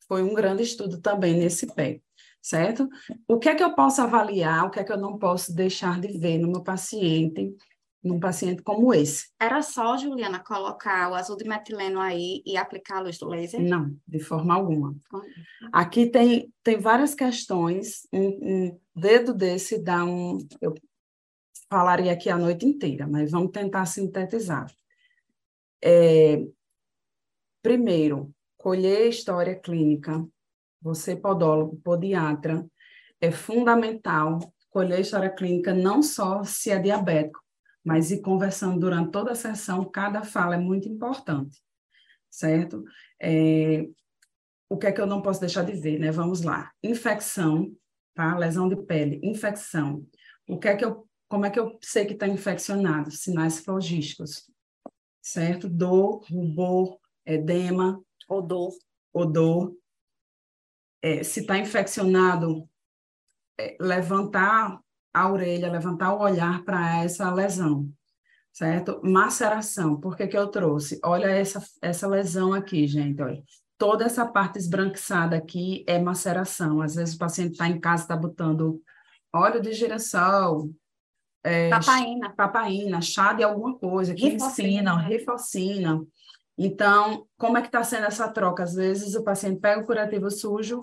foi 0.07 0.23
um 0.23 0.33
grande 0.33 0.63
estudo 0.63 1.01
também 1.01 1.37
nesse 1.37 1.67
pé, 1.73 2.01
certo? 2.41 2.87
O 3.27 3.37
que 3.37 3.49
é 3.49 3.55
que 3.55 3.63
eu 3.63 3.75
posso 3.75 4.01
avaliar, 4.01 4.65
o 4.65 4.69
que 4.69 4.79
é 4.79 4.83
que 4.83 4.91
eu 4.91 4.97
não 4.97 5.17
posso 5.17 5.53
deixar 5.53 5.99
de 5.99 6.17
ver 6.17 6.37
no 6.37 6.49
meu 6.49 6.63
paciente, 6.63 7.53
num 8.07 8.19
paciente 8.19 8.61
como 8.63 8.93
esse? 8.93 9.27
Era 9.39 9.61
só, 9.61 9.97
Juliana, 9.97 10.39
colocar 10.39 11.11
o 11.11 11.15
azul 11.15 11.37
de 11.37 11.47
metileno 11.47 11.99
aí 11.99 12.41
e 12.45 12.57
aplicar 12.57 12.97
a 12.97 13.01
luz 13.01 13.17
do 13.17 13.27
laser? 13.27 13.61
Não, 13.61 13.95
de 14.07 14.19
forma 14.19 14.53
alguma. 14.53 14.95
Aqui 15.71 16.07
tem, 16.07 16.51
tem 16.63 16.77
várias 16.77 17.13
questões, 17.13 18.07
um, 18.11 18.27
um 18.27 18.79
dedo 18.95 19.33
desse 19.33 19.81
dá 19.81 20.03
um... 20.03 20.37
Eu 20.61 20.73
falaria 21.69 22.13
aqui 22.13 22.29
a 22.29 22.37
noite 22.37 22.65
inteira, 22.65 23.05
mas 23.05 23.31
vamos 23.31 23.51
tentar 23.51 23.85
sintetizar. 23.85 24.71
É, 25.83 26.43
primeiro, 27.61 28.33
colher 28.57 29.09
história 29.09 29.55
clínica. 29.55 30.25
Você, 30.81 31.15
podólogo, 31.15 31.75
podiatra, 31.83 32.65
é 33.19 33.31
fundamental 33.31 34.39
colher 34.69 34.99
história 34.99 35.29
clínica 35.29 35.73
não 35.73 36.03
só 36.03 36.43
se 36.43 36.69
é 36.69 36.77
diabético, 36.77 37.39
mas 37.87 38.11
ir 38.11 38.19
conversando 38.19 38.77
durante 38.77 39.11
toda 39.11 39.31
a 39.31 39.35
sessão, 39.35 39.89
cada 39.89 40.21
fala 40.21 40.55
é 40.55 40.57
muito 40.57 40.89
importante, 40.89 41.63
certo? 42.29 42.83
É, 43.17 43.87
o 44.69 44.77
que 44.77 44.87
é 44.87 44.91
que 44.91 44.99
eu 44.99 45.07
não 45.07 45.21
posso 45.21 45.39
deixar 45.39 45.63
de 45.63 45.71
ver, 45.71 45.97
né? 45.97 46.11
Vamos 46.11 46.41
lá. 46.41 46.69
Infecção, 46.83 47.73
tá? 48.13 48.37
Lesão 48.37 48.67
de 48.67 48.75
pele, 48.75 49.21
infecção. 49.23 50.05
O 50.49 50.59
que 50.59 50.67
é 50.67 50.75
que 50.75 50.83
eu, 50.83 51.07
como 51.29 51.45
é 51.45 51.49
que 51.49 51.57
eu 51.57 51.79
sei 51.81 52.05
que 52.05 52.11
está 52.11 52.27
infeccionado? 52.27 53.09
Sinais 53.09 53.61
flogísticos, 53.61 54.51
certo? 55.21 55.69
Dor, 55.69 56.25
rubor, 56.29 56.99
edema. 57.25 58.03
Odor. 58.27 58.73
Odor. 59.13 59.73
É, 61.01 61.23
se 61.23 61.39
está 61.39 61.57
infeccionado, 61.57 62.69
é, 63.57 63.77
levantar 63.79 64.77
a 65.13 65.31
orelha, 65.31 65.71
levantar 65.71 66.13
o 66.13 66.21
olhar 66.21 66.63
para 66.63 67.03
essa 67.03 67.33
lesão, 67.33 67.89
certo? 68.51 69.01
Maceração, 69.03 69.99
por 69.99 70.15
que, 70.15 70.27
que 70.27 70.37
eu 70.37 70.47
trouxe? 70.47 70.99
Olha 71.03 71.27
essa, 71.27 71.63
essa 71.81 72.07
lesão 72.07 72.53
aqui, 72.53 72.87
gente, 72.87 73.21
olha. 73.21 73.41
Toda 73.77 74.05
essa 74.05 74.25
parte 74.25 74.57
esbranquiçada 74.57 75.35
aqui 75.35 75.85
é 75.87 75.99
maceração. 75.99 76.81
Às 76.81 76.95
vezes 76.95 77.13
o 77.13 77.19
paciente 77.19 77.51
está 77.51 77.67
em 77.67 77.79
casa, 77.79 78.03
está 78.03 78.15
botando 78.17 78.81
óleo 79.31 79.61
de 79.61 79.71
girassol, 79.73 80.71
é, 81.43 81.69
papaina. 82.35 83.01
chá 83.01 83.33
de 83.33 83.43
alguma 83.43 83.77
coisa, 83.77 84.13
que 84.13 84.29
rifocina. 84.97 86.01
Então, 86.57 87.27
como 87.37 87.57
é 87.57 87.61
que 87.61 87.67
está 87.67 87.83
sendo 87.83 88.05
essa 88.05 88.27
troca? 88.27 88.63
Às 88.63 88.73
vezes 88.73 89.15
o 89.15 89.23
paciente 89.23 89.59
pega 89.59 89.81
o 89.81 89.85
curativo 89.85 90.29
sujo, 90.31 90.81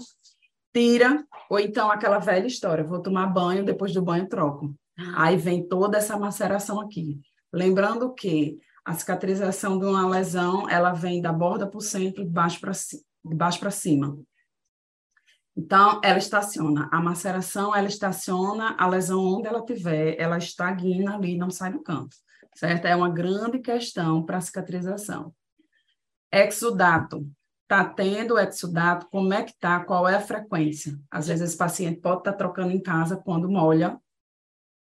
tira, 0.75 1.25
ou 1.49 1.61
então 1.61 1.91
aquela 1.91 2.19
velha 2.19 2.47
história, 2.47 2.83
vou 2.83 3.01
tomar 3.01 3.29
banho, 3.29 3.65
depois 3.65 3.95
do 3.95 4.03
banho 4.03 4.29
troco. 4.29 4.75
Ah. 4.99 5.25
Aí 5.25 5.37
vem 5.37 5.67
toda 5.67 5.97
essa 5.97 6.19
maceração 6.19 6.81
aqui. 6.81 7.21
Lembrando 7.53 8.13
que 8.13 8.59
a 8.85 8.93
cicatrização 8.93 9.79
de 9.79 9.87
uma 9.87 10.07
lesão, 10.09 10.69
ela 10.69 10.93
vem 10.93 11.23
da 11.23 11.33
borda 11.33 11.67
para 11.67 11.79
o 11.79 11.81
centro, 11.81 12.25
de 12.25 12.31
baixo 12.31 12.61
para 12.61 12.73
de 12.73 13.35
baixo 13.35 13.59
para 13.59 13.71
cima. 13.71 14.19
Então, 15.57 16.01
ela 16.03 16.19
estaciona. 16.19 16.91
A 16.93 17.01
maceração, 17.01 17.75
ela 17.75 17.87
estaciona 17.87 18.77
a 18.77 18.87
lesão 18.87 19.25
onde 19.25 19.47
ela 19.47 19.65
tiver, 19.65 20.21
ela 20.21 20.37
estagna 20.37 21.15
ali, 21.15 21.39
não 21.39 21.49
sai 21.49 21.73
do 21.73 21.81
canto, 21.81 22.17
certo? 22.57 22.87
É 22.87 22.95
uma 22.95 23.09
grande 23.09 23.61
questão 23.61 24.25
para 24.25 24.39
a 24.39 24.41
cicatrização. 24.41 25.33
Exudato 26.31 27.25
está 27.75 27.85
tendo 27.85 28.39
exudato, 28.39 29.09
como 29.11 29.35
é 29.35 29.43
que 29.43 29.51
está, 29.51 29.81
qual 29.85 30.09
é 30.09 30.15
a 30.15 30.21
frequência. 30.21 30.97
Às 31.11 31.27
vezes 31.27 31.49
esse 31.49 31.59
paciente 31.59 32.01
pode 32.01 32.19
estar 32.19 32.33
tá 32.33 32.39
trocando 32.39 32.71
em 32.71 32.81
casa 32.81 33.17
quando 33.17 33.51
molha 33.51 33.99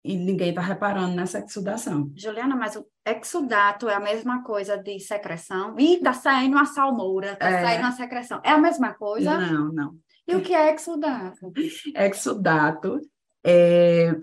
e 0.05 0.17
ninguém 0.17 0.49
está 0.49 0.61
reparando 0.61 1.15
nessa 1.15 1.39
exudação. 1.39 2.13
Juliana, 2.17 2.57
mas 2.57 2.75
o 2.75 2.85
exudato 3.07 3.89
é 3.89 3.95
a 3.95 4.01
mesma 4.01 4.43
coisa 4.43 4.77
de 4.77 4.99
secreção? 4.99 5.79
Ih, 5.79 5.95
está 5.95 6.13
saindo 6.13 6.57
uma 6.57 6.67
salmoura, 6.67 7.33
está 7.35 7.49
é... 7.49 7.63
saindo 7.63 7.85
uma 7.85 7.93
secreção. 7.93 8.41
É 8.45 8.51
a 8.51 8.59
mesma 8.59 8.93
coisa? 8.95 9.39
Não, 9.39 9.73
não. 9.73 9.99
E 10.27 10.35
o 10.35 10.43
que 10.43 10.55
é 10.55 10.75
exudato? 10.75 11.53
Exudato 11.95 13.01
é... 13.45 14.15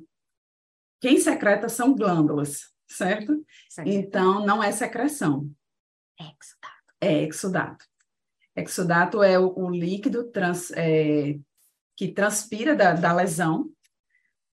Quem 1.01 1.17
secreta 1.17 1.69
são 1.69 1.95
glândulas, 1.95 2.73
certo? 2.87 3.45
certo? 3.69 3.87
Então, 3.87 4.45
não 4.45 4.61
é 4.61 4.71
secreção. 4.71 5.49
É 6.19 6.23
exudato. 6.23 6.79
É 7.01 7.23
exudato. 7.23 7.88
Exudato 8.61 9.23
é 9.23 9.39
o, 9.39 9.53
o 9.57 9.69
líquido 9.69 10.25
trans, 10.25 10.71
é, 10.71 11.37
que 11.95 12.07
transpira 12.07 12.75
da, 12.75 12.93
da 12.93 13.13
lesão, 13.13 13.69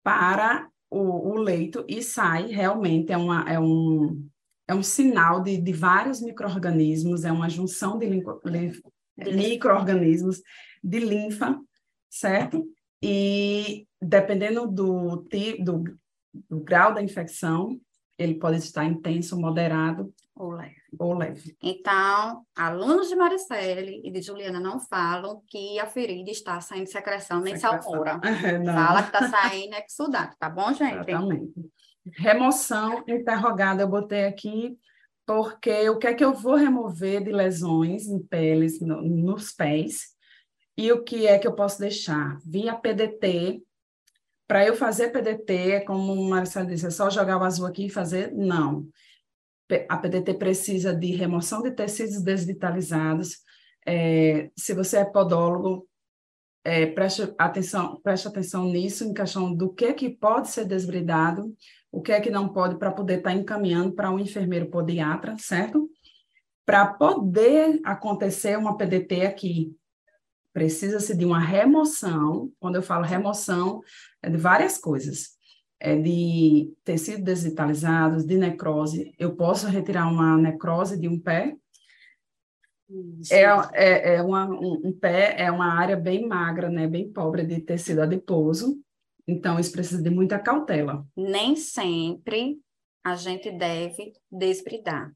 para 0.03 0.69
o, 0.91 1.31
o 1.31 1.37
leito 1.37 1.85
e 1.89 2.03
sai 2.03 2.47
realmente, 2.47 3.13
é, 3.13 3.17
uma, 3.17 3.45
é, 3.49 3.59
um, 3.59 4.29
é 4.69 4.75
um 4.75 4.83
sinal 4.83 5.43
de, 5.43 5.57
de 5.57 5.73
vários 5.73 6.21
micro-organismos, 6.21 7.25
é 7.25 7.33
uma 7.33 7.49
junção 7.49 7.99
de, 7.99 8.09
de 8.09 9.33
micro-organismos 9.33 10.43
de 10.83 11.01
linfa, 11.01 11.61
certo? 12.09 12.65
E 13.03 13.87
dependendo 14.01 14.67
do, 14.67 15.27
do, 15.59 15.85
do 16.49 16.61
grau 16.61 16.95
da 16.95 17.03
infecção, 17.03 17.81
ele 18.19 18.35
pode 18.35 18.59
estar 18.59 18.85
intenso, 18.85 19.39
moderado 19.39 20.13
ou 20.37 20.51
leve. 20.51 20.77
Ou 20.99 21.15
leve. 21.15 21.57
Então, 21.63 22.45
alunos 22.55 23.09
de 23.09 23.17
Maricele 23.17 24.03
e 24.05 24.11
de 24.11 24.21
Juliana 24.21 24.61
não 24.61 24.79
falam 24.79 25.43
que 25.49 25.79
a 25.79 25.87
ferida 25.87 26.31
está 26.31 26.61
saindo 26.61 26.89
secreção 26.89 27.41
nem 27.41 27.57
salmoura. 27.57 28.21
Fala 28.65 29.03
que 29.03 29.17
está 29.17 29.29
saindo 29.29 29.75
exudato, 29.77 30.37
tá 30.39 30.51
bom, 30.51 30.73
gente? 30.75 31.11
Exatamente. 31.11 31.53
Remoção 32.19 33.03
interrogada, 33.09 33.83
eu 33.83 33.89
botei 33.89 34.27
aqui 34.27 34.79
porque 35.27 35.89
o 35.89 35.99
que 35.99 36.07
é 36.07 36.15
que 36.15 36.25
eu 36.25 36.33
vou 36.33 36.55
remover 36.55 37.25
de 37.25 37.33
lesões 37.33 38.07
em 38.07 38.23
peles, 38.23 38.81
no, 38.81 39.03
nos 39.03 39.51
pés, 39.51 40.15
e 40.79 40.93
o 40.93 41.03
que 41.03 41.27
é 41.27 41.37
que 41.37 41.49
eu 41.49 41.55
posso 41.55 41.81
deixar? 41.81 42.39
Via 42.47 42.77
PDT, 42.77 43.61
para 44.47 44.65
eu 44.65 44.77
fazer 44.77 45.09
PDT, 45.09 45.81
como 45.85 46.13
o 46.13 46.29
Marcelo 46.29 46.69
disse, 46.69 46.87
é 46.87 46.91
só 46.91 47.11
jogar 47.11 47.39
o 47.39 47.43
azul 47.43 47.67
aqui 47.67 47.87
e 47.87 47.91
fazer? 47.91 48.33
Não. 48.33 48.87
A 49.89 49.97
PDT 49.97 50.35
precisa 50.35 50.95
de 50.95 51.13
remoção 51.13 51.63
de 51.63 51.71
tecidos 51.71 52.23
desvitalizados. 52.23 53.39
É, 53.87 54.51
se 54.57 54.75
você 54.75 54.99
é 54.99 55.05
podólogo, 55.05 55.89
é, 56.65 56.87
preste 56.87 57.33
atenção, 57.39 58.01
preste 58.03 58.27
atenção 58.27 58.65
nisso, 58.65 59.05
em 59.05 59.15
questão 59.15 59.55
do 59.55 59.73
que 59.73 59.93
que 59.93 60.11
pode 60.11 60.49
ser 60.51 60.65
desbridado, 60.65 61.55
o 61.93 62.03
que 62.03 62.11
é 62.11 62.21
que 62.21 62.31
não 62.31 62.49
pode, 62.49 62.77
para 62.77 62.91
poder 62.91 63.19
estar 63.19 63.31
tá 63.31 63.37
encaminhando 63.37 63.93
para 63.93 64.11
um 64.11 64.19
enfermeiro 64.19 64.67
podiatra, 64.67 65.37
certo? 65.39 65.89
Para 66.65 66.87
poder 66.87 67.81
acontecer 67.85 68.59
uma 68.59 68.77
PDT 68.77 69.27
aqui, 69.27 69.77
precisa-se 70.53 71.17
de 71.17 71.25
uma 71.25 71.39
remoção. 71.39 72.51
Quando 72.59 72.77
eu 72.77 72.83
falo 72.83 73.05
remoção, 73.05 73.81
é 74.21 74.29
de 74.29 74.37
várias 74.37 74.77
coisas. 74.77 75.36
É 75.79 75.95
de 75.95 76.73
tecidos 76.85 77.23
desvitalizados, 77.23 78.25
de 78.25 78.37
necrose. 78.37 79.15
Eu 79.19 79.37
posso 79.37 79.67
retirar 79.67 80.09
uma 80.09 80.37
necrose 80.37 80.99
de 80.99 81.07
um 81.07 81.21
pé. 81.21 81.55
É, 83.31 83.43
é, 83.73 84.15
é 84.17 84.23
uma, 84.23 84.49
um, 84.49 84.81
um, 84.85 84.93
pé 84.93 85.35
é 85.39 85.51
uma 85.51 85.75
área 85.75 85.97
bem 85.97 86.27
magra, 86.27 86.71
né, 86.71 86.87
bem 86.87 87.13
pobre 87.13 87.45
de 87.45 87.61
tecido 87.61 88.01
adiposo. 88.01 88.81
Então, 89.27 89.59
isso 89.59 89.73
precisa 89.73 90.01
de 90.01 90.09
muita 90.09 90.39
cautela. 90.39 91.05
Nem 91.17 91.57
sempre 91.57 92.59
a 93.05 93.17
gente 93.17 93.51
deve 93.51 94.13
desbridar. 94.31 95.13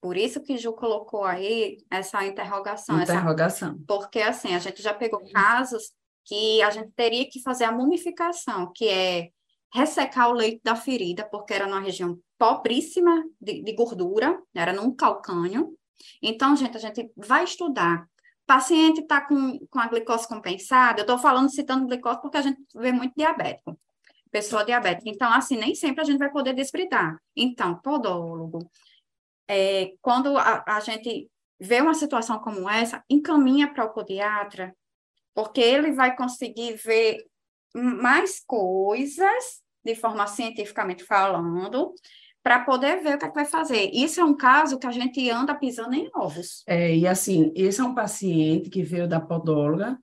Por 0.00 0.16
isso 0.16 0.42
que 0.42 0.56
Ju 0.56 0.72
colocou 0.72 1.24
aí 1.24 1.78
essa 1.90 2.24
interrogação. 2.24 3.00
Interrogação. 3.00 3.70
Essa... 3.70 3.78
Porque, 3.86 4.20
assim, 4.20 4.54
a 4.54 4.58
gente 4.58 4.82
já 4.82 4.92
pegou 4.92 5.20
casos 5.32 5.92
que 6.24 6.60
a 6.62 6.70
gente 6.70 6.90
teria 6.94 7.28
que 7.28 7.40
fazer 7.40 7.64
a 7.64 7.72
mumificação, 7.72 8.70
que 8.74 8.88
é 8.88 9.30
ressecar 9.76 10.30
o 10.30 10.32
leito 10.32 10.60
da 10.64 10.74
ferida, 10.74 11.28
porque 11.30 11.52
era 11.52 11.66
numa 11.66 11.80
região 11.80 12.18
pobríssima 12.38 13.24
de, 13.40 13.62
de 13.62 13.72
gordura, 13.74 14.40
era 14.54 14.72
num 14.72 14.94
calcânio. 14.94 15.76
Então, 16.22 16.56
gente, 16.56 16.76
a 16.76 16.80
gente 16.80 17.10
vai 17.16 17.44
estudar. 17.44 18.08
Paciente 18.46 19.00
está 19.00 19.20
com, 19.20 19.58
com 19.68 19.78
a 19.78 19.88
glicose 19.88 20.26
compensada, 20.26 21.00
eu 21.00 21.02
estou 21.02 21.18
falando, 21.18 21.50
citando 21.50 21.86
glicose, 21.86 22.20
porque 22.22 22.38
a 22.38 22.42
gente 22.42 22.60
vê 22.74 22.92
muito 22.92 23.12
diabético, 23.16 23.78
pessoa 24.30 24.64
diabética. 24.64 25.10
Então, 25.10 25.30
assim, 25.32 25.56
nem 25.56 25.74
sempre 25.74 26.00
a 26.00 26.04
gente 26.04 26.18
vai 26.18 26.30
poder 26.30 26.54
desbridar. 26.54 27.20
Então, 27.34 27.78
podólogo, 27.80 28.70
é, 29.48 29.92
quando 30.00 30.38
a, 30.38 30.64
a 30.66 30.80
gente 30.80 31.28
vê 31.60 31.80
uma 31.80 31.94
situação 31.94 32.38
como 32.38 32.68
essa, 32.68 33.04
encaminha 33.10 33.72
para 33.72 33.84
o 33.84 33.92
podiatra, 33.92 34.74
porque 35.34 35.60
ele 35.60 35.92
vai 35.92 36.16
conseguir 36.16 36.74
ver 36.76 37.26
mais 37.74 38.42
coisas, 38.46 39.65
de 39.86 39.94
forma 39.94 40.26
cientificamente 40.26 41.04
falando, 41.04 41.94
para 42.42 42.60
poder 42.60 43.02
ver 43.02 43.16
o 43.16 43.18
que, 43.18 43.24
é 43.24 43.28
que 43.28 43.34
vai 43.34 43.44
fazer. 43.44 43.90
Isso 43.92 44.20
é 44.20 44.24
um 44.24 44.36
caso 44.36 44.78
que 44.78 44.86
a 44.86 44.90
gente 44.92 45.28
anda 45.30 45.54
pisando 45.54 45.94
em 45.94 46.08
ovos. 46.14 46.62
É, 46.66 46.94
e 46.94 47.06
assim, 47.06 47.52
esse 47.56 47.80
é 47.80 47.84
um 47.84 47.94
paciente 47.94 48.68
que 48.68 48.82
veio 48.82 49.08
da 49.08 49.20
podóloga, 49.20 49.98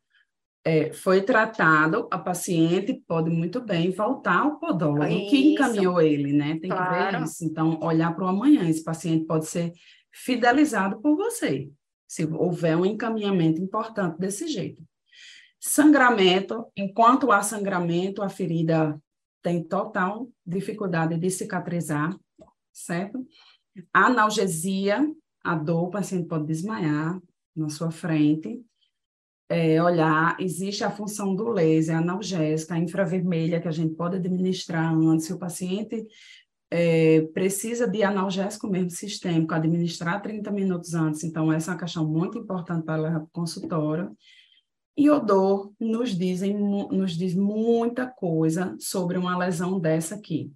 é, 0.65 0.93
foi 0.93 1.21
tratado, 1.21 2.07
a 2.09 2.17
paciente 2.17 3.01
pode 3.07 3.29
muito 3.29 3.59
bem 3.61 3.91
voltar 3.91 4.39
ao 4.39 4.59
podólogo, 4.59 5.05
isso. 5.05 5.29
que 5.29 5.53
encaminhou 5.53 6.01
ele, 6.01 6.31
né? 6.31 6.57
Tem 6.59 6.69
claro. 6.69 7.07
que 7.07 7.17
ver 7.17 7.23
isso. 7.23 7.43
Então, 7.43 7.79
olhar 7.81 8.15
para 8.15 8.25
o 8.25 8.27
amanhã, 8.27 8.69
esse 8.69 8.83
paciente 8.83 9.25
pode 9.25 9.45
ser 9.45 9.73
fidelizado 10.11 11.01
por 11.01 11.15
você, 11.17 11.69
se 12.07 12.25
houver 12.25 12.77
um 12.77 12.85
encaminhamento 12.85 13.61
importante 13.61 14.17
desse 14.17 14.47
jeito. 14.47 14.81
Sangramento, 15.59 16.65
enquanto 16.75 17.31
há 17.31 17.41
sangramento, 17.41 18.21
a 18.21 18.29
ferida 18.29 19.01
tem 19.43 19.63
total 19.63 20.29
dificuldade 20.45 21.17
de 21.17 21.29
cicatrizar, 21.29 22.17
certo? 22.71 23.23
Analgesia, 23.93 25.05
a 25.43 25.55
dor, 25.55 25.87
o 25.87 25.91
paciente 25.91 26.27
pode 26.27 26.47
desmaiar 26.47 27.21
na 27.55 27.69
sua 27.69 27.91
frente, 27.91 28.63
é, 29.49 29.83
olhar, 29.83 30.35
existe 30.39 30.83
a 30.83 30.89
função 30.89 31.35
do 31.35 31.49
laser 31.49 31.97
analgésica, 31.97 32.73
a 32.73 32.79
infravermelha, 32.79 33.61
que 33.61 33.67
a 33.67 33.71
gente 33.71 33.93
pode 33.93 34.15
administrar 34.15 34.91
antes. 34.95 35.27
Se 35.27 35.33
o 35.33 35.37
paciente 35.37 36.07
é, 36.71 37.21
precisa 37.33 37.87
de 37.87 38.01
analgésico 38.01 38.67
mesmo 38.67 38.89
sistêmico, 38.89 39.53
administrar 39.53 40.21
30 40.21 40.49
minutos 40.49 40.95
antes. 40.95 41.23
Então, 41.23 41.53
essa 41.53 41.69
é 41.69 41.73
uma 41.73 41.79
questão 41.79 42.07
muito 42.07 42.39
importante 42.39 42.83
para 42.83 43.11
para 43.11 43.23
o 43.23 43.27
consultório. 43.27 44.17
E 44.95 45.09
odor 45.09 45.73
nos, 45.79 46.15
dizem, 46.15 46.53
nos 46.55 47.17
diz 47.17 47.33
muita 47.33 48.07
coisa 48.07 48.75
sobre 48.79 49.17
uma 49.17 49.37
lesão 49.37 49.79
dessa 49.79 50.15
aqui. 50.15 50.51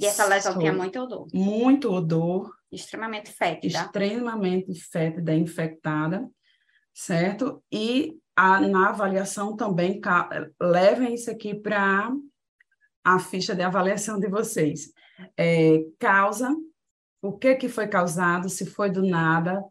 E 0.00 0.06
essa 0.06 0.24
lesão 0.26 0.56
tinha 0.58 0.72
muito 0.72 1.00
odor. 1.00 1.26
Muito 1.34 1.92
odor. 1.92 2.54
Extremamente 2.70 3.32
fétida. 3.32 3.66
Extremamente 3.66 4.72
fétida, 4.74 5.34
infectada 5.34 6.28
certo? 6.98 7.62
E 7.70 8.18
a, 8.34 8.60
na 8.60 8.88
avaliação 8.88 9.54
também, 9.54 10.00
levem 10.60 11.14
isso 11.14 11.30
aqui 11.30 11.54
para 11.54 12.10
a 13.04 13.18
ficha 13.20 13.54
de 13.54 13.62
avaliação 13.62 14.18
de 14.18 14.26
vocês. 14.28 14.92
É, 15.36 15.78
causa, 15.96 16.52
o 17.22 17.38
que, 17.38 17.54
que 17.54 17.68
foi 17.68 17.86
causado, 17.86 18.48
se 18.48 18.66
foi 18.66 18.90
do 18.90 19.06
nada, 19.06 19.62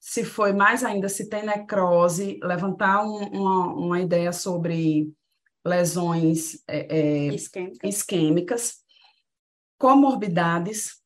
se 0.00 0.24
foi 0.24 0.54
mais 0.54 0.82
ainda, 0.82 1.10
se 1.10 1.28
tem 1.28 1.44
necrose, 1.44 2.40
levantar 2.42 3.04
um, 3.04 3.18
uma, 3.28 3.66
uma 3.74 4.00
ideia 4.00 4.32
sobre 4.32 5.12
lesões 5.64 6.62
é, 6.66 6.96
é, 6.98 7.34
isquêmicas. 7.34 7.94
isquêmicas, 7.94 8.74
comorbidades, 9.78 11.00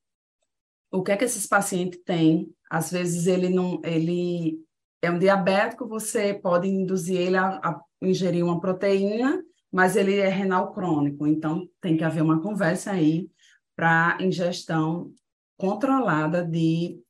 o 0.92 1.02
que 1.02 1.10
é 1.10 1.16
que 1.16 1.24
esses 1.24 1.44
pacientes 1.44 2.00
têm, 2.04 2.54
às 2.70 2.92
vezes 2.92 3.26
ele 3.26 3.48
não, 3.48 3.80
ele 3.84 4.60
é 5.02 5.10
um 5.10 5.18
diabético, 5.18 5.88
você 5.88 6.32
pode 6.32 6.68
induzir 6.68 7.20
ele 7.20 7.36
a, 7.36 7.48
a 7.48 7.80
ingerir 8.00 8.44
uma 8.44 8.60
proteína, 8.60 9.42
mas 9.72 9.96
ele 9.96 10.16
é 10.18 10.28
renal 10.28 10.72
crônico, 10.72 11.26
então 11.26 11.68
tem 11.80 11.96
que 11.96 12.04
haver 12.04 12.22
uma 12.22 12.40
conversa 12.40 12.92
aí 12.92 13.28
para 13.74 14.16
ingestão 14.20 15.12
controlada 15.56 16.44
de 16.44 17.03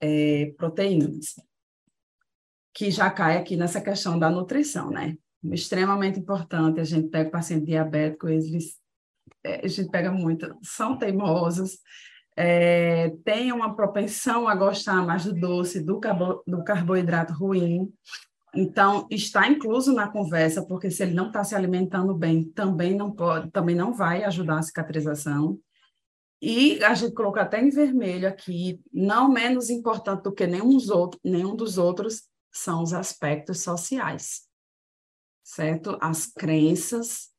é, 0.00 0.52
proteínas, 0.56 1.34
que 2.74 2.90
já 2.90 3.10
cai 3.10 3.36
aqui 3.36 3.56
nessa 3.56 3.80
questão 3.80 4.18
da 4.18 4.30
nutrição, 4.30 4.90
né? 4.90 5.16
Extremamente 5.44 6.18
importante, 6.18 6.80
a 6.80 6.84
gente 6.84 7.08
pega 7.08 7.30
paciente 7.30 7.66
diabético, 7.66 8.28
eles, 8.28 8.78
é, 9.44 9.64
a 9.64 9.68
gente 9.68 9.90
pega 9.90 10.10
muito, 10.10 10.56
são 10.62 10.96
teimosos, 10.96 11.78
é, 12.36 13.10
tem 13.24 13.50
uma 13.50 13.74
propensão 13.74 14.46
a 14.46 14.54
gostar 14.54 15.04
mais 15.04 15.24
do 15.24 15.34
doce, 15.34 15.82
do, 15.82 15.98
carbo, 15.98 16.40
do 16.46 16.62
carboidrato 16.62 17.32
ruim. 17.32 17.92
Então, 18.54 19.08
está 19.10 19.48
incluso 19.48 19.92
na 19.92 20.08
conversa, 20.08 20.64
porque 20.64 20.88
se 20.88 21.02
ele 21.02 21.14
não 21.14 21.26
está 21.26 21.42
se 21.42 21.56
alimentando 21.56 22.14
bem, 22.14 22.44
também 22.44 22.94
não 22.94 23.10
pode, 23.10 23.50
também 23.50 23.74
não 23.74 23.92
vai 23.92 24.22
ajudar 24.22 24.58
a 24.58 24.62
cicatrização. 24.62 25.58
E 26.40 26.82
a 26.84 26.94
gente 26.94 27.14
colocou 27.14 27.42
até 27.42 27.60
em 27.60 27.70
vermelho 27.70 28.28
aqui, 28.28 28.80
não 28.92 29.28
menos 29.28 29.70
importante 29.70 30.22
do 30.22 30.32
que 30.32 30.46
nenhum 30.46 30.70
dos 30.70 30.88
outros, 30.88 31.20
nenhum 31.24 31.56
dos 31.56 31.78
outros 31.78 32.28
são 32.52 32.82
os 32.82 32.92
aspectos 32.92 33.62
sociais, 33.62 34.42
certo? 35.42 35.98
As 36.00 36.26
crenças, 36.26 37.30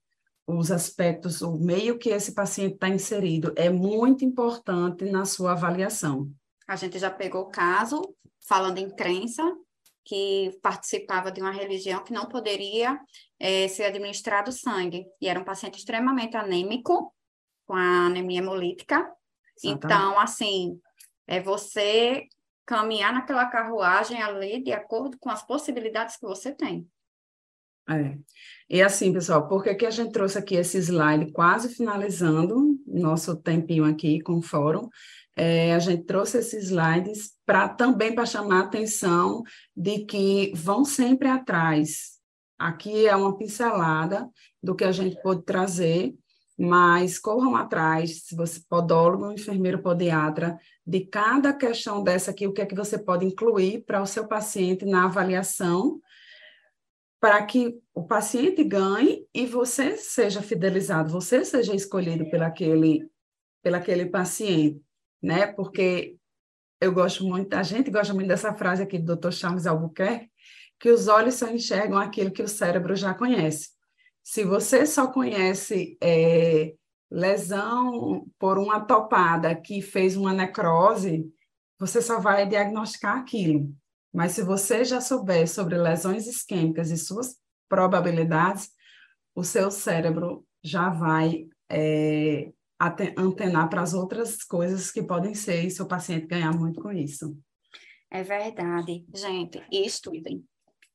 os 0.46 0.72
aspectos, 0.72 1.42
o 1.42 1.58
meio 1.58 1.98
que 1.98 2.10
esse 2.10 2.34
paciente 2.34 2.74
está 2.74 2.90
inserido 2.90 3.54
é 3.56 3.70
muito 3.70 4.26
importante 4.26 5.06
na 5.06 5.26
sua 5.26 5.54
avaliação. 5.54 6.30
A 6.68 6.76
gente 6.76 7.00
já 7.00 7.10
pegou 7.10 7.44
o 7.44 7.50
caso, 7.50 8.02
falando 8.48 8.80
em 8.80 8.90
crença, 8.90 9.44
que 10.04 10.58
participava 10.62 11.32
de 11.32 11.40
uma 11.40 11.52
religião 11.52 12.04
que 12.04 12.12
não 12.12 12.26
poderia 12.26 13.00
é, 13.40 13.68
ser 13.68 13.84
administrado 13.84 14.52
sangue. 14.52 15.06
E 15.22 15.28
era 15.28 15.40
um 15.40 15.44
paciente 15.44 15.78
extremamente 15.78 16.36
anêmico, 16.36 17.14
com 17.70 17.76
a 17.76 18.08
anemia 18.08 18.40
hemolítica. 18.40 19.08
Exatamente. 19.64 19.86
Então, 19.86 20.20
assim, 20.20 20.82
é 21.28 21.40
você 21.40 22.24
caminhar 22.66 23.14
naquela 23.14 23.46
carruagem 23.46 24.20
ali 24.20 24.64
de 24.64 24.74
acordo 24.74 25.20
com 25.20 25.30
as 25.30 25.46
possibilidades 25.46 26.18
que 26.18 26.26
você 26.26 26.52
tem. 26.52 26.88
É. 27.88 28.18
E 28.68 28.82
assim, 28.82 29.14
pessoal, 29.14 29.48
por 29.48 29.64
que, 29.64 29.76
que 29.76 29.86
a 29.86 29.92
gente 29.92 30.12
trouxe 30.12 30.40
aqui 30.40 30.56
esse 30.56 30.80
slide 30.80 31.32
quase 31.32 31.70
finalizando 31.70 32.80
nosso 32.88 33.36
tempinho 33.36 33.86
aqui 33.86 34.20
com 34.20 34.40
o 34.40 34.42
fórum? 34.42 34.90
É, 35.36 35.76
a 35.76 35.80
gente 35.80 36.04
trouxe 36.06 36.40
esses 36.40 36.66
slides 36.66 37.34
para 37.46 37.70
também 37.70 38.16
para 38.16 38.26
chamar 38.26 38.62
a 38.62 38.64
atenção 38.66 39.44
de 39.78 40.06
que 40.06 40.52
vão 40.56 40.84
sempre 40.84 41.28
atrás. 41.28 42.18
Aqui 42.58 43.08
é 43.08 43.16
uma 43.16 43.38
pincelada 43.38 44.28
do 44.62 44.76
que 44.76 44.84
a 44.84 44.92
gente 44.92 45.22
pode 45.22 45.44
trazer, 45.44 46.16
mas 46.60 47.18
corram 47.18 47.56
atrás, 47.56 48.24
se 48.24 48.36
você 48.36 48.60
podólogo, 48.68 49.32
enfermeiro 49.32 49.82
podiatra, 49.82 50.60
de 50.86 51.06
cada 51.06 51.54
questão 51.54 52.04
dessa 52.04 52.32
aqui, 52.32 52.46
o 52.46 52.52
que 52.52 52.62
é 52.62 52.66
que 52.66 52.76
você 52.76 52.98
pode 52.98 53.26
incluir 53.26 53.86
para 53.86 54.02
o 54.02 54.06
seu 54.06 54.28
paciente 54.28 54.84
na 54.84 55.06
avaliação 55.06 56.02
para 57.18 57.46
que 57.46 57.80
o 57.94 58.04
paciente 58.04 58.62
ganhe 58.64 59.26
e 59.34 59.46
você 59.46 59.96
seja 59.96 60.42
fidelizado, 60.42 61.10
você 61.10 61.46
seja 61.46 61.74
escolhido 61.74 62.30
pelaquele, 62.30 63.10
pelaquele 63.62 64.06
paciente, 64.06 64.82
né? 65.22 65.48
Porque 65.48 66.18
eu 66.82 66.94
gosto 66.94 67.26
muito, 67.26 67.54
a 67.54 67.64
gente 67.64 67.90
gosta 67.90 68.14
muito 68.14 68.28
dessa 68.28 68.54
frase 68.54 68.84
aqui 68.84 68.98
do 69.00 69.16
Dr. 69.16 69.32
Charles 69.32 69.66
Albuquerque, 69.66 70.30
que 70.78 70.90
os 70.90 71.08
olhos 71.08 71.36
só 71.36 71.50
enxergam 71.50 71.98
aquilo 71.98 72.32
que 72.32 72.44
o 72.44 72.48
cérebro 72.48 72.96
já 72.96 73.14
conhece. 73.14 73.79
Se 74.30 74.44
você 74.44 74.86
só 74.86 75.08
conhece 75.08 75.98
é, 76.00 76.76
lesão 77.10 78.28
por 78.38 78.60
uma 78.60 78.80
topada 78.80 79.56
que 79.56 79.82
fez 79.82 80.16
uma 80.16 80.32
necrose, 80.32 81.28
você 81.80 82.00
só 82.00 82.20
vai 82.20 82.48
diagnosticar 82.48 83.18
aquilo. 83.18 83.74
Mas 84.14 84.34
se 84.34 84.44
você 84.44 84.86
já 84.86 85.02
souber 85.02 85.50
sobre 85.50 85.80
lesões 85.80 86.28
isquêmicas 86.28 86.92
e 86.92 86.98
suas 86.98 87.38
probabilidades, 87.68 88.70
o 89.34 89.44
seu 89.44 89.72
cérebro 89.72 90.46
já 90.64 90.90
vai 90.90 91.48
é, 91.68 92.52
antenar 93.18 93.68
para 93.68 93.82
as 93.82 93.96
outras 93.96 94.44
coisas 94.44 94.92
que 94.92 95.02
podem 95.02 95.34
ser 95.34 95.64
e 95.64 95.72
seu 95.72 95.88
paciente 95.88 96.28
ganhar 96.28 96.52
muito 96.56 96.80
com 96.80 96.92
isso. 96.92 97.36
É 98.12 98.22
verdade. 98.22 99.04
Gente, 99.12 99.60
estudem. 99.72 100.46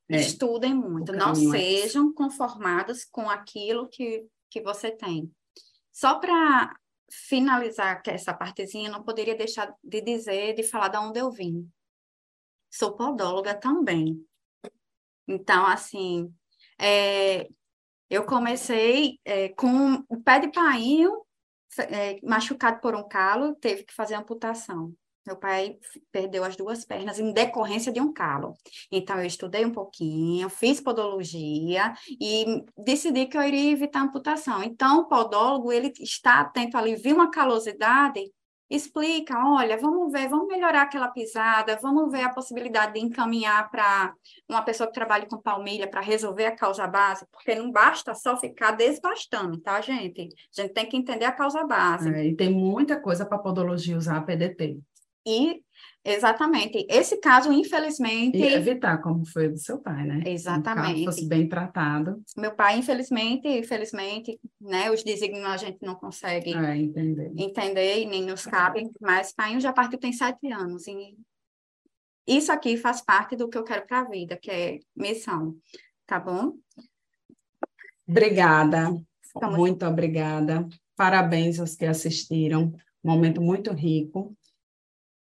É. 0.09 0.21
Estudem 0.21 0.75
muito. 0.75 1.13
Não 1.13 1.33
é 1.33 1.35
sejam 1.35 2.13
conformadas 2.13 3.05
com 3.05 3.29
aquilo 3.29 3.89
que, 3.89 4.27
que 4.51 4.61
você 4.61 4.91
tem. 4.91 5.31
Só 5.93 6.19
para 6.19 6.77
finalizar 7.11 8.03
essa 8.07 8.35
partezinha, 8.35 8.91
não 8.91 9.03
poderia 9.03 9.37
deixar 9.37 9.75
de 9.83 10.01
dizer, 10.01 10.55
de 10.55 10.63
falar 10.63 10.89
de 10.89 10.99
onde 10.99 11.21
eu 11.21 11.31
vim 11.31 11.71
sou 12.75 12.97
podóloga 12.97 13.55
também. 13.55 14.21
Então, 15.29 15.65
assim, 15.65 16.35
é, 16.79 17.49
eu 18.11 18.27
comecei 18.27 19.21
é, 19.25 19.51
com 19.51 20.05
o 20.09 20.21
pé 20.21 20.41
de 20.41 20.53
painho 20.53 21.25
é, 21.79 22.21
machucado 22.23 22.81
por 22.81 22.95
um 22.97 23.07
calo, 23.09 23.55
teve 23.55 23.85
que 23.85 23.95
fazer 23.95 24.17
amputação. 24.17 24.93
Meu 25.27 25.37
pai 25.37 25.79
perdeu 26.13 26.45
as 26.45 26.57
duas 26.57 26.85
pernas 26.85 27.19
em 27.19 27.33
decorrência 27.33 27.91
de 27.91 28.01
um 28.01 28.13
calo. 28.13 28.55
Então, 28.93 29.19
eu 29.19 29.25
estudei 29.25 29.65
um 29.65 29.73
pouquinho, 29.73 30.49
fiz 30.51 30.81
podologia 30.81 31.95
e 32.21 32.63
decidi 32.77 33.27
que 33.27 33.37
eu 33.37 33.43
iria 33.43 33.73
evitar 33.73 34.03
amputação. 34.03 34.63
Então, 34.63 35.01
o 35.01 35.09
podólogo, 35.09 35.73
ele 35.73 35.93
está 35.99 36.41
atento 36.41 36.77
ali, 36.77 36.95
viu 36.95 37.15
uma 37.15 37.31
calosidade, 37.31 38.21
explica, 38.69 39.35
olha, 39.47 39.77
vamos 39.77 40.11
ver, 40.13 40.29
vamos 40.29 40.49
melhorar 40.49 40.83
aquela 40.83 41.09
pisada, 41.09 41.79
vamos 41.81 42.11
ver 42.11 42.23
a 42.23 42.33
possibilidade 42.33 42.95
de 42.95 43.01
encaminhar 43.01 43.71
para 43.71 44.13
uma 44.49 44.63
pessoa 44.63 44.87
que 44.87 44.95
trabalha 44.95 45.27
com 45.27 45.41
palmilha 45.41 45.89
para 45.89 46.01
resolver 46.01 46.47
a 46.47 46.57
causa 46.57 46.87
base, 46.87 47.27
porque 47.31 47.55
não 47.55 47.71
basta 47.71 48.15
só 48.15 48.37
ficar 48.37 48.73
desbastando, 48.73 49.59
tá, 49.59 49.81
gente? 49.81 50.29
A 50.57 50.63
gente 50.63 50.73
tem 50.73 50.87
que 50.87 50.97
entender 50.97 51.25
a 51.25 51.33
causa 51.33 51.65
base. 51.65 52.13
É, 52.13 52.27
e 52.27 52.35
tem 52.35 52.51
muita 52.51 53.01
coisa 53.01 53.25
para 53.25 53.39
podologia 53.39 53.97
usar 53.97 54.19
a 54.19 54.23
PDT. 54.23 54.79
E 55.27 55.63
Exatamente. 56.07 56.87
Esse 56.91 57.17
caso, 57.17 57.51
infelizmente. 57.51 58.37
E 58.37 58.53
evitar, 58.53 58.99
como 58.99 59.25
foi 59.25 59.49
do 59.49 59.57
seu 59.57 59.79
pai, 59.79 60.05
né? 60.05 60.23
Exatamente. 60.27 60.99
Se 60.99 61.05
fosse 61.07 61.27
bem 61.27 61.49
tratado. 61.49 62.23
Meu 62.37 62.55
pai, 62.55 62.79
infelizmente, 62.79 63.49
infelizmente, 63.49 64.39
né? 64.61 64.91
Os 64.91 65.03
desígnios 65.03 65.47
a 65.47 65.57
gente 65.57 65.79
não 65.81 65.95
consegue 65.95 66.55
é, 66.55 66.77
entender. 66.77 67.33
entender 67.39 68.03
e 68.03 68.07
nem 68.07 68.23
nos 68.23 68.45
cabe, 68.45 68.87
mas 69.01 69.33
pai 69.33 69.59
já 69.59 69.73
partiu 69.73 69.99
tem 69.99 70.13
sete 70.13 70.53
anos. 70.53 70.87
E 70.87 71.17
isso 72.27 72.53
aqui 72.53 72.77
faz 72.77 73.01
parte 73.01 73.35
do 73.35 73.49
que 73.49 73.57
eu 73.57 73.65
quero 73.65 73.87
para 73.87 74.01
a 74.01 74.05
vida, 74.05 74.37
que 74.37 74.51
é 74.51 74.79
missão. 74.95 75.57
Tá 76.07 76.21
bom? 76.21 76.53
Obrigada. 78.07 78.93
Muito 79.57 79.87
obrigada. 79.87 80.69
Parabéns 80.95 81.59
aos 81.59 81.75
que 81.75 81.87
assistiram. 81.87 82.75
Momento 83.03 83.41
muito 83.41 83.73
rico. 83.73 84.37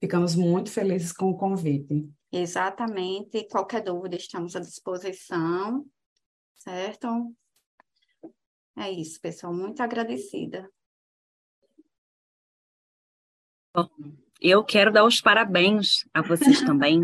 Ficamos 0.03 0.35
muito 0.35 0.69
felizes 0.69 1.13
com 1.13 1.29
o 1.29 1.37
convite. 1.37 2.11
Exatamente. 2.29 3.47
Qualquer 3.47 3.81
dúvida, 3.81 4.17
estamos 4.17 4.53
à 4.53 4.59
disposição, 4.59 5.85
certo? 6.57 7.33
É 8.77 8.91
isso, 8.91 9.21
pessoal. 9.21 9.53
Muito 9.53 9.81
agradecida. 9.81 10.69
Bom, 13.73 13.87
eu 14.41 14.61
quero 14.65 14.91
dar 14.91 15.05
os 15.05 15.21
parabéns 15.21 16.05
a 16.13 16.21
vocês 16.21 16.59
também, 16.67 17.01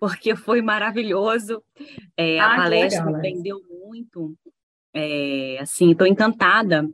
porque 0.00 0.34
foi 0.34 0.60
maravilhoso. 0.60 1.62
É, 2.16 2.40
ah, 2.40 2.54
a 2.54 2.56
palestra 2.56 3.04
legal, 3.04 3.18
aprendeu 3.18 3.62
muito. 3.68 4.36
É, 4.92 5.58
assim, 5.60 5.92
estou 5.92 6.08
encantada 6.08 6.92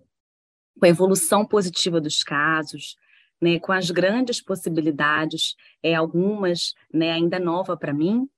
com 0.79 0.85
a 0.85 0.91
evolução 0.91 1.43
positiva 1.43 2.03
dos 2.03 2.23
casos, 2.23 2.99
né, 3.41 3.59
com 3.59 3.73
as 3.73 3.91
grandes 3.91 4.41
possibilidades, 4.41 5.57
é, 5.83 5.95
algumas 5.95 6.75
né, 6.93 7.13
ainda 7.13 7.39
nova 7.39 7.77
para 7.77 7.93
mim. 7.93 8.29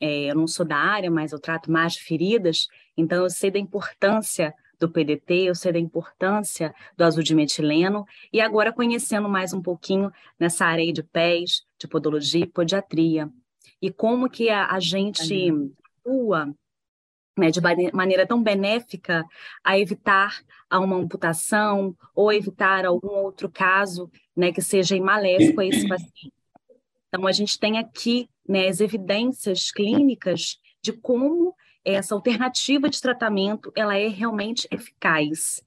É, 0.00 0.30
eu 0.30 0.34
não 0.34 0.46
sou 0.46 0.64
da 0.64 0.76
área, 0.76 1.10
mas 1.10 1.32
eu 1.32 1.38
trato 1.38 1.70
mais 1.70 1.96
feridas, 1.96 2.68
então 2.96 3.22
eu 3.22 3.30
sei 3.30 3.50
da 3.50 3.58
importância 3.58 4.54
do 4.78 4.90
PDT, 4.90 5.42
eu 5.42 5.54
sei 5.54 5.72
da 5.72 5.78
importância 5.78 6.74
do 6.96 7.04
azul 7.04 7.22
de 7.22 7.34
metileno, 7.34 8.06
e 8.32 8.40
agora 8.40 8.72
conhecendo 8.72 9.28
mais 9.28 9.52
um 9.52 9.60
pouquinho 9.60 10.10
nessa 10.38 10.64
área 10.64 10.90
de 10.90 11.02
pés, 11.02 11.66
de 11.78 11.86
podologia 11.86 12.44
e 12.44 12.46
podiatria, 12.46 13.30
e 13.80 13.90
como 13.90 14.30
que 14.30 14.48
a, 14.48 14.68
a 14.68 14.80
gente 14.80 15.52
atua 16.00 16.54
né, 17.40 17.50
de 17.50 17.60
maneira 17.92 18.26
tão 18.26 18.42
benéfica 18.42 19.24
a 19.64 19.78
evitar 19.78 20.42
uma 20.70 20.96
amputação 20.96 21.96
ou 22.14 22.30
evitar 22.30 22.84
algum 22.84 23.08
outro 23.08 23.48
caso 23.48 24.10
né, 24.36 24.52
que 24.52 24.60
seja 24.60 25.00
maléfico 25.00 25.60
a 25.60 25.66
esse 25.66 25.88
paciente. 25.88 26.32
Então, 27.08 27.26
a 27.26 27.32
gente 27.32 27.58
tem 27.58 27.78
aqui 27.78 28.28
né, 28.46 28.68
as 28.68 28.80
evidências 28.80 29.70
clínicas 29.72 30.60
de 30.82 30.92
como 30.92 31.54
essa 31.84 32.14
alternativa 32.14 32.88
de 32.90 33.00
tratamento 33.00 33.72
ela 33.74 33.96
é 33.96 34.06
realmente 34.06 34.68
eficaz 34.70 35.62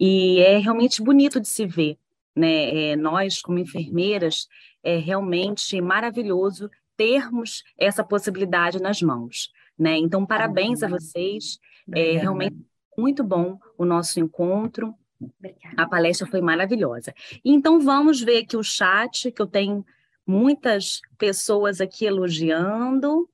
e 0.00 0.40
é 0.40 0.56
realmente 0.56 1.02
bonito 1.02 1.38
de 1.38 1.46
se 1.46 1.66
ver. 1.66 1.98
Né? 2.34 2.92
É, 2.92 2.96
nós, 2.96 3.42
como 3.42 3.58
enfermeiras, 3.58 4.48
é 4.82 4.96
realmente 4.96 5.78
maravilhoso 5.80 6.70
termos 6.96 7.62
essa 7.76 8.02
possibilidade 8.02 8.80
nas 8.80 9.02
mãos. 9.02 9.52
Né? 9.78 9.96
Então, 9.96 10.26
parabéns 10.26 10.82
a 10.82 10.88
vocês. 10.88 11.58
É 11.94 12.18
realmente 12.18 12.56
muito 12.96 13.22
bom 13.22 13.58
o 13.76 13.84
nosso 13.84 14.18
encontro. 14.18 14.94
Obrigada. 15.20 15.74
A 15.76 15.88
palestra 15.88 16.26
foi 16.26 16.40
maravilhosa. 16.40 17.14
Então, 17.44 17.80
vamos 17.80 18.20
ver 18.20 18.38
aqui 18.38 18.56
o 18.56 18.62
chat, 18.62 19.30
que 19.30 19.42
eu 19.42 19.46
tenho 19.46 19.84
muitas 20.26 21.00
pessoas 21.16 21.80
aqui 21.80 22.04
elogiando. 22.04 23.28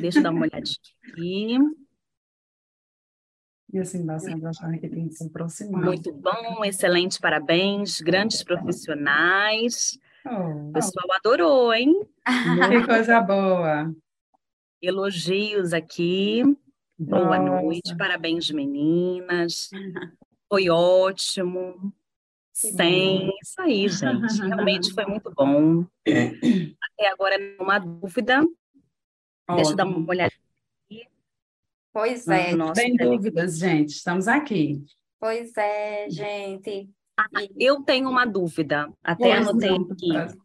Deixa 0.00 0.18
eu 0.18 0.22
dar 0.22 0.30
uma 0.30 0.42
olhadinha 0.42 0.76
aqui. 1.10 1.58
E 3.70 3.78
assim, 3.78 4.06
achar 4.46 4.78
que 4.78 4.88
tem 4.88 5.08
que 5.08 5.14
se 5.14 5.26
aproximar. 5.26 5.84
Muito 5.84 6.10
bom, 6.12 6.64
excelente, 6.64 7.20
parabéns, 7.20 8.00
grandes 8.00 8.42
profissionais. 8.42 9.98
Oh, 10.24 10.68
o 10.68 10.72
pessoal 10.72 11.06
adorou, 11.16 11.74
hein? 11.74 12.00
Que 12.70 12.86
coisa 12.86 13.20
boa. 13.20 13.94
Elogios 14.80 15.72
aqui. 15.72 16.42
Boa 16.98 17.38
Nossa. 17.38 17.62
noite, 17.62 17.96
parabéns, 17.96 18.50
meninas. 18.50 19.70
Foi 20.48 20.68
ótimo. 20.68 21.92
Sem, 22.52 23.30
isso 23.40 23.60
aí, 23.60 23.88
gente. 23.88 24.40
Realmente 24.40 24.92
foi 24.92 25.06
muito 25.06 25.32
bom. 25.32 25.86
Até 26.04 27.08
agora, 27.08 27.36
uma 27.60 27.78
dúvida. 27.78 28.38
Ótimo. 28.40 29.56
Deixa 29.56 29.70
eu 29.70 29.76
dar 29.76 29.84
uma 29.86 30.10
olhada 30.10 30.32
Pois 31.92 32.28
é. 32.28 32.52
Sem 32.76 32.96
dúvidas, 32.96 33.58
gente, 33.58 33.90
estamos 33.90 34.28
aqui. 34.28 34.84
Pois 35.18 35.56
é, 35.56 36.08
gente. 36.08 36.88
Ah, 37.18 37.26
eu 37.58 37.82
tenho 37.82 38.08
uma 38.08 38.24
dúvida, 38.24 38.88
até 39.02 39.34
pois 39.34 39.48
anotei 39.48 39.70
aqui. 39.70 40.38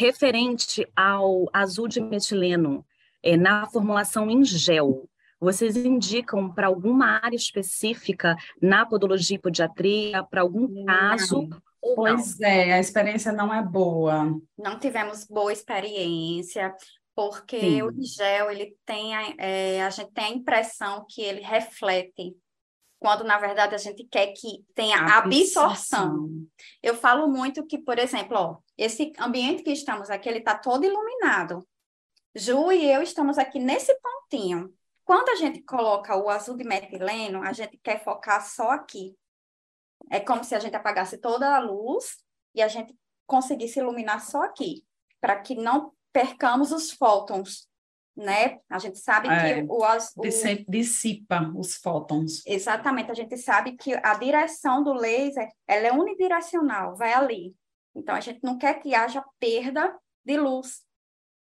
Referente 0.00 0.90
ao 0.96 1.44
azul 1.52 1.86
de 1.86 2.00
metileno, 2.00 2.82
é, 3.22 3.36
na 3.36 3.66
formulação 3.66 4.30
em 4.30 4.42
gel, 4.42 5.06
vocês 5.38 5.76
indicam 5.76 6.50
para 6.50 6.68
alguma 6.68 7.20
área 7.22 7.36
específica 7.36 8.34
na 8.62 8.86
podologia 8.86 9.36
e 9.36 9.38
podiatria, 9.38 10.24
para 10.24 10.40
algum 10.40 10.86
caso? 10.86 11.46
Pois 11.94 12.38
não? 12.38 12.48
é, 12.48 12.72
a 12.72 12.80
experiência 12.80 13.30
não 13.30 13.52
é 13.52 13.62
boa. 13.62 14.40
Não 14.56 14.78
tivemos 14.78 15.26
boa 15.26 15.52
experiência, 15.52 16.74
porque 17.14 17.60
Sim. 17.60 17.82
o 17.82 17.92
gel, 18.02 18.50
ele 18.50 18.74
tem, 18.86 19.14
a, 19.14 19.34
é, 19.36 19.82
a 19.82 19.90
gente 19.90 20.12
tem 20.12 20.24
a 20.24 20.30
impressão 20.30 21.04
que 21.06 21.20
ele 21.20 21.42
reflete 21.42 22.34
quando 23.00 23.24
na 23.24 23.38
verdade 23.38 23.74
a 23.74 23.78
gente 23.78 24.04
quer 24.04 24.28
que 24.28 24.62
tenha 24.74 24.98
absorção. 24.98 25.70
absorção. 25.70 26.46
Eu 26.82 26.94
falo 26.94 27.26
muito 27.26 27.66
que, 27.66 27.78
por 27.78 27.98
exemplo, 27.98 28.36
ó, 28.36 28.58
esse 28.76 29.12
ambiente 29.18 29.62
que 29.62 29.72
estamos 29.72 30.10
aqui, 30.10 30.28
ele 30.28 30.38
está 30.38 30.56
todo 30.56 30.84
iluminado. 30.84 31.66
Ju 32.34 32.70
e 32.70 32.88
eu 32.88 33.02
estamos 33.02 33.38
aqui 33.38 33.58
nesse 33.58 33.92
pontinho. 34.00 34.72
Quando 35.02 35.30
a 35.30 35.34
gente 35.34 35.62
coloca 35.62 36.14
o 36.14 36.28
azul 36.28 36.56
de 36.56 36.62
metileno, 36.62 37.42
a 37.42 37.52
gente 37.54 37.78
quer 37.82 38.04
focar 38.04 38.46
só 38.46 38.70
aqui. 38.70 39.16
É 40.10 40.20
como 40.20 40.44
se 40.44 40.54
a 40.54 40.58
gente 40.58 40.76
apagasse 40.76 41.16
toda 41.16 41.56
a 41.56 41.58
luz 41.58 42.18
e 42.54 42.60
a 42.60 42.68
gente 42.68 42.94
conseguisse 43.26 43.80
iluminar 43.80 44.20
só 44.20 44.42
aqui, 44.42 44.84
para 45.20 45.40
que 45.40 45.54
não 45.54 45.92
percamos 46.12 46.70
os 46.70 46.92
fótons 46.92 47.69
né? 48.20 48.58
A 48.68 48.78
gente 48.78 48.98
sabe 48.98 49.28
é, 49.28 49.54
que 49.54 49.66
o, 49.68 49.78
o 49.78 50.22
dissipa 50.68 51.50
os 51.56 51.76
fótons. 51.76 52.42
Exatamente, 52.46 53.10
a 53.10 53.14
gente 53.14 53.36
sabe 53.38 53.76
que 53.76 53.94
a 53.94 54.14
direção 54.14 54.84
do 54.84 54.92
laser 54.92 55.48
ela 55.66 55.86
é 55.86 55.92
unidirecional, 55.92 56.94
vai 56.96 57.12
ali. 57.12 57.54
Então 57.94 58.14
a 58.14 58.20
gente 58.20 58.40
não 58.42 58.58
quer 58.58 58.74
que 58.74 58.94
haja 58.94 59.24
perda 59.38 59.96
de 60.24 60.36
luz. 60.36 60.82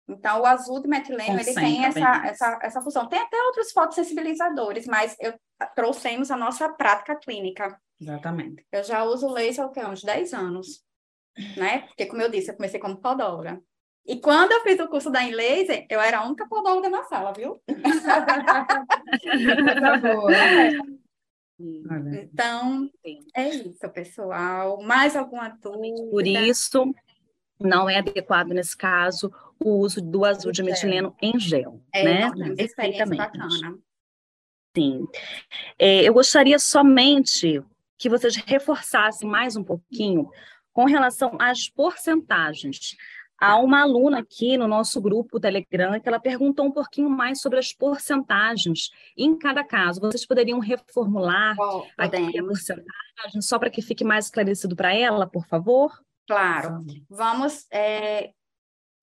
Então 0.09 0.43
o 0.43 0.47
azul 0.47 0.81
de 0.81 0.89
metileno 0.89 1.41
ele 1.41 1.55
tem 1.55 1.85
essa, 1.85 2.27
essa, 2.27 2.59
essa 2.63 2.81
função. 2.83 3.09
Tem 3.09 3.21
até 3.21 3.41
outros 3.43 3.73
fotossensibilizadores, 3.73 4.87
mas 4.87 5.17
eu 5.21 5.35
trouxemos 5.75 6.31
a 6.31 6.37
nossa 6.37 6.69
prática 6.69 7.17
clínica. 7.17 7.81
Exatamente. 8.01 8.67
Eu 8.71 8.85
já 8.85 9.05
uso 9.05 9.29
laser 9.29 9.65
há 9.65 9.89
uns 9.89 10.03
10 10.03 10.35
anos, 10.35 10.85
né? 11.57 11.87
Porque 11.89 12.07
como 12.07 12.23
eu 12.23 12.31
disse, 12.31 12.51
eu 12.51 12.57
comecei 12.57 12.79
como 12.79 13.01
podóloga. 13.01 13.61
E 14.07 14.21
quando 14.21 14.53
eu 14.53 14.61
fiz 14.61 14.79
o 14.79 14.89
curso 14.89 15.11
da 15.11 15.25
Inlaser, 15.25 15.87
eu 15.91 16.01
era 16.01 16.19
a 16.19 16.27
única 16.27 16.47
podóloga 16.47 16.89
na 16.89 17.03
sala, 17.05 17.33
viu? 17.33 17.61
tá 19.81 19.99
boa. 19.99 20.33
Então, 21.59 22.91
é 23.35 23.49
isso, 23.49 23.89
pessoal. 23.93 24.81
Mais 24.83 25.17
alguma 25.17 25.49
dúvida? 25.49 26.11
Por 26.11 26.27
isso, 26.27 26.95
não 27.59 27.89
é 27.89 27.99
adequado, 27.99 28.49
nesse 28.49 28.77
caso, 28.77 29.33
o 29.59 29.79
uso 29.79 30.01
do 30.01 30.25
azul 30.25 30.53
de 30.53 30.63
metileno 30.63 31.17
em 31.21 31.39
gel, 31.41 31.83
é, 31.93 32.05
né? 32.05 32.55
Perfeitamente. 32.55 33.17
Bacana. 33.17 33.79
Sim. 34.77 35.07
É, 35.79 36.03
eu 36.05 36.13
gostaria 36.13 36.59
somente 36.59 37.63
que 37.99 38.11
vocês 38.11 38.37
reforçassem 38.37 39.29
mais 39.29 39.57
um 39.57 39.65
pouquinho 39.65 40.31
com 40.73 40.85
relação 40.85 41.39
às 41.41 41.71
porcentagens. 41.71 42.95
Há 43.39 43.59
uma 43.59 43.83
aluna 43.83 44.21
aqui 44.21 44.57
no 44.57 44.67
nosso 44.67 45.01
grupo 45.01 45.39
Telegram 45.39 46.01
que 46.01 46.09
ela 46.09 46.19
perguntou 46.19 46.65
um 46.65 46.73
pouquinho 46.73 47.11
mais 47.11 47.41
sobre 47.41 47.59
as 47.59 47.73
porcentagens 47.73 48.91
em 49.17 49.37
cada 49.37 49.63
caso. 49.63 50.01
Vocês 50.01 50.27
poderiam 50.27 50.59
reformular 50.59 51.55
oh, 51.59 51.85
aqui 51.99 52.39
a 52.39 52.43
porcentagem 52.43 53.43
só 53.43 53.59
para 53.59 53.71
que 53.71 53.83
fique 53.83 54.05
mais 54.05 54.27
esclarecido 54.27 54.75
para 54.75 54.95
ela, 54.95 55.27
por 55.27 55.47
favor? 55.47 55.93
Claro. 56.27 56.85
Vamos 57.11 57.67
é, 57.71 58.33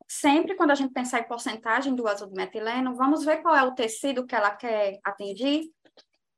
sempre 0.08 0.56
quando 0.56 0.72
a 0.72 0.76
gente 0.76 0.94
pensar 0.94 1.20
em 1.20 1.28
porcentagem 1.28 1.96
do 1.96 2.08
azul 2.08 2.32
metileno, 2.32 2.96
vamos 2.96 3.24
ver 3.24 3.38
qual 3.42 3.56
é 3.56 3.64
o 3.64 3.76
tecido 3.76 4.26
que 4.26 4.36
ela 4.36 4.52
quer 4.52 5.00
atingir. 5.04 5.72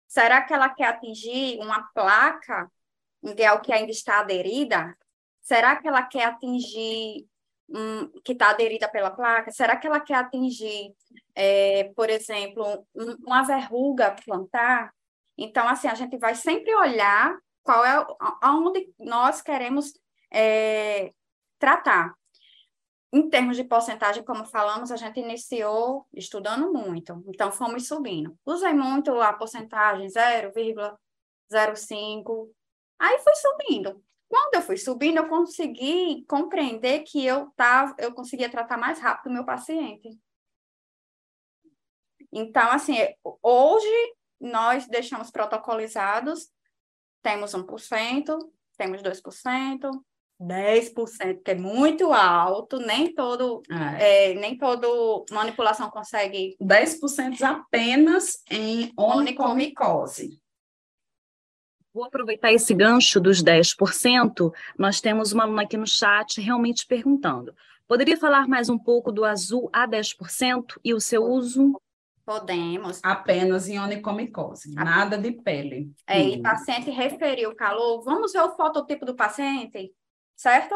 Será 0.06 0.42
que 0.42 0.54
ela 0.54 0.70
quer 0.70 0.88
atingir 0.88 1.60
uma 1.60 1.82
placa 1.94 2.70
ideal 3.24 3.62
que 3.62 3.74
ainda 3.74 3.92
está 3.92 4.20
aderida? 4.20 4.96
Será 5.42 5.76
que 5.76 5.88
ela 5.88 6.04
quer 6.04 6.26
atingir 6.26 7.26
um, 7.70 8.08
que 8.24 8.34
está 8.34 8.50
aderida 8.50 8.88
pela 8.88 9.12
placa, 9.12 9.52
será 9.52 9.76
que 9.76 9.88
ela 9.88 10.00
quer 10.00 10.16
atingir, 10.16 10.94
é, 11.34 11.86
por 11.96 12.10
exemplo, 12.10 12.86
um, 12.96 13.16
uma 13.26 13.44
verruga 13.44 14.16
plantar? 14.26 14.94
Então, 15.38 15.68
assim, 15.68 15.88
a 15.88 15.96
gente 15.96 16.18
vai 16.18 16.36
sempre 16.36 16.74
olhar 16.76 17.38
qual 17.64 17.84
é 17.84 18.06
aonde 18.42 18.88
nós 19.00 19.42
queremos 19.42 19.94
é, 20.32 21.12
tratar. 21.60 22.14
Em 23.12 23.30
termos 23.30 23.56
de 23.56 23.64
porcentagem, 23.64 24.24
como 24.24 24.46
falamos, 24.46 24.92
a 24.92 24.98
gente 24.98 25.20
iniciou 25.20 26.06
estudando 26.14 26.72
muito, 26.72 27.24
então 27.28 27.52
fomos 27.52 27.88
subindo. 27.88 28.38
Usei 28.46 28.74
muito 28.74 29.20
a 29.22 29.34
porcentagem 29.34 30.08
0,05, 30.08 32.50
aí 33.00 33.20
fui 33.20 33.36
subindo. 33.36 34.04
Quando 34.28 34.56
eu 34.56 34.62
fui 34.62 34.78
subindo, 34.78 35.18
eu 35.18 35.28
consegui 35.28 36.26
compreender 36.28 37.02
que 37.02 37.26
eu 37.26 37.52
tava, 37.56 37.96
eu 38.00 38.14
conseguia 38.14 38.50
tratar 38.50 38.78
mais 38.78 39.00
rápido 39.00 39.30
o 39.30 39.34
meu 39.34 39.46
paciente. 39.46 40.10
Então, 42.32 42.70
assim, 42.72 42.98
hoje 43.42 44.16
nós 44.40 44.88
deixamos 44.88 45.32
protocolizados, 45.32 46.50
temos 47.22 47.54
1%, 47.54 48.38
temos 48.78 49.02
2%, 49.02 50.04
10%, 50.42 51.44
que 51.44 51.52
é 51.52 51.56
muito 51.56 52.12
alto, 52.12 52.78
nem 52.78 53.14
todo, 53.14 53.62
é. 53.70 54.32
É, 54.32 54.34
nem 54.34 54.58
todo 54.58 55.26
manipulação 55.32 55.90
consegue. 55.90 56.58
10% 56.62 57.42
apenas 57.42 58.44
em 58.50 58.92
onicomicose. 58.98 60.42
Vou 61.96 62.04
aproveitar 62.04 62.52
esse 62.52 62.74
gancho 62.74 63.22
dos 63.22 63.42
10%. 63.42 64.54
Nós 64.78 65.00
temos 65.00 65.32
uma 65.32 65.46
aluna 65.46 65.62
aqui 65.62 65.78
no 65.78 65.88
chat 65.88 66.42
realmente 66.42 66.86
perguntando: 66.86 67.56
poderia 67.88 68.18
falar 68.18 68.50
mais 68.50 68.68
um 68.68 68.78
pouco 68.78 69.14
do 69.14 69.24
azul 69.24 69.70
a 69.72 69.88
10% 69.88 70.78
e 70.84 70.94
o 70.94 71.00
seu 71.00 71.24
uso? 71.24 71.82
Podemos. 72.26 73.00
Apenas 73.02 73.70
em 73.70 73.80
onicomicose, 73.80 74.74
nada 74.74 75.18
de 75.18 75.32
pele. 75.32 75.90
É, 76.06 76.22
e 76.22 76.42
paciente 76.42 76.90
referiu 76.90 77.56
calor. 77.56 78.04
Vamos 78.04 78.34
ver 78.34 78.42
o 78.42 78.58
fototipo 78.58 79.06
do 79.06 79.16
paciente, 79.16 79.94
certo? 80.36 80.76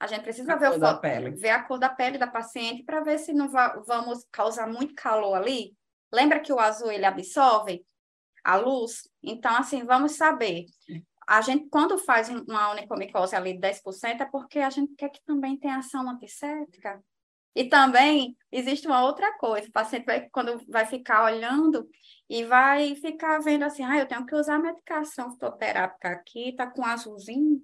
A 0.00 0.08
gente 0.08 0.22
precisa 0.22 0.54
a 0.54 0.56
ver, 0.56 0.70
o 0.70 0.80
foto, 0.80 1.00
ver 1.36 1.50
a 1.50 1.62
cor 1.62 1.78
da 1.78 1.90
pele 1.90 2.18
da 2.18 2.26
paciente 2.26 2.82
para 2.82 3.04
ver 3.04 3.18
se 3.18 3.32
não 3.32 3.48
va 3.48 3.80
vamos 3.86 4.26
causar 4.32 4.66
muito 4.66 4.96
calor 4.96 5.36
ali. 5.36 5.76
Lembra 6.12 6.40
que 6.40 6.52
o 6.52 6.58
azul 6.58 6.90
ele 6.90 7.04
absorve? 7.04 7.86
A 8.46 8.54
luz. 8.54 9.08
Então, 9.20 9.56
assim, 9.56 9.84
vamos 9.84 10.12
saber. 10.12 10.66
A 11.26 11.40
gente, 11.40 11.68
quando 11.68 11.98
faz 11.98 12.28
uma 12.28 12.70
onicomicose 12.70 13.34
ali 13.34 13.54
de 13.54 13.58
10%, 13.58 14.20
é 14.20 14.24
porque 14.24 14.60
a 14.60 14.70
gente 14.70 14.94
quer 14.94 15.08
que 15.08 15.20
também 15.24 15.56
tenha 15.56 15.78
ação 15.78 16.08
antisséptica. 16.08 17.02
E 17.56 17.64
também 17.64 18.36
existe 18.52 18.86
uma 18.86 19.02
outra 19.02 19.36
coisa, 19.38 19.66
o 19.66 19.72
paciente 19.72 20.04
vai, 20.04 20.28
quando 20.28 20.60
vai 20.68 20.86
ficar 20.86 21.24
olhando 21.24 21.88
e 22.28 22.44
vai 22.44 22.94
ficar 22.94 23.40
vendo 23.40 23.64
assim, 23.64 23.82
ah, 23.82 23.98
eu 23.98 24.06
tenho 24.06 24.26
que 24.26 24.34
usar 24.34 24.56
a 24.56 24.60
medicação 24.60 25.32
fitoterápica 25.32 26.10
aqui, 26.10 26.54
tá 26.54 26.70
com 26.70 26.84
azulzinho. 26.84 27.60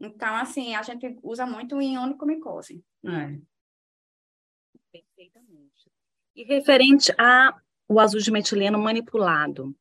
Então, 0.00 0.34
assim, 0.34 0.74
a 0.74 0.82
gente 0.82 1.16
usa 1.22 1.46
muito 1.46 1.80
em 1.80 1.98
onicomicose. 1.98 2.82
É. 3.04 3.38
Perfeitamente. 4.90 5.92
E 6.34 6.42
referente 6.44 7.12
ao 7.18 8.00
azul 8.00 8.20
de 8.20 8.30
metileno 8.30 8.78
manipulado, 8.78 9.76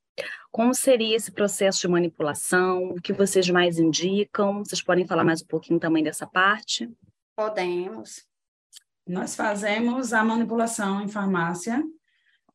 como 0.51 0.74
seria 0.74 1.15
esse 1.15 1.32
processo 1.32 1.82
de 1.82 1.88
manipulação? 1.88 2.89
O 2.89 3.01
que 3.01 3.13
vocês 3.13 3.49
mais 3.49 3.78
indicam? 3.78 4.63
Vocês 4.63 4.82
podem 4.82 5.05
falar 5.05 5.24
mais 5.24 5.41
um 5.41 5.45
pouquinho 5.45 5.80
também 5.80 6.03
dessa 6.03 6.26
parte? 6.26 6.89
Podemos. 7.36 8.26
Nós 9.07 9.36
fazemos 9.36 10.13
a 10.13 10.24
manipulação 10.24 11.01
em 11.01 11.07
farmácia, 11.07 11.84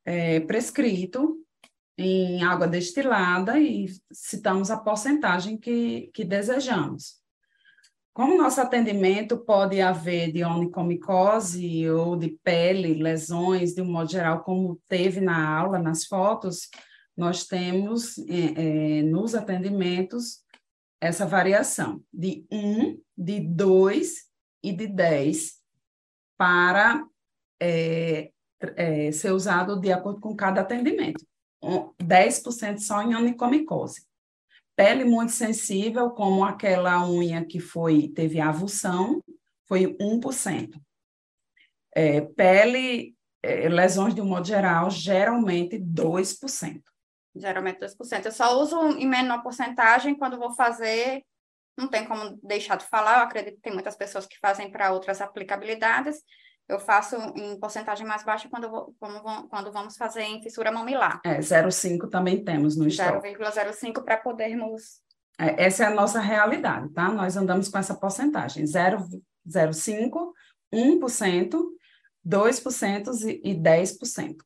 é, 0.05 0.41
prescrito, 0.41 1.45
em 1.97 2.43
água 2.43 2.67
destilada 2.67 3.59
e 3.59 3.87
citamos 4.13 4.71
a 4.71 4.77
porcentagem 4.77 5.57
que, 5.57 6.11
que 6.13 6.25
desejamos. 6.25 7.23
Como 8.13 8.39
nosso 8.39 8.61
atendimento 8.61 9.39
pode 9.39 9.81
haver 9.81 10.31
de 10.31 10.45
onicomicose 10.45 11.89
ou 11.91 12.17
de 12.17 12.39
pele, 12.45 12.95
lesões, 12.95 13.75
de 13.75 13.83
um 13.83 13.91
modo 13.91 14.11
geral, 14.11 14.45
como 14.45 14.81
teve 14.87 15.21
na 15.21 15.59
aula, 15.59 15.81
nas 15.81 16.05
fotos, 16.05 16.71
nós 17.17 17.47
temos 17.47 18.19
é, 18.19 18.99
é, 18.99 19.03
nos 19.03 19.35
atendimentos 19.35 20.43
essa 21.01 21.27
variação 21.27 22.03
de 22.13 22.47
1, 22.51 23.01
de 23.17 23.41
2 23.41 24.25
e 24.63 24.73
de 24.73 24.87
10 24.87 25.61
para 26.37 27.07
é, 27.61 28.31
é, 28.77 29.13
ser 29.13 29.33
usado 29.33 29.81
de 29.81 29.93
acordo 29.93 30.21
com 30.21 30.35
cada 30.35 30.63
atendimento. 30.63 31.25
10% 31.63 32.79
só 32.79 33.03
em 33.03 33.15
onicomicose. 33.15 34.07
Pele 34.77 35.05
muito 35.05 35.33
sensível, 35.33 36.11
como 36.11 36.45
aquela 36.45 37.09
unha 37.09 37.45
que 37.45 37.61
foi 37.61 38.09
teve 38.09 38.41
avulsão, 38.41 39.23
foi 39.67 39.97
1%. 39.99 40.81
É, 41.95 42.21
pele, 42.21 43.15
é, 43.43 43.69
lesões 43.69 44.15
de 44.15 44.21
um 44.21 44.27
modo 44.27 44.47
geral, 44.47 44.91
geralmente 44.91 45.79
2%. 45.79 46.83
Geralmente 47.35 47.81
2%. 47.81 48.27
Eu 48.27 48.33
só 48.33 48.61
uso 48.61 48.81
em 48.99 49.07
menor 49.07 49.43
porcentagem 49.43 50.15
quando 50.15 50.39
vou 50.39 50.53
fazer, 50.53 51.23
não 51.77 51.89
tem 51.89 52.05
como 52.07 52.39
deixar 52.43 52.77
de 52.77 52.87
falar, 52.87 53.19
eu 53.19 53.25
acredito 53.25 53.57
que 53.57 53.63
tem 53.63 53.73
muitas 53.73 53.97
pessoas 53.97 54.27
que 54.27 54.39
fazem 54.39 54.71
para 54.71 54.93
outras 54.93 55.21
aplicabilidades, 55.21 56.23
eu 56.69 56.79
faço 56.79 57.17
em 57.37 57.59
porcentagem 57.59 58.07
mais 58.07 58.25
baixa 58.25 58.49
quando, 58.49 58.71
vou, 58.71 58.95
quando, 58.99 59.71
vamos 59.71 59.97
fazer 59.97 60.23
em 60.23 60.43
fissura 60.43 60.73
mamilar. 60.73 61.21
É, 61.25 61.39
0,5 61.39 62.09
também 62.09 62.43
temos 62.43 62.77
no 62.77 62.87
estoque. 62.87 63.29
0,05 63.35 64.03
para 64.03 64.17
podermos... 64.17 65.03
É, 65.39 65.65
essa 65.65 65.85
é 65.85 65.87
a 65.89 65.95
nossa 65.95 66.21
realidade, 66.21 66.89
tá? 66.91 67.11
Nós 67.11 67.37
andamos 67.37 67.69
com 67.69 67.77
essa 67.77 67.95
porcentagem, 67.95 68.65
0,05, 68.65 70.33
1%, 70.73 71.63
2% 72.27 73.41
e 73.43 73.55
10%. 73.55 74.37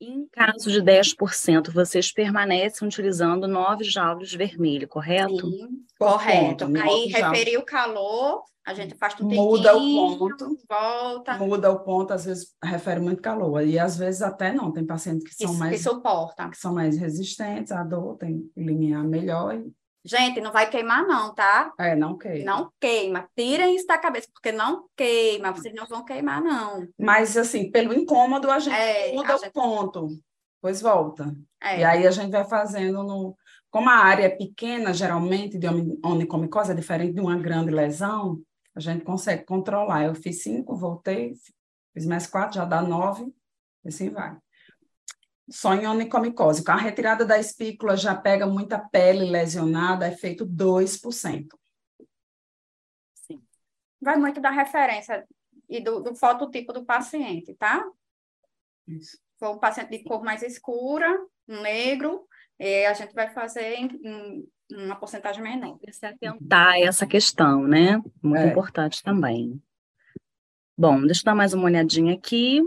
Em 0.00 0.28
caso 0.30 0.70
de 0.70 0.80
10%, 0.80 1.72
vocês 1.72 2.12
permanecem 2.12 2.86
utilizando 2.86 3.48
9 3.48 3.82
joules 3.82 4.32
vermelho, 4.32 4.86
correto? 4.86 5.50
Sim, 5.50 5.84
correto. 5.98 6.66
Aí 6.66 7.06
referir 7.06 7.56
o 7.56 7.64
calor, 7.64 8.44
a 8.64 8.74
gente 8.74 8.94
faz 8.94 9.14
tudo 9.14 9.34
Muda 9.34 9.76
o 9.76 9.80
ponto. 9.80 10.58
Volta. 10.68 11.38
Muda 11.38 11.72
o 11.72 11.80
ponto, 11.80 12.12
às 12.12 12.26
vezes 12.26 12.54
refere 12.62 13.00
muito 13.00 13.20
calor. 13.20 13.66
E 13.66 13.78
às 13.78 13.96
vezes 13.96 14.22
até 14.22 14.52
não. 14.52 14.70
Tem 14.70 14.84
pacientes 14.84 15.24
que 15.24 15.34
são 15.34 15.50
Isso, 15.50 15.58
mais. 15.58 15.76
Que 15.76 15.82
suportam. 15.82 16.50
Que 16.50 16.58
são 16.58 16.74
mais 16.74 16.96
resistentes 16.98 17.72
à 17.72 17.82
dor, 17.82 18.16
tem 18.18 18.48
limiar 18.56 19.02
melhor. 19.02 19.54
E... 19.54 19.72
Gente, 20.04 20.40
não 20.40 20.52
vai 20.52 20.70
queimar, 20.70 21.06
não, 21.06 21.34
tá? 21.34 21.72
É, 21.78 21.94
não 21.94 22.16
queima. 22.16 22.44
Não 22.44 22.72
queima. 22.80 23.28
Tirem 23.36 23.74
isso 23.74 23.86
da 23.86 23.98
cabeça, 23.98 24.28
porque 24.32 24.52
não 24.52 24.88
queima. 24.96 25.52
Vocês 25.52 25.74
não 25.74 25.86
vão 25.86 26.04
queimar, 26.04 26.42
não. 26.42 26.86
Mas, 26.98 27.36
assim, 27.36 27.70
pelo 27.70 27.92
incômodo, 27.92 28.50
a 28.50 28.58
gente 28.58 28.74
é, 28.74 29.12
muda 29.12 29.32
a 29.32 29.36
o 29.36 29.38
gente... 29.38 29.52
ponto. 29.52 30.08
Depois 30.56 30.80
volta. 30.80 31.36
É. 31.62 31.80
E 31.80 31.84
aí 31.84 32.06
a 32.06 32.10
gente 32.10 32.30
vai 32.30 32.44
fazendo 32.44 33.02
no. 33.02 33.36
Como 33.70 33.90
a 33.90 33.96
área 33.96 34.24
é 34.24 34.30
pequena, 34.30 34.94
geralmente, 34.94 35.58
de 35.58 35.66
onicomicose, 36.02 36.72
é 36.72 36.74
diferente 36.74 37.14
de 37.14 37.20
uma 37.20 37.36
grande 37.36 37.70
lesão, 37.70 38.40
a 38.74 38.80
gente 38.80 39.04
consegue 39.04 39.44
controlar. 39.44 40.04
Eu 40.04 40.14
fiz 40.14 40.42
cinco, 40.42 40.74
voltei, 40.74 41.34
fiz 41.92 42.06
mais 42.06 42.26
quatro, 42.26 42.56
já 42.56 42.64
dá 42.64 42.80
nove, 42.80 43.30
e 43.84 43.88
assim 43.88 44.08
vai 44.08 44.38
só 45.50 45.74
em 45.74 45.86
onicomicose. 45.86 46.64
Com 46.64 46.72
a 46.72 46.76
retirada 46.76 47.24
da 47.24 47.38
espícula 47.38 47.96
já 47.96 48.14
pega 48.14 48.46
muita 48.46 48.78
pele 48.78 49.30
lesionada, 49.30 50.06
é 50.06 50.12
feito 50.12 50.46
2%. 50.46 51.48
Sim. 53.14 53.42
Vai 54.00 54.16
muito 54.16 54.40
da 54.40 54.50
referência 54.50 55.26
e 55.68 55.80
do, 55.80 56.00
do 56.00 56.14
fototipo 56.14 56.72
do 56.72 56.84
paciente, 56.84 57.54
tá? 57.54 57.84
Isso. 58.86 59.12
Se 59.12 59.38
for 59.38 59.54
um 59.54 59.58
paciente 59.58 59.90
de 59.90 60.02
cor 60.02 60.22
mais 60.22 60.42
escura, 60.42 61.08
negro, 61.46 62.26
a 62.88 62.92
gente 62.92 63.14
vai 63.14 63.28
fazer 63.32 63.74
em, 63.74 63.88
em 64.04 64.48
uma 64.70 64.96
porcentagem 64.96 65.42
menor. 65.42 65.78
Se 65.90 66.04
atentar 66.04 66.72
a 66.72 66.80
essa 66.80 67.06
questão, 67.06 67.62
né? 67.62 68.02
Muito 68.22 68.42
é. 68.42 68.48
importante 68.48 69.02
também. 69.02 69.62
Bom, 70.76 71.00
deixa 71.02 71.22
eu 71.22 71.24
dar 71.26 71.34
mais 71.34 71.54
uma 71.54 71.64
olhadinha 71.64 72.14
aqui. 72.14 72.60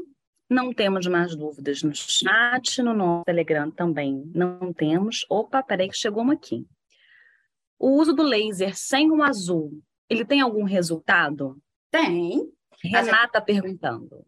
Não 0.51 0.73
temos 0.73 1.07
mais 1.07 1.33
dúvidas 1.33 1.81
no 1.81 1.95
chat, 1.95 2.81
no 2.81 2.93
nosso 2.93 3.23
Telegram 3.23 3.71
também 3.71 4.29
não 4.35 4.73
temos. 4.73 5.25
Opa, 5.29 5.63
peraí 5.63 5.87
que 5.87 5.95
chegou 5.95 6.23
uma 6.23 6.33
aqui. 6.33 6.67
O 7.79 7.91
uso 7.91 8.11
do 8.11 8.21
laser 8.21 8.75
sem 8.75 9.09
o 9.09 9.23
azul, 9.23 9.81
ele 10.09 10.25
tem 10.25 10.41
algum 10.41 10.65
resultado? 10.65 11.57
Tem. 11.89 12.51
Renata 12.83 13.39
gente... 13.39 13.45
perguntando. 13.45 14.25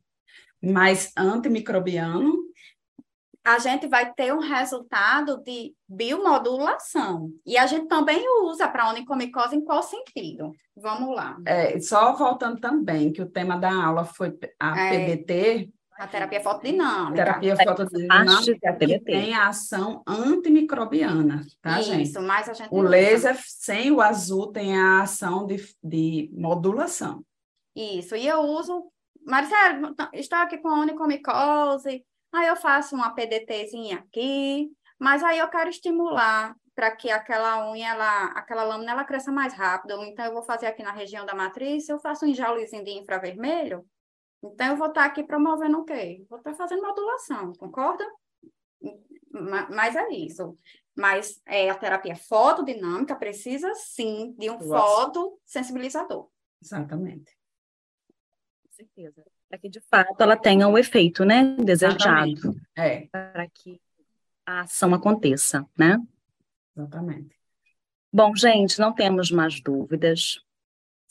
Mais 0.64 1.12
antimicrobiano? 1.18 2.34
A 3.44 3.60
gente 3.60 3.86
vai 3.90 4.14
ter 4.14 4.34
um 4.34 4.40
resultado 4.40 5.44
de 5.44 5.76
biomodulação. 5.90 7.34
E 7.46 7.58
a 7.58 7.68
gente 7.68 7.90
também 7.90 8.24
usa 8.46 8.70
para 8.70 8.90
onicomicose 8.92 9.58
em 9.58 9.62
qual 9.62 9.84
sentido? 9.84 10.54
Vamos 10.74 11.14
lá. 11.14 11.38
É, 11.46 11.78
só 11.82 12.16
voltando 12.16 12.62
também, 12.62 13.12
que 13.12 13.22
o 13.22 13.30
tema 13.30 13.58
da 13.58 13.74
aula 13.74 14.06
foi 14.06 14.34
a 14.58 14.80
é... 14.80 14.90
PDT, 14.90 15.74
a 15.98 16.08
terapia 16.08 16.42
fotodinâmica. 16.42 17.16
Terapia 17.16 17.56
fotodinâmica 17.56 18.74
que 18.76 19.00
tem 19.00 19.34
a 19.34 19.48
ação 19.48 20.04
antimicrobiana, 20.08 21.46
tá, 21.62 21.80
Isso, 21.80 21.92
gente? 21.92 22.10
Isso, 22.10 22.22
mas 22.22 22.50
a 22.50 22.54
gente 22.54 22.70
O 22.72 22.82
laser 22.82 23.38
sem 23.46 23.92
o 23.92 24.02
azul 24.02 24.52
tem 24.52 24.78
a 24.78 25.02
ação 25.02 25.46
de, 25.46 25.58
de 25.84 26.30
modulação. 26.34 27.24
Isso, 27.76 28.16
e 28.16 28.28
eu 28.28 28.40
uso... 28.42 28.92
Marcelo, 29.26 29.96
estou 30.14 30.40
aqui 30.40 30.58
com 30.58 30.68
a 30.68 30.82
onicomicose, 30.82 32.04
aí 32.34 32.48
eu 32.48 32.56
faço 32.58 32.94
uma 32.94 33.16
PDTzinha 33.16 34.00
aqui, 34.00 34.70
mas 35.00 35.24
aí 35.24 35.40
eu 35.40 35.48
quero 35.48 35.70
estimular 35.70 36.54
para 36.76 36.92
que 36.92 37.10
aquela 37.10 37.72
unha, 37.72 37.90
ela, 37.90 38.26
aquela 38.32 38.64
lâmina, 38.64 38.92
ela 38.92 39.04
cresça 39.04 39.32
mais 39.32 39.54
rápido. 39.54 40.02
Então, 40.04 40.26
eu 40.26 40.34
vou 40.34 40.44
fazer 40.44 40.66
aqui 40.66 40.84
na 40.84 40.92
região 40.92 41.26
da 41.26 41.36
matriz, 41.36 41.88
eu 41.88 42.00
faço 42.00 42.26
um 42.26 42.34
jaulezinho 42.34 42.84
de 42.84 42.92
infravermelho, 42.92 43.86
então, 44.52 44.68
eu 44.68 44.78
vou 44.78 44.88
estar 44.88 45.06
aqui 45.06 45.24
promovendo 45.24 45.80
o 45.80 45.86
quê? 45.86 46.26
Vou 46.30 46.38
estar 46.38 46.54
fazendo 46.54 46.82
modulação, 46.82 47.54
concorda? 47.54 48.06
Mas 49.70 49.96
é 49.96 50.10
isso. 50.10 50.58
Mas 50.96 51.42
é, 51.46 51.70
a 51.70 51.76
terapia 51.76 52.16
fotodinâmica 52.16 53.16
precisa, 53.16 53.74
sim, 53.76 54.36
de 54.38 54.50
um 54.50 54.60
fotossensibilizador. 54.60 56.30
Exatamente. 56.62 57.32
Com 58.64 58.72
certeza. 58.72 59.26
Para 59.50 59.60
que, 59.60 59.70
de 59.70 59.80
fato, 59.82 60.20
ela 60.20 60.36
tenha 60.36 60.68
o 60.68 60.78
efeito, 60.78 61.24
né, 61.24 61.56
desejado. 61.56 62.56
É. 62.76 63.08
Para 63.08 63.48
que 63.50 63.80
a 64.46 64.62
ação 64.62 64.94
aconteça, 64.94 65.66
né? 65.78 65.98
Exatamente. 66.76 67.36
Bom, 68.12 68.36
gente, 68.36 68.80
não 68.80 68.94
temos 68.94 69.32
mais 69.32 69.62
dúvidas. 69.62 70.44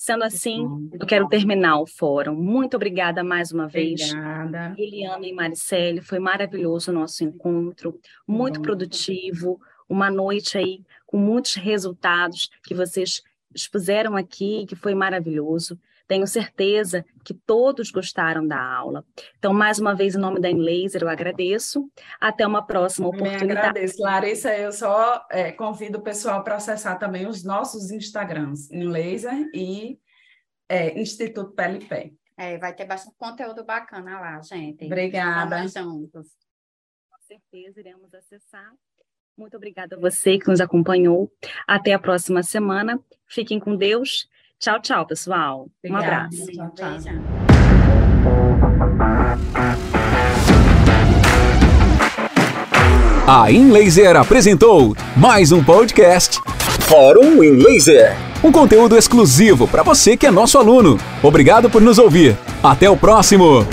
Sendo 0.02 0.24
assim, 0.24 0.90
eu 0.98 1.06
quero 1.06 1.28
terminar 1.28 1.78
o 1.78 1.86
fórum. 1.86 2.34
Muito 2.34 2.74
obrigada 2.74 3.22
mais 3.22 3.52
uma 3.52 3.68
vez. 3.68 4.10
Obrigada. 4.10 4.74
Eliana 4.76 5.24
e 5.24 5.32
Maricele, 5.32 6.00
foi 6.00 6.18
maravilhoso 6.18 6.90
o 6.90 6.94
nosso 6.94 7.22
encontro, 7.22 8.00
muito 8.26 8.56
Bom. 8.56 8.62
produtivo, 8.62 9.60
uma 9.88 10.10
noite 10.10 10.58
aí 10.58 10.82
com 11.06 11.16
muitos 11.16 11.54
resultados 11.54 12.50
que 12.64 12.74
vocês 12.74 13.22
expuseram 13.54 14.16
aqui, 14.16 14.66
que 14.66 14.74
foi 14.74 14.92
maravilhoso. 14.92 15.78
Tenho 16.06 16.26
certeza 16.26 17.04
que 17.24 17.34
todos 17.34 17.90
gostaram 17.90 18.46
da 18.46 18.60
aula. 18.60 19.04
Então, 19.38 19.52
mais 19.52 19.78
uma 19.78 19.94
vez, 19.94 20.14
em 20.14 20.18
nome 20.18 20.40
da 20.40 20.50
Enlaser, 20.50 21.02
eu 21.02 21.08
agradeço. 21.08 21.90
Até 22.20 22.46
uma 22.46 22.66
próxima 22.66 23.08
oportunidade. 23.08 23.46
Me 23.46 23.52
agradeço, 23.52 24.02
Larissa. 24.02 24.54
Eu 24.56 24.72
só 24.72 25.24
é, 25.30 25.52
convido 25.52 25.98
o 25.98 26.02
pessoal 26.02 26.42
para 26.42 26.56
acessar 26.56 26.98
também 26.98 27.26
os 27.26 27.44
nossos 27.44 27.90
Instagrams, 27.90 28.70
Enlaser 28.70 29.48
e 29.54 29.98
é, 30.68 30.98
Instituto 31.00 31.52
PLP. 31.52 32.14
É, 32.36 32.58
vai 32.58 32.74
ter 32.74 32.86
bastante 32.86 33.16
conteúdo 33.16 33.64
bacana 33.64 34.18
lá, 34.20 34.40
gente. 34.40 34.86
Obrigada. 34.86 35.56
Vamos 35.56 35.72
juntos. 35.72 36.28
Com 37.10 37.18
certeza, 37.20 37.80
iremos 37.80 38.12
acessar. 38.14 38.72
Muito 39.36 39.56
obrigada 39.56 39.96
a 39.96 39.98
você 39.98 40.38
que 40.38 40.48
nos 40.48 40.60
acompanhou. 40.60 41.30
Até 41.66 41.92
a 41.92 41.98
próxima 41.98 42.42
semana. 42.42 43.02
Fiquem 43.26 43.58
com 43.58 43.76
Deus 43.76 44.28
Tchau, 44.62 44.80
tchau, 44.80 45.04
pessoal. 45.04 45.66
Obrigada. 45.82 46.04
Um 46.04 46.06
abraço. 46.06 46.46
Tchau, 46.52 46.72
tchau. 46.76 47.12
A 53.26 53.50
InLaser 53.50 54.16
apresentou 54.16 54.96
mais 55.16 55.50
um 55.50 55.64
podcast 55.64 56.38
Fórum 56.82 57.42
InLaser. 57.42 58.16
Um 58.44 58.52
conteúdo 58.52 58.96
exclusivo 58.96 59.66
para 59.66 59.82
você 59.82 60.16
que 60.16 60.28
é 60.28 60.30
nosso 60.30 60.56
aluno. 60.56 60.96
Obrigado 61.20 61.68
por 61.68 61.82
nos 61.82 61.98
ouvir. 61.98 62.38
Até 62.62 62.88
o 62.88 62.96
próximo. 62.96 63.66